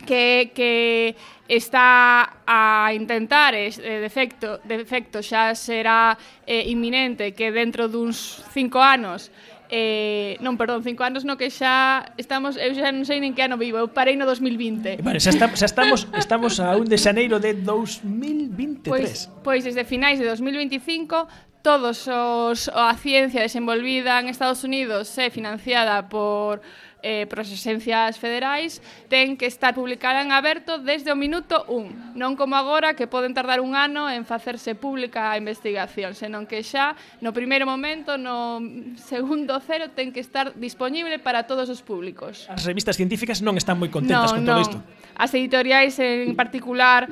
que, 0.05 0.51
que 0.55 1.15
está 1.47 2.41
a 2.45 2.91
intentar 2.93 3.53
este 3.53 3.97
eh, 3.97 3.99
defecto, 4.01 4.57
defecto 4.65 5.21
xa 5.21 5.53
será 5.53 6.17
eh, 6.45 6.65
inminente 6.69 7.33
que 7.37 7.53
dentro 7.53 7.85
duns 7.89 8.41
cinco 8.49 8.81
anos 8.81 9.29
Eh, 9.69 10.41
non, 10.41 10.57
perdón, 10.57 10.81
cinco 10.81 11.05
anos 11.05 11.21
no 11.21 11.37
que 11.37 11.53
xa 11.53 12.09
estamos, 12.17 12.57
eu 12.57 12.73
xa 12.73 12.89
non 12.89 13.05
sei 13.05 13.21
nin 13.21 13.37
que 13.37 13.45
ano 13.45 13.53
vivo, 13.53 13.77
eu 13.77 13.85
parei 13.85 14.17
no 14.17 14.25
2020. 14.25 14.97
E, 14.97 15.05
bueno, 15.05 15.21
xa, 15.21 15.29
está, 15.29 15.45
xa 15.53 15.69
estamos, 15.69 16.09
estamos 16.17 16.57
a 16.57 16.73
1 16.73 16.89
de 16.89 16.97
xaneiro 16.97 17.37
de 17.37 17.53
2023. 17.53 18.89
Pois, 18.89 19.29
pois 19.45 19.61
desde 19.61 19.85
finais 19.85 20.17
de 20.17 20.25
2025 20.25 21.29
todos 21.61 22.07
os 22.07 22.71
a 22.73 22.95
ciencia 22.95 23.41
desenvolvida 23.41 24.19
en 24.19 24.29
Estados 24.29 24.63
Unidos 24.63 25.05
é 25.21 25.29
financiada 25.29 26.07
por 26.09 26.61
eh, 27.01 27.25
pros 27.27 27.47
esencias 27.51 28.19
federais 28.19 28.83
ten 29.07 29.39
que 29.39 29.47
estar 29.47 29.71
publicada 29.73 30.21
en 30.21 30.31
aberto 30.31 30.79
desde 30.79 31.11
o 31.11 31.17
minuto 31.17 31.63
1, 31.71 32.15
non 32.15 32.35
como 32.35 32.59
agora 32.59 32.93
que 32.93 33.07
poden 33.07 33.31
tardar 33.31 33.63
un 33.63 33.75
ano 33.75 34.11
en 34.11 34.27
facerse 34.27 34.75
pública 34.75 35.31
a 35.31 35.39
investigación, 35.39 36.13
senón 36.13 36.43
que 36.45 36.61
xa 36.63 36.95
no 37.23 37.31
primeiro 37.31 37.63
momento, 37.63 38.19
no 38.19 38.59
segundo 38.99 39.57
cero, 39.63 39.91
ten 39.95 40.11
que 40.11 40.19
estar 40.19 40.55
disponible 40.59 41.19
para 41.19 41.47
todos 41.47 41.71
os 41.71 41.79
públicos. 41.79 42.47
As 42.51 42.67
revistas 42.67 42.99
científicas 42.99 43.39
non 43.39 43.55
están 43.55 43.79
moi 43.79 43.87
contentas 43.87 44.35
non, 44.35 44.43
con 44.43 44.45
todo 44.45 44.59
non. 44.59 44.65
isto. 44.67 44.77
As 45.15 45.31
editoriais 45.35 45.95
en 45.99 46.35
particular, 46.35 47.07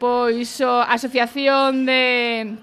pois 0.00 0.60
a 0.64 0.92
Asociación 0.92 1.88
de 1.88 2.56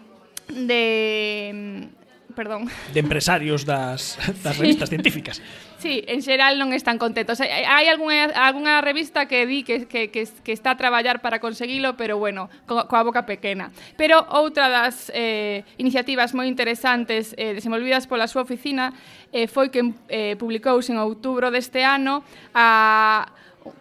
de 0.48 1.90
perdón. 2.38 2.70
De 2.94 3.00
empresarios 3.00 3.66
das, 3.66 4.16
das 4.44 4.56
sí. 4.56 4.62
revistas 4.62 4.90
científicas. 4.90 5.42
Sí, 5.82 6.06
en 6.06 6.22
xeral 6.22 6.62
non 6.62 6.70
están 6.70 7.02
contentos. 7.02 7.42
Hai 7.42 7.90
algunha, 7.90 8.30
algunha 8.38 8.78
revista 8.86 9.26
que 9.26 9.50
di 9.50 9.66
que, 9.66 9.90
que, 9.90 10.14
que, 10.14 10.30
que 10.46 10.54
está 10.54 10.78
a 10.78 10.78
traballar 10.78 11.26
para 11.26 11.42
conseguilo, 11.42 11.98
pero 11.98 12.22
bueno, 12.22 12.54
co, 12.70 12.86
coa 12.86 13.02
boca 13.02 13.26
pequena. 13.26 13.74
Pero 13.98 14.22
outra 14.30 14.70
das 14.70 15.10
eh, 15.18 15.66
iniciativas 15.82 16.38
moi 16.38 16.46
interesantes 16.46 17.34
eh, 17.42 17.58
desenvolvidas 17.58 18.06
pola 18.06 18.30
súa 18.30 18.46
oficina 18.46 18.94
eh, 19.34 19.50
foi 19.50 19.74
que 19.74 19.82
eh, 20.06 20.38
publicouse 20.38 20.94
en 20.94 21.02
outubro 21.02 21.50
deste 21.50 21.82
ano 21.82 22.22
a 22.54 23.26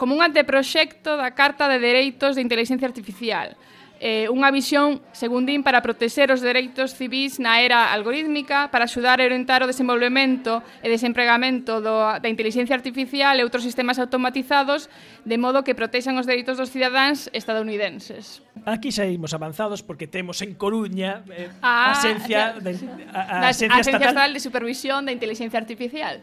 como 0.01 0.17
un 0.17 0.25
anteproxecto 0.25 1.15
da 1.21 1.37
Carta 1.37 1.69
de 1.69 1.79
Dereitos 1.79 2.35
de 2.35 2.43
Inteligencia 2.43 2.89
Artificial, 2.89 3.55
eh, 4.01 4.29
unha 4.29 4.53
visión, 4.53 5.01
segundo 5.17 5.49
din, 5.49 5.65
para 5.65 5.81
protexer 5.81 6.29
os 6.29 6.45
dereitos 6.45 6.93
civis 6.93 7.41
na 7.41 7.65
era 7.65 7.93
algorítmica, 7.93 8.69
para 8.69 8.85
axudar 8.85 9.21
a 9.21 9.25
orientar 9.25 9.65
o 9.65 9.71
desenvolvemento 9.71 10.61
e 10.85 10.89
desempregamento 10.93 11.81
do, 11.81 12.21
da 12.21 12.29
inteligencia 12.29 12.77
artificial 12.77 13.37
e 13.39 13.43
outros 13.43 13.65
sistemas 13.65 13.97
automatizados, 13.97 14.93
de 15.25 15.37
modo 15.41 15.65
que 15.65 15.73
protexan 15.73 16.21
os 16.21 16.29
dereitos 16.29 16.61
dos 16.61 16.69
cidadáns 16.69 17.33
estadounidenses. 17.33 18.45
Aquí 18.69 18.93
saímos 18.93 19.33
avanzados 19.33 19.81
porque 19.81 20.05
temos 20.05 20.45
en 20.45 20.55
Coruña 20.57 21.25
eh, 21.33 21.49
ah, 21.65 21.91
a, 21.91 21.97
Asencia, 21.97 22.57
de, 22.61 22.77
a, 23.13 23.45
a, 23.45 23.47
a, 23.47 23.49
Asencia, 23.49 23.81
Estatal, 23.81 24.03
Estatal 24.03 24.31
de 24.37 24.41
Supervisión 24.41 25.09
da 25.09 25.13
Inteligencia 25.13 25.57
Artificial. 25.57 26.21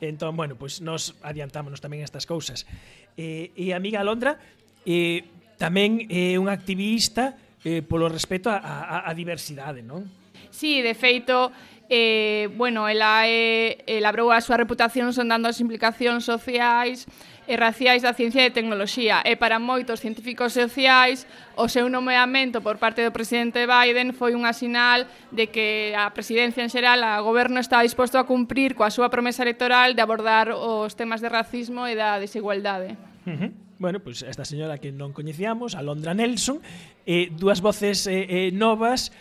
Entón, 0.00 0.36
bueno, 0.36 0.56
pois 0.56 0.78
pues 0.78 0.84
nos 0.84 1.16
adiantámonos 1.24 1.80
tamén 1.80 2.04
a 2.04 2.06
estas 2.06 2.28
cousas. 2.28 2.68
Eh, 3.16 3.50
e 3.56 3.72
amiga 3.72 4.04
Alondra, 4.04 4.36
eh, 4.84 5.24
tamén 5.56 6.04
eh, 6.08 6.36
é 6.36 6.40
unha 6.40 6.52
activista 6.52 7.36
eh, 7.64 7.82
polo 7.82 8.06
respeto 8.06 8.52
á, 8.52 8.60
a, 8.60 8.96
a 9.08 9.12
diversidade, 9.12 9.82
non? 9.82 10.06
Sí, 10.54 10.80
de 10.80 10.94
feito, 10.94 11.52
eh, 11.88 12.48
bueno, 12.56 12.88
ela 12.88 13.28
eh, 13.28 13.82
elabrou 13.86 14.32
a 14.32 14.40
súa 14.40 14.56
reputación 14.56 15.12
sondando 15.12 15.50
as 15.50 15.58
implicacións 15.60 16.24
sociais 16.24 17.04
e 17.46 17.54
raciais 17.54 18.02
da 18.02 18.10
ciencia 18.10 18.42
e 18.42 18.50
tecnoloxía 18.50 19.22
e 19.22 19.38
para 19.38 19.62
moitos 19.62 20.02
científicos 20.02 20.54
sociais 20.54 21.30
o 21.54 21.70
seu 21.70 21.86
nomeamento 21.86 22.58
por 22.58 22.82
parte 22.82 23.06
do 23.06 23.14
presidente 23.14 23.70
Biden 23.70 24.10
foi 24.10 24.34
unha 24.34 24.50
sinal 24.50 25.06
de 25.30 25.46
que 25.46 25.94
a 25.94 26.10
presidencia 26.10 26.66
en 26.66 26.70
xeral, 26.70 27.06
a 27.06 27.22
goberno 27.22 27.62
está 27.62 27.82
disposto 27.86 28.18
a 28.18 28.26
cumprir 28.26 28.74
coa 28.74 28.90
súa 28.90 29.10
promesa 29.10 29.46
electoral 29.46 29.94
de 29.94 30.02
abordar 30.02 30.50
os 30.50 30.98
temas 30.98 31.22
de 31.22 31.30
racismo 31.30 31.86
e 31.86 31.94
da 31.94 32.18
desigualdade. 32.18 32.98
Uh 33.22 33.34
-huh 33.34 33.65
bueno, 33.78 34.00
pois 34.00 34.22
pues, 34.22 34.30
esta 34.30 34.44
señora 34.44 34.78
que 34.78 34.92
non 34.92 35.12
coñecíamos, 35.12 35.76
Alondra 35.76 36.16
Nelson, 36.16 36.60
eh, 37.04 37.28
dúas 37.32 37.60
voces 37.60 38.06
eh, 38.08 38.48
eh, 38.48 38.50
novas. 38.52 39.12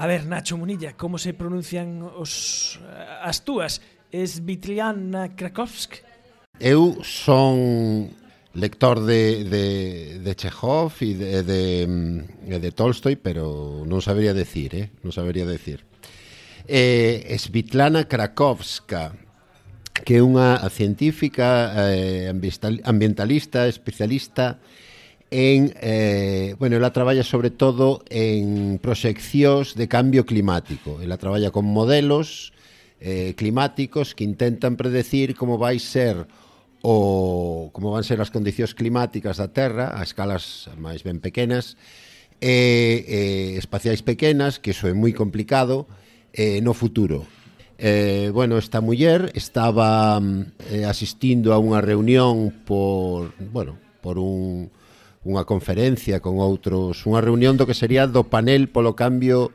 A 0.00 0.08
ver, 0.08 0.26
Nacho 0.26 0.56
Munilla, 0.56 0.96
como 0.96 1.20
se 1.20 1.36
pronuncian 1.36 2.02
os, 2.02 2.80
as 3.22 3.44
túas? 3.44 3.84
Es 4.12 4.44
Vitriana 4.44 5.36
Krakowsk? 5.36 6.00
Eu 6.60 7.00
son 7.00 8.12
lector 8.54 9.00
de, 9.00 9.44
de, 9.44 9.64
de 10.20 10.32
Chekhov 10.36 10.92
e 11.00 11.14
de, 11.14 11.42
de, 11.42 11.86
mm, 11.86 12.60
de 12.60 12.70
Tolstoy, 12.72 13.16
pero 13.16 13.84
non 13.88 14.04
sabería 14.04 14.36
decir, 14.36 14.76
eh? 14.76 14.92
non 15.00 15.12
sabería 15.12 15.48
decir. 15.48 15.84
Eh, 16.68 17.24
Svetlana 17.40 18.06
Krakowska 18.06 19.16
que 20.04 20.18
é 20.18 20.22
unha 20.22 20.58
científica 20.68 21.72
eh, 21.94 22.30
ambientalista, 22.84 23.70
especialista 23.70 24.58
en 25.32 25.72
eh, 25.80 26.54
bueno, 26.58 26.76
ela 26.76 26.92
traballa 26.92 27.24
sobre 27.24 27.50
todo 27.50 28.04
en 28.10 28.78
proxeccións 28.78 29.74
de 29.74 29.88
cambio 29.88 30.26
climático. 30.26 31.00
Ela 31.00 31.16
traballa 31.16 31.50
con 31.50 31.64
modelos 31.64 32.52
eh, 33.00 33.32
climáticos 33.34 34.14
que 34.14 34.24
intentan 34.24 34.76
predecir 34.76 35.34
como 35.34 35.56
vai 35.56 35.78
ser 35.78 36.28
o 36.82 37.70
como 37.72 37.94
van 37.94 38.02
ser 38.04 38.20
as 38.20 38.34
condicións 38.34 38.74
climáticas 38.74 39.38
da 39.38 39.48
Terra 39.48 39.94
a 39.96 40.02
escalas 40.02 40.68
máis 40.76 41.06
ben 41.06 41.22
pequenas 41.22 41.80
e 42.42 42.50
eh, 42.50 42.98
eh, 43.06 43.50
espaciais 43.56 44.02
pequenas, 44.02 44.58
que 44.58 44.74
iso 44.74 44.90
é 44.90 44.92
moi 44.92 45.14
complicado 45.14 45.86
eh, 46.34 46.58
no 46.60 46.74
futuro 46.74 47.24
Eh, 47.84 48.30
bueno, 48.32 48.58
esta 48.58 48.80
muller 48.80 49.32
estaba 49.34 50.20
mm, 50.20 50.44
eh, 50.70 50.84
asistindo 50.86 51.50
a 51.50 51.58
unha 51.58 51.82
reunión 51.82 52.62
por, 52.62 53.34
bueno, 53.50 53.74
por 53.98 54.22
un, 54.22 54.70
unha 55.26 55.42
conferencia 55.42 56.22
con 56.22 56.38
outros, 56.38 57.02
unha 57.10 57.18
reunión 57.18 57.58
do 57.58 57.66
que 57.66 57.74
sería 57.74 58.06
do 58.06 58.30
panel 58.30 58.70
polo 58.70 58.94
cambio 58.94 59.50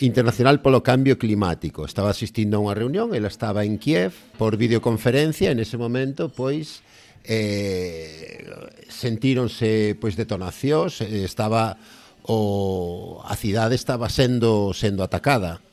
internacional 0.00 0.64
polo 0.64 0.80
cambio 0.80 1.20
climático. 1.20 1.84
Estaba 1.84 2.08
asistindo 2.08 2.56
a 2.56 2.64
unha 2.64 2.72
reunión, 2.72 3.12
ela 3.12 3.28
estaba 3.28 3.68
en 3.68 3.76
Kiev 3.76 4.16
por 4.40 4.56
videoconferencia, 4.56 5.52
en 5.52 5.60
ese 5.60 5.76
momento, 5.76 6.32
pois, 6.32 6.80
eh, 7.28 8.48
sentíronse 8.88 9.92
pois 10.00 10.16
detonacións, 10.16 11.04
eh, 11.04 11.20
estaba 11.20 11.76
o 12.24 13.20
a 13.28 13.36
cidade 13.36 13.76
estaba 13.76 14.08
sendo 14.08 14.72
sendo 14.72 15.04
atacada 15.04 15.67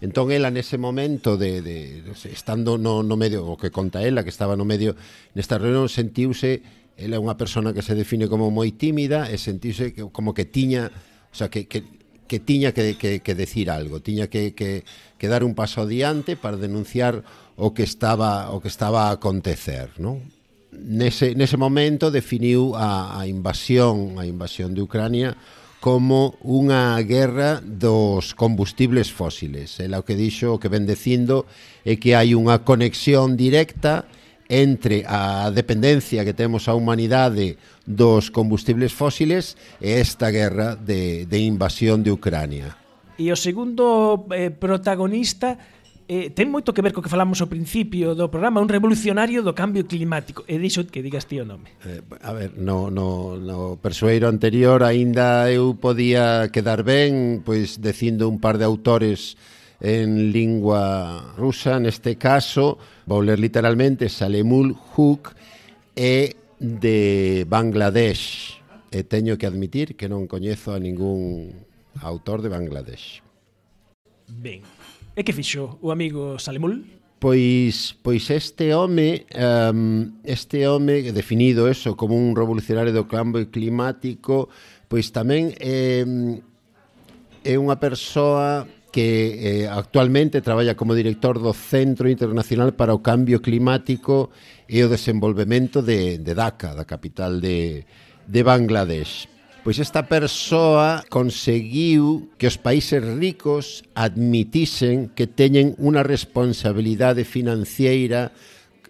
Entón 0.00 0.32
ela 0.32 0.48
nese 0.48 0.80
momento 0.80 1.36
de, 1.36 1.60
de 1.60 2.00
estando 2.32 2.80
no, 2.80 3.04
no 3.04 3.20
medio, 3.20 3.44
o 3.44 3.60
que 3.60 3.68
conta 3.68 4.00
ela 4.00 4.24
que 4.24 4.32
estaba 4.32 4.56
no 4.56 4.64
medio 4.64 4.96
nesta 5.36 5.60
reunión 5.60 5.92
sentiuse 5.92 6.64
ela 6.96 7.16
é 7.16 7.20
unha 7.20 7.36
persona 7.36 7.72
que 7.72 7.84
se 7.84 7.96
define 7.96 8.28
como 8.28 8.48
moi 8.48 8.72
tímida 8.76 9.28
e 9.28 9.36
sentiuse 9.36 9.92
que, 9.92 10.08
como 10.12 10.36
que 10.36 10.48
tiña, 10.48 10.88
o 10.88 11.36
sea, 11.36 11.48
que, 11.48 11.64
que 11.68 12.00
que 12.30 12.38
tiña 12.38 12.70
que, 12.70 12.94
que, 12.94 13.18
que 13.26 13.34
decir 13.34 13.74
algo, 13.74 13.98
tiña 13.98 14.28
que, 14.28 14.54
que, 14.54 14.84
que 15.18 15.26
dar 15.26 15.42
un 15.42 15.58
paso 15.58 15.82
adiante 15.82 16.36
para 16.36 16.56
denunciar 16.56 17.24
o 17.58 17.74
que 17.74 17.82
estaba 17.82 18.54
o 18.54 18.62
que 18.62 18.70
estaba 18.70 19.10
a 19.10 19.18
acontecer, 19.18 19.90
non? 19.98 20.22
Nese, 20.70 21.34
nese 21.34 21.58
momento 21.58 22.14
definiu 22.14 22.78
a, 22.78 23.18
a 23.18 23.26
invasión 23.26 24.22
a 24.22 24.30
invasión 24.30 24.78
de 24.78 24.80
Ucrania 24.86 25.34
como 25.80 26.36
unha 26.44 27.00
guerra 27.08 27.64
dos 27.64 28.36
combustibles 28.36 29.08
fósiles. 29.08 29.80
Ela 29.80 29.98
o 29.98 30.04
que 30.04 30.12
dixo, 30.14 30.52
o 30.52 30.60
que 30.60 30.68
ven 30.68 30.84
dicindo, 30.84 31.48
é 31.88 31.96
que 31.96 32.12
hai 32.12 32.36
unha 32.36 32.60
conexión 32.68 33.34
directa 33.40 34.04
entre 34.52 35.08
a 35.08 35.48
dependencia 35.48 36.26
que 36.26 36.36
temos 36.36 36.68
a 36.68 36.76
humanidade 36.76 37.56
dos 37.88 38.28
combustibles 38.28 38.92
fósiles 38.92 39.56
e 39.80 39.96
esta 39.96 40.28
guerra 40.28 40.76
de, 40.76 41.24
de 41.24 41.38
invasión 41.40 42.04
de 42.04 42.12
Ucrania. 42.12 42.76
E 43.16 43.32
o 43.32 43.38
segundo 43.38 44.28
eh, 44.36 44.52
protagonista 44.52 45.56
eh, 46.10 46.34
ten 46.34 46.50
moito 46.50 46.74
que 46.74 46.82
ver 46.82 46.90
co 46.90 46.98
que 46.98 47.12
falamos 47.12 47.38
ao 47.38 47.46
principio 47.46 48.18
do 48.18 48.26
programa, 48.26 48.58
un 48.58 48.66
revolucionario 48.66 49.46
do 49.46 49.54
cambio 49.54 49.86
climático. 49.86 50.42
E 50.50 50.58
dixo 50.58 50.82
que 50.90 51.06
digas 51.06 51.30
ti 51.30 51.38
o 51.38 51.46
nome. 51.46 51.70
Eh, 51.86 52.02
a 52.26 52.34
ver, 52.34 52.58
no, 52.58 52.90
no, 52.90 53.38
no 53.38 53.78
persoeiro 53.78 54.26
anterior 54.26 54.82
aínda 54.82 55.46
eu 55.54 55.78
podía 55.78 56.50
quedar 56.50 56.82
ben 56.82 57.46
pois 57.46 57.78
dicindo 57.78 58.26
un 58.26 58.42
par 58.42 58.58
de 58.58 58.66
autores 58.66 59.38
en 59.78 60.34
lingua 60.34 61.30
rusa, 61.38 61.78
neste 61.78 62.18
caso, 62.18 62.74
vou 63.06 63.22
ler 63.22 63.38
literalmente 63.38 64.10
Salemul 64.10 64.74
Huk 64.74 65.30
é 65.94 66.34
de 66.58 67.46
Bangladesh. 67.46 68.58
E 68.90 69.06
teño 69.06 69.38
que 69.38 69.46
admitir 69.46 69.94
que 69.94 70.10
non 70.10 70.26
coñezo 70.26 70.74
a 70.74 70.82
ningún 70.82 71.54
autor 72.02 72.42
de 72.42 72.50
Bangladesh. 72.50 73.22
Ben, 74.26 74.66
E 75.20 75.22
que 75.22 75.36
fixo 75.36 75.76
o 75.84 75.92
amigo 75.92 76.40
Salemul? 76.40 76.80
Pois, 77.20 77.92
pois 78.00 78.24
este 78.32 78.72
home 78.72 79.28
um, 79.36 80.16
este 80.24 80.64
home 80.64 81.12
definido 81.12 81.68
eso 81.68 81.92
como 81.92 82.16
un 82.16 82.32
revolucionario 82.32 82.88
do 82.88 83.04
cambio 83.04 83.52
climático 83.52 84.48
pois 84.88 85.12
tamén 85.12 85.52
é, 85.60 86.08
é 87.44 87.54
unha 87.60 87.76
persoa 87.76 88.64
que 88.88 89.36
eh, 89.36 89.68
actualmente 89.68 90.40
traballa 90.40 90.72
como 90.72 90.96
director 90.96 91.36
do 91.36 91.52
Centro 91.52 92.08
Internacional 92.08 92.72
para 92.72 92.96
o 92.96 93.04
Cambio 93.04 93.44
Climático 93.44 94.32
e 94.64 94.80
o 94.80 94.88
Desenvolvemento 94.88 95.84
de, 95.84 96.16
de 96.16 96.32
Dhaka, 96.32 96.72
da 96.72 96.88
capital 96.88 97.44
de, 97.44 97.84
de 98.24 98.40
Bangladesh. 98.40 99.28
Pois 99.60 99.76
esta 99.76 100.08
persoa 100.08 101.04
conseguiu 101.12 102.32
que 102.40 102.48
os 102.48 102.56
países 102.56 103.04
ricos 103.04 103.84
admitisen 103.92 105.12
que 105.12 105.28
teñen 105.28 105.76
unha 105.76 106.00
responsabilidade 106.00 107.28
financiera 107.28 108.32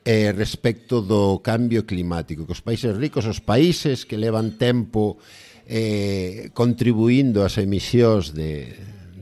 eh, 0.06 0.30
respecto 0.30 1.02
do 1.02 1.42
cambio 1.42 1.82
climático, 1.82 2.46
que 2.46 2.54
os 2.54 2.62
países 2.62 2.94
ricos, 2.94 3.26
os 3.26 3.42
países 3.42 4.06
que 4.06 4.14
levan 4.14 4.62
tempo 4.62 5.18
eh, 5.66 6.54
contribuindo 6.54 7.42
ás 7.42 7.58
emisións 7.58 8.30
de, 8.30 8.70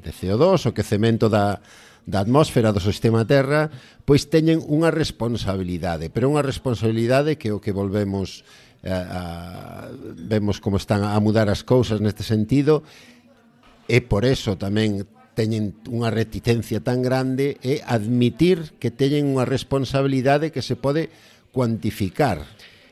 de 0.05 0.11
CO2, 0.13 0.69
o 0.69 0.77
quecemento 0.77 1.33
da, 1.33 1.65
da 2.05 2.21
atmósfera 2.21 2.77
do 2.77 2.81
sistema 2.85 3.25
Terra, 3.25 3.73
pois 4.05 4.29
teñen 4.29 4.61
unha 4.69 4.93
responsabilidade, 4.93 6.13
pero 6.13 6.29
unha 6.29 6.45
responsabilidade 6.45 7.41
que 7.41 7.57
o 7.57 7.61
que 7.65 7.73
volvemos 7.73 8.45
eh, 8.83 8.93
a, 8.93 9.89
vemos 10.17 10.61
como 10.61 10.77
están 10.77 11.03
a 11.05 11.19
mudar 11.21 11.49
as 11.49 11.65
cousas 11.65 12.01
neste 12.01 12.23
sentido 12.23 12.83
e 13.89 14.05
por 14.05 14.29
eso 14.29 14.55
tamén 14.61 15.09
teñen 15.39 15.79
unha 15.87 16.11
reticencia 16.11 16.83
tan 16.83 16.99
grande 16.99 17.63
e 17.63 17.79
admitir 17.87 18.75
que 18.83 18.91
teñen 18.91 19.31
unha 19.31 19.47
responsabilidade 19.47 20.51
que 20.51 20.67
se 20.67 20.75
pode 20.75 21.15
cuantificar. 21.55 22.43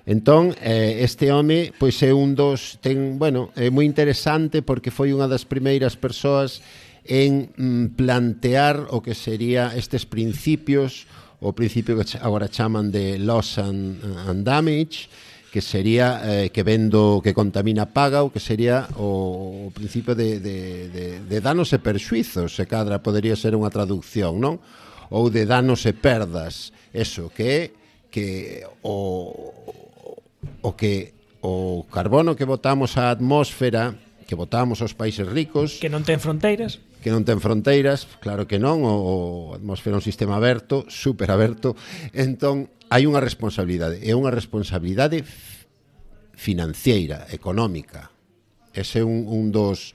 Entón, 0.06 0.54
eh, 0.62 1.02
este 1.02 1.34
home 1.34 1.74
pois 1.74 1.98
é 2.06 2.14
un 2.14 2.38
dos 2.38 2.78
ten, 2.78 3.18
bueno, 3.18 3.50
é 3.58 3.66
moi 3.74 3.82
interesante 3.82 4.62
porque 4.62 4.94
foi 4.94 5.10
unha 5.10 5.26
das 5.26 5.42
primeiras 5.42 5.98
persoas 5.98 6.62
en 7.02 7.50
mm, 7.58 7.98
plantear 7.98 8.86
o 8.94 9.02
que 9.02 9.18
sería 9.18 9.74
estes 9.74 10.06
principios, 10.06 11.10
o 11.42 11.50
principio 11.50 11.98
que 11.98 12.06
agora 12.22 12.46
chaman 12.46 12.94
de 12.94 13.18
loss 13.18 13.58
and, 13.58 13.98
eh, 13.98 14.30
and 14.30 14.46
damage, 14.46 15.10
que 15.56 15.64
sería 15.64 16.20
eh, 16.20 16.50
que 16.52 16.60
vendo 16.60 17.24
que 17.24 17.32
contamina 17.32 17.88
paga 17.88 18.20
o 18.20 18.28
que 18.28 18.44
sería 18.44 18.92
o, 19.00 19.64
o 19.64 19.72
principio 19.72 20.12
de, 20.12 20.36
de, 20.36 20.92
de, 20.92 21.06
de 21.24 21.38
danos 21.40 21.72
e 21.72 21.80
perxuizos, 21.80 22.52
se 22.52 22.68
cadra 22.68 23.00
podería 23.00 23.32
ser 23.40 23.56
unha 23.56 23.72
traducción, 23.72 24.36
non? 24.36 24.60
Ou 25.08 25.32
de 25.32 25.48
danos 25.48 25.88
e 25.88 25.96
perdas, 25.96 26.76
eso, 26.92 27.32
que 27.32 27.72
que 28.12 28.68
o, 28.84 29.48
o 30.60 30.70
que 30.76 31.16
o 31.40 31.88
carbono 31.88 32.36
que 32.36 32.44
botamos 32.44 33.00
á 33.00 33.08
atmósfera 33.08 33.96
que 34.28 34.36
votamos 34.36 34.84
aos 34.84 34.92
países 34.92 35.24
ricos 35.24 35.80
que 35.80 35.88
non 35.88 36.04
ten 36.04 36.20
fronteiras 36.20 36.84
que 37.06 37.14
non 37.14 37.22
ten 37.22 37.38
fronteiras, 37.38 38.02
claro 38.18 38.50
que 38.50 38.58
non, 38.58 38.82
o, 38.82 39.54
o 39.54 39.54
atmósfera 39.54 39.94
é 39.94 40.02
un 40.02 40.02
sistema 40.02 40.42
aberto, 40.42 40.82
super 40.90 41.30
aberto, 41.30 41.78
entón 42.10 42.66
hai 42.90 43.06
unha 43.06 43.22
responsabilidade, 43.22 44.02
é 44.02 44.10
unha 44.18 44.34
responsabilidade 44.34 45.22
financiera, 46.34 47.30
económica. 47.30 48.10
Ese 48.74 49.00
é 49.00 49.04
un, 49.06 49.22
un 49.30 49.54
dos 49.54 49.94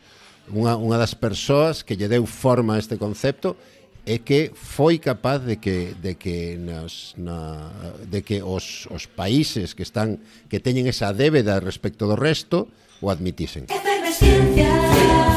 unha, 0.55 0.79
unha 0.79 0.95
das 0.95 1.11
persoas 1.11 1.83
que 1.83 1.99
lle 1.99 2.07
deu 2.07 2.23
forma 2.23 2.79
a 2.79 2.81
este 2.81 2.95
concepto 2.95 3.59
é 4.07 4.23
que 4.23 4.55
foi 4.55 4.95
capaz 4.95 5.43
de 5.43 5.59
que 5.59 5.91
de 5.99 6.15
que 6.15 6.55
nas, 6.55 7.11
na, 7.19 7.75
de 8.07 8.23
que 8.23 8.39
os, 8.39 8.87
os 8.87 9.11
países 9.11 9.75
que 9.75 9.83
están 9.83 10.23
que 10.47 10.63
teñen 10.63 10.87
esa 10.87 11.11
débeda 11.11 11.59
respecto 11.59 12.07
do 12.07 12.15
resto 12.15 12.71
o 13.03 13.11
admitisen. 13.11 13.67
Efervesciencia. 13.67 14.80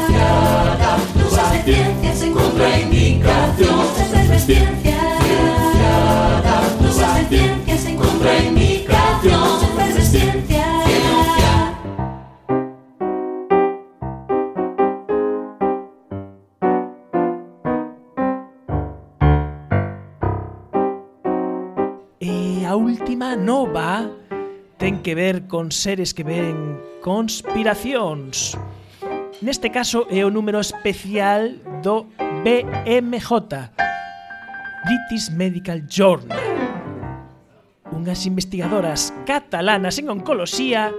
desgraciada, 0.07 0.97
tu 1.17 1.25
La 22.75 22.75
última 22.75 23.37
nova 23.37 24.09
ten 24.77 24.99
que 24.99 25.15
ver 25.15 25.47
con 25.47 25.71
seres 25.71 26.13
que 26.13 26.23
ven 26.27 26.75
conspiracións. 26.99 28.57
Neste 29.41 29.69
caso 29.69 30.07
é 30.09 30.23
o 30.23 30.31
número 30.31 30.59
especial 30.59 31.51
do 31.83 32.07
BMJ, 32.43 33.75
British 34.85 35.27
Medical 35.35 35.83
Journal. 35.91 36.39
Unhas 37.91 38.23
investigadoras 38.23 39.11
catalanas 39.27 39.99
en 39.99 40.07
oncoloxía 40.07 40.95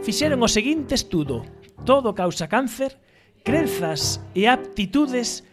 fixeron 0.00 0.40
o 0.40 0.48
seguinte 0.48 0.96
estudo. 0.96 1.44
Todo 1.84 2.16
causa 2.16 2.48
cáncer, 2.48 2.96
crenzas 3.44 4.16
e 4.32 4.48
aptitudes 4.48 5.44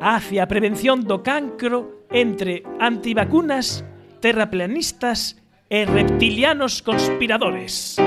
hacia 0.00 0.48
a 0.48 0.50
prevención 0.50 1.04
do 1.04 1.20
cancro 1.20 2.08
entre 2.08 2.64
antivacunas, 2.80 3.84
terraplanistas 4.24 5.36
e 5.68 5.84
reptilianos 5.84 6.80
conspiradores. 6.80 8.00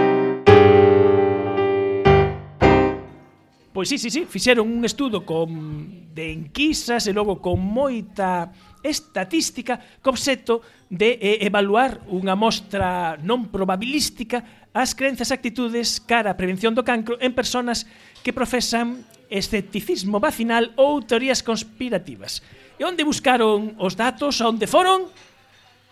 Pois 3.80 3.88
sí, 3.88 3.97
sí, 3.97 4.11
sí, 4.11 4.25
fixeron 4.27 4.67
un 4.67 4.84
estudo 4.84 5.25
con 5.25 6.11
de 6.13 6.34
enquisas 6.34 7.07
e 7.07 7.15
logo 7.15 7.39
con 7.39 7.63
moita 7.63 8.51
estatística 8.84 9.80
co 10.03 10.11
obxecto 10.11 10.59
de 10.91 11.15
eh, 11.15 11.47
evaluar 11.47 12.03
unha 12.11 12.36
mostra 12.36 13.15
non 13.23 13.47
probabilística 13.47 14.67
as 14.75 14.91
crenzas 14.91 15.32
e 15.32 15.39
actitudes 15.39 16.03
cara 16.03 16.36
a 16.36 16.36
prevención 16.36 16.75
do 16.75 16.84
cancro 16.84 17.15
en 17.23 17.32
persoas 17.32 17.88
que 18.19 18.36
profesan 18.36 18.99
escepticismo 19.32 20.19
vacinal 20.19 20.75
ou 20.75 20.99
teorías 20.99 21.39
conspirativas. 21.39 22.43
E 22.75 22.84
onde 22.84 23.07
buscaron 23.07 23.80
os 23.80 23.95
datos? 23.95 24.43
A 24.43 24.51
onde 24.51 24.67
foron? 24.67 25.07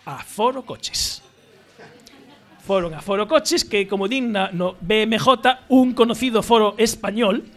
A 0.04 0.20
Foro 0.28 0.60
Coches. 0.60 1.24
Foron 2.68 2.92
a 2.92 3.00
Foro 3.00 3.24
Coches, 3.24 3.64
que 3.64 3.88
como 3.88 4.12
din 4.12 4.36
na, 4.36 4.52
no 4.52 4.76
BMJ, 4.76 5.72
un 5.72 5.96
conocido 5.96 6.44
foro 6.44 6.76
español, 6.76 7.48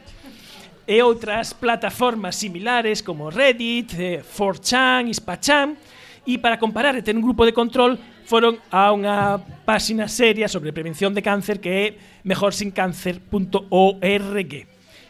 e 0.87 1.01
outras 1.01 1.53
plataformas 1.53 2.35
similares 2.35 3.01
como 3.01 3.29
Reddit, 3.29 3.93
eh, 3.97 4.23
4chan, 4.23 5.09
Ispachan, 5.09 5.77
e 6.25 6.37
para 6.37 6.57
comparar 6.57 6.97
e 6.97 7.01
ter 7.01 7.15
un 7.17 7.25
grupo 7.25 7.45
de 7.45 7.53
control 7.53 7.97
foron 8.25 8.57
a 8.69 8.93
unha 8.93 9.41
páxina 9.65 10.07
seria 10.07 10.47
sobre 10.47 10.71
prevención 10.71 11.13
de 11.17 11.23
cáncer 11.25 11.59
que 11.59 11.69
é 11.69 11.97
mejorsincancer.org. 12.23 14.67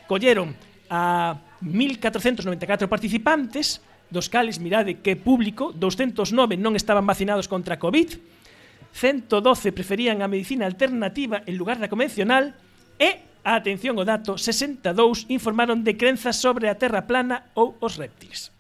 Colleron 0.07 0.55
a 0.91 1.39
1494 1.61 2.89
participantes, 2.89 3.81
dos 4.11 4.27
cales 4.27 4.59
mirade 4.59 4.99
que 4.99 5.15
público, 5.15 5.71
209 5.71 6.59
non 6.59 6.75
estaban 6.75 7.07
vacinados 7.07 7.47
contra 7.47 7.79
COVID, 7.79 8.19
112 8.91 9.71
preferían 9.71 10.19
a 10.19 10.27
medicina 10.27 10.67
alternativa 10.67 11.47
en 11.47 11.55
lugar 11.55 11.79
da 11.79 11.87
convencional 11.87 12.51
e 12.99 13.30
atención 13.43 13.97
o 13.97 14.05
dato, 14.05 14.37
62 14.37 15.29
informaron 15.33 15.81
de 15.81 15.97
crenzas 15.97 16.37
sobre 16.37 16.69
a 16.69 16.77
Terra 16.77 17.09
plana 17.09 17.49
ou 17.57 17.73
os 17.81 17.97
reptiles. 17.97 18.53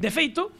De 0.00 0.08
feito, 0.08 0.50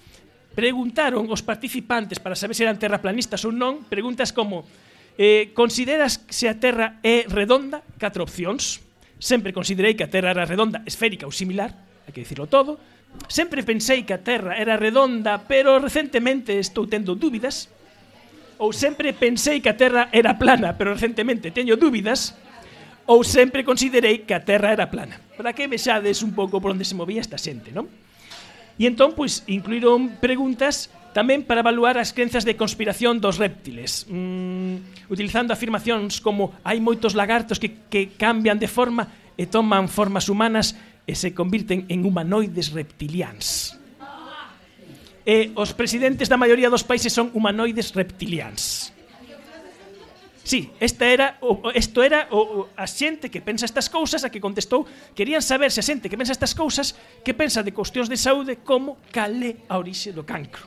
preguntaron 0.53 1.25
os 1.33 1.41
participantes 1.41 2.21
para 2.21 2.37
saber 2.37 2.53
se 2.53 2.65
eran 2.69 2.77
terraplanistas 2.77 3.43
ou 3.49 3.53
non, 3.53 3.83
preguntas 3.89 4.31
como 4.31 4.69
eh, 5.17 5.53
consideras 5.57 6.25
se 6.29 6.49
a 6.49 6.57
Terra 6.57 7.01
é 7.01 7.25
redonda? 7.29 7.81
Catro 7.97 8.25
opcións. 8.25 8.81
Sempre 9.17 9.53
considerei 9.55 9.95
que 9.95 10.05
a 10.05 10.11
Terra 10.13 10.35
era 10.35 10.45
redonda, 10.45 10.83
esférica 10.85 11.25
ou 11.25 11.33
similar, 11.33 11.73
hai 12.05 12.13
que 12.13 12.25
dicirlo 12.25 12.49
todo. 12.51 12.77
Sempre 13.29 13.63
pensei 13.63 14.03
que 14.03 14.17
a 14.17 14.21
Terra 14.25 14.57
era 14.57 14.77
redonda, 14.77 15.41
pero 15.45 15.79
recentemente 15.79 16.57
estou 16.57 16.89
tendo 16.89 17.15
dúbidas. 17.15 17.69
Ou 18.59 18.73
sempre 18.73 19.13
pensei 19.13 19.61
que 19.61 19.69
a 19.69 19.77
Terra 19.77 20.09
era 20.13 20.39
plana, 20.39 20.77
pero 20.77 20.95
recentemente 20.97 21.53
teño 21.53 21.77
dúbidas 21.77 22.35
ou 23.07 23.27
sempre 23.27 23.67
considerei 23.67 24.23
que 24.23 24.35
a 24.35 24.45
Terra 24.45 24.73
era 24.73 24.91
plana. 24.91 25.19
Para 25.37 25.53
que 25.53 25.67
vexades 25.67 26.23
un 26.23 26.33
pouco 26.33 26.63
por 26.63 26.71
onde 26.71 26.87
se 26.87 26.95
movía 26.95 27.23
esta 27.23 27.41
xente, 27.41 27.75
non? 27.75 27.91
E 28.79 28.89
entón, 28.89 29.13
pois, 29.13 29.45
incluíron 29.47 30.19
preguntas 30.19 30.89
tamén 31.13 31.45
para 31.45 31.61
evaluar 31.61 32.01
as 32.01 32.17
crenzas 32.17 32.49
de 32.49 32.57
conspiración 32.57 33.21
dos 33.21 33.37
réptiles, 33.37 34.09
mm, 34.09 35.13
utilizando 35.13 35.53
afirmacións 35.53 36.25
como 36.25 36.57
hai 36.65 36.81
moitos 36.81 37.13
lagartos 37.13 37.61
que, 37.61 37.85
que 37.93 38.17
cambian 38.17 38.57
de 38.57 38.67
forma 38.67 39.13
e 39.37 39.45
toman 39.45 39.93
formas 39.93 40.33
humanas 40.33 40.73
e 41.05 41.13
se 41.13 41.37
convirten 41.37 41.85
en 41.93 42.09
humanoides 42.09 42.73
reptilians. 42.73 43.77
E 45.23 45.55
os 45.55 45.71
presidentes 45.71 46.27
da 46.27 46.41
maioría 46.41 46.73
dos 46.73 46.83
países 46.83 47.15
son 47.15 47.31
humanoides 47.37 47.95
reptilians. 47.95 48.91
Sí, 50.43 50.75
esta 50.81 51.07
era 51.07 51.39
o, 51.41 51.71
isto 51.71 52.03
era 52.03 52.27
o, 52.35 52.67
o, 52.67 52.69
a 52.75 52.87
xente 52.91 53.31
que 53.31 53.39
pensa 53.39 53.63
estas 53.63 53.87
cousas 53.87 54.27
a 54.27 54.31
que 54.31 54.43
contestou 54.43 54.83
querían 55.15 55.39
saber 55.39 55.71
se 55.71 55.79
a 55.79 55.87
xente 55.87 56.11
que 56.11 56.19
pensa 56.19 56.35
estas 56.35 56.51
cousas 56.51 56.99
que 57.23 57.31
pensa 57.31 57.63
de 57.63 57.71
cuestións 57.71 58.11
de 58.11 58.19
saúde 58.19 58.59
como 58.67 58.99
calé 59.15 59.63
a 59.71 59.79
orixe 59.79 60.11
do 60.11 60.27
cancro. 60.27 60.67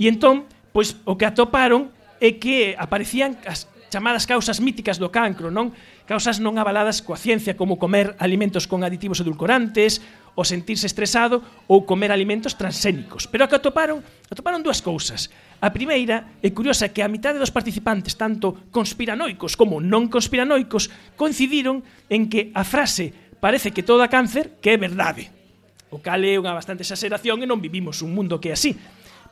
E 0.00 0.08
entón, 0.08 0.48
pois 0.72 0.96
o 1.04 1.12
que 1.20 1.28
atoparon 1.28 1.92
é 2.24 2.40
que 2.40 2.72
aparecían 2.80 3.36
as 3.44 3.68
chamadas 3.92 4.24
causas 4.24 4.64
míticas 4.64 4.96
do 4.96 5.12
cancro, 5.12 5.52
non? 5.52 5.76
Causas 6.08 6.40
non 6.40 6.56
avaladas 6.56 7.04
coa 7.04 7.20
ciencia 7.20 7.58
como 7.58 7.76
comer 7.76 8.16
alimentos 8.16 8.64
con 8.64 8.80
aditivos 8.80 9.20
edulcorantes 9.20 10.00
o 10.34 10.42
sentirse 10.46 10.86
estresado 10.86 11.42
ou 11.66 11.84
comer 11.84 12.14
alimentos 12.14 12.54
transxénicos. 12.54 13.26
Pero 13.26 13.44
a 13.44 13.48
que 13.50 13.58
atoparon, 13.58 14.00
atoparon 14.30 14.62
dúas 14.62 14.80
cousas. 14.80 15.28
A 15.60 15.74
primeira 15.74 16.38
é 16.40 16.48
curiosa 16.54 16.88
que 16.88 17.02
a 17.02 17.10
mitade 17.10 17.42
dos 17.42 17.52
participantes, 17.52 18.16
tanto 18.16 18.70
conspiranoicos 18.72 19.58
como 19.58 19.82
non 19.82 20.08
conspiranoicos, 20.08 20.88
coincidiron 21.18 21.82
en 22.08 22.30
que 22.30 22.54
a 22.56 22.64
frase 22.64 23.12
parece 23.42 23.74
que 23.74 23.84
todo 23.84 24.00
a 24.00 24.12
cáncer 24.12 24.60
que 24.62 24.72
é 24.72 24.78
verdade. 24.78 25.28
O 25.90 25.98
cal 25.98 26.22
é 26.22 26.38
unha 26.38 26.54
bastante 26.54 26.86
exageración 26.86 27.42
e 27.42 27.50
non 27.50 27.58
vivimos 27.58 27.98
un 28.00 28.14
mundo 28.14 28.38
que 28.38 28.52
é 28.52 28.56
así. 28.56 28.78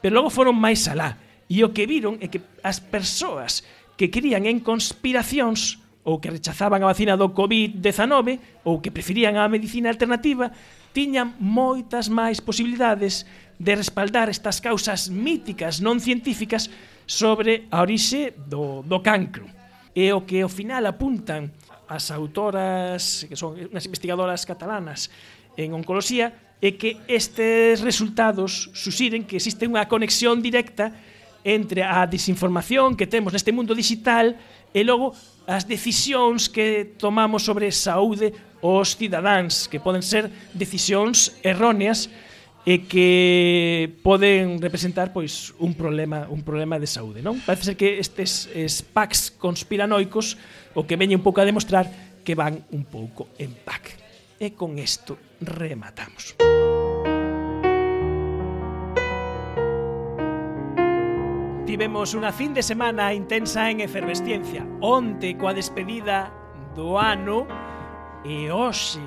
Pero 0.02 0.18
logo 0.18 0.34
foron 0.34 0.58
máis 0.58 0.84
alá. 0.90 1.22
E 1.48 1.62
o 1.64 1.72
que 1.72 1.88
viron 1.88 2.18
é 2.20 2.28
que 2.28 2.42
as 2.60 2.82
persoas 2.82 3.62
que 3.96 4.10
crían 4.10 4.44
en 4.44 4.60
conspiracións 4.60 5.80
ou 6.08 6.20
que 6.22 6.32
rechazaban 6.32 6.80
a 6.80 6.90
vacina 6.90 7.20
do 7.20 7.32
COVID-19 7.36 8.64
ou 8.64 8.80
que 8.80 8.94
preferían 8.94 9.36
a 9.36 9.50
medicina 9.50 9.92
alternativa 9.92 10.50
tiñan 10.98 11.38
moitas 11.38 12.10
máis 12.10 12.42
posibilidades 12.42 13.22
de 13.62 13.78
respaldar 13.78 14.26
estas 14.26 14.58
causas 14.58 15.06
míticas 15.06 15.78
non 15.78 16.02
científicas 16.02 16.66
sobre 17.06 17.70
a 17.70 17.86
orixe 17.86 18.34
do, 18.34 18.82
do 18.82 18.98
cancro. 18.98 19.46
E 19.94 20.10
o 20.10 20.26
que 20.26 20.42
ao 20.42 20.50
final 20.50 20.90
apuntan 20.90 21.54
as 21.86 22.10
autoras, 22.10 23.22
que 23.30 23.38
son 23.38 23.54
unhas 23.54 23.86
investigadoras 23.86 24.42
catalanas 24.42 25.06
en 25.54 25.70
oncoloxía, 25.70 26.34
é 26.58 26.74
que 26.74 26.98
estes 27.06 27.78
resultados 27.78 28.66
suxiren 28.74 29.22
que 29.22 29.38
existe 29.38 29.70
unha 29.70 29.86
conexión 29.86 30.42
directa 30.42 30.90
entre 31.46 31.86
a 31.86 32.10
desinformación 32.10 32.98
que 32.98 33.06
temos 33.06 33.30
neste 33.30 33.54
mundo 33.54 33.70
digital 33.70 34.34
e 34.74 34.82
logo 34.82 35.14
as 35.46 35.62
decisións 35.62 36.50
que 36.50 36.98
tomamos 36.98 37.46
sobre 37.46 37.70
saúde 37.70 38.34
os 38.60 38.98
cidadáns, 38.98 39.70
que 39.70 39.78
poden 39.78 40.02
ser 40.02 40.30
decisións 40.54 41.38
erróneas 41.46 42.10
e 42.68 42.84
que 42.84 43.96
poden 44.04 44.60
representar 44.60 45.14
pois 45.16 45.56
un 45.56 45.72
problema, 45.72 46.28
un 46.28 46.44
problema 46.44 46.76
de 46.76 46.84
saúde, 46.84 47.24
non? 47.24 47.40
Parece 47.46 47.72
ser 47.72 47.76
que 47.80 47.96
estes 47.96 48.50
es, 48.52 48.84
packs 48.84 49.32
conspiranoicos 49.32 50.36
o 50.76 50.84
que 50.84 51.00
veñe 51.00 51.16
un 51.16 51.24
pouco 51.24 51.40
a 51.40 51.48
demostrar 51.48 51.88
que 52.20 52.36
van 52.36 52.60
un 52.76 52.84
pouco 52.84 53.32
en 53.40 53.56
pack. 53.64 53.96
E 54.36 54.52
con 54.52 54.76
isto 54.76 55.16
rematamos. 55.40 56.36
Tivemos 61.64 62.16
unha 62.16 62.32
fin 62.32 62.52
de 62.52 62.60
semana 62.64 63.12
intensa 63.12 63.68
en 63.72 63.80
efervesciencia. 63.84 64.64
Onte 64.84 65.36
coa 65.40 65.56
despedida 65.56 66.28
do 66.76 67.00
ano 67.00 67.44
E 68.24 68.50
hoxe 68.50 69.00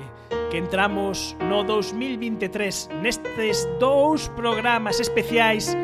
que 0.50 0.58
entramos 0.58 1.36
no 1.48 1.64
2023 1.64 2.88
nestes 3.00 3.68
dous 3.78 4.28
programas 4.36 5.00
especiais 5.00 5.76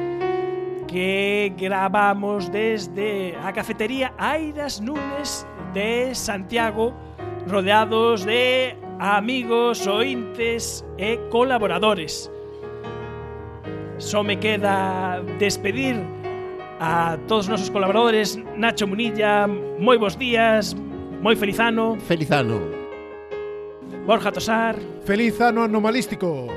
que 0.88 1.52
gravamos 1.56 2.48
desde 2.48 3.36
a 3.44 3.52
cafetería 3.52 4.12
Airas 4.16 4.80
Nunes 4.80 5.46
de 5.72 6.14
Santiago 6.14 6.94
rodeados 7.46 8.24
de 8.24 8.76
amigos, 8.98 9.86
ointes 9.86 10.84
e 10.96 11.16
colaboradores. 11.30 12.30
Só 13.98 14.22
me 14.22 14.36
queda 14.36 15.22
despedir 15.38 15.96
a 16.80 17.18
todos 17.26 17.46
os 17.46 17.48
nosos 17.48 17.70
colaboradores 17.70 18.38
Nacho 18.56 18.86
Munilla, 18.86 19.46
moi 19.46 19.98
bons 19.98 20.16
días, 20.16 20.76
moi 21.20 21.34
feliz 21.36 21.58
ano. 21.58 21.98
Feliz 22.06 22.30
ano. 22.30 22.77
Borja 24.08 24.32
Tosar 24.32 24.80
Feliz 25.04 25.36
ano 25.44 25.68
anomalístico 25.68 26.48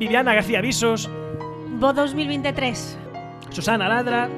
Viviana 0.00 0.32
García 0.32 0.64
Visos 0.64 1.12
Bo 1.76 1.92
2023 1.92 3.52
Susana 3.52 3.84
Ladra 3.84 4.32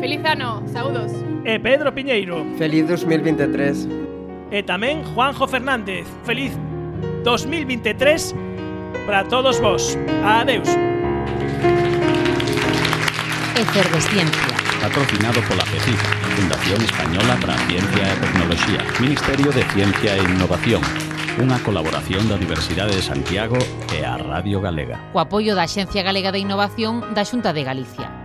Feliz 0.00 0.20
ano, 0.24 0.62
saúdos. 0.70 1.10
E 1.44 1.58
Pedro 1.58 1.90
Piñeiro. 1.90 2.46
Feliz 2.54 2.86
2023. 2.86 3.90
E 4.54 4.62
tamén 4.62 5.02
Juanjo 5.10 5.50
Fernández. 5.50 6.06
Feliz 6.22 6.54
2023 7.26 8.30
para 9.10 9.26
todos 9.26 9.58
vos. 9.58 9.98
Adeus. 10.22 10.70
Efervesciencia. 13.58 14.54
Patrocinado 14.78 15.42
pola 15.50 15.66
FECIF, 15.66 15.98
Fundación 16.38 16.78
Española 16.86 17.34
para 17.42 17.58
a 17.58 17.62
Ciencia 17.66 18.04
e 18.06 18.16
Tecnoloxía, 18.22 18.80
Ministerio 19.02 19.50
de 19.50 19.66
Ciencia 19.74 20.14
e 20.14 20.22
Innovación, 20.22 20.82
Unha 21.38 21.62
colaboración 21.62 22.26
da 22.26 22.34
Universidade 22.34 22.98
de 22.98 23.04
Santiago 23.04 23.54
e 23.94 24.02
a 24.02 24.18
Radio 24.18 24.58
Galega. 24.58 24.98
Co 25.14 25.22
apoio 25.22 25.54
da 25.54 25.70
Axencia 25.70 26.02
Galega 26.02 26.34
de 26.34 26.42
Innovación 26.42 27.14
da 27.14 27.22
Xunta 27.22 27.54
de 27.54 27.62
Galicia. 27.62 28.17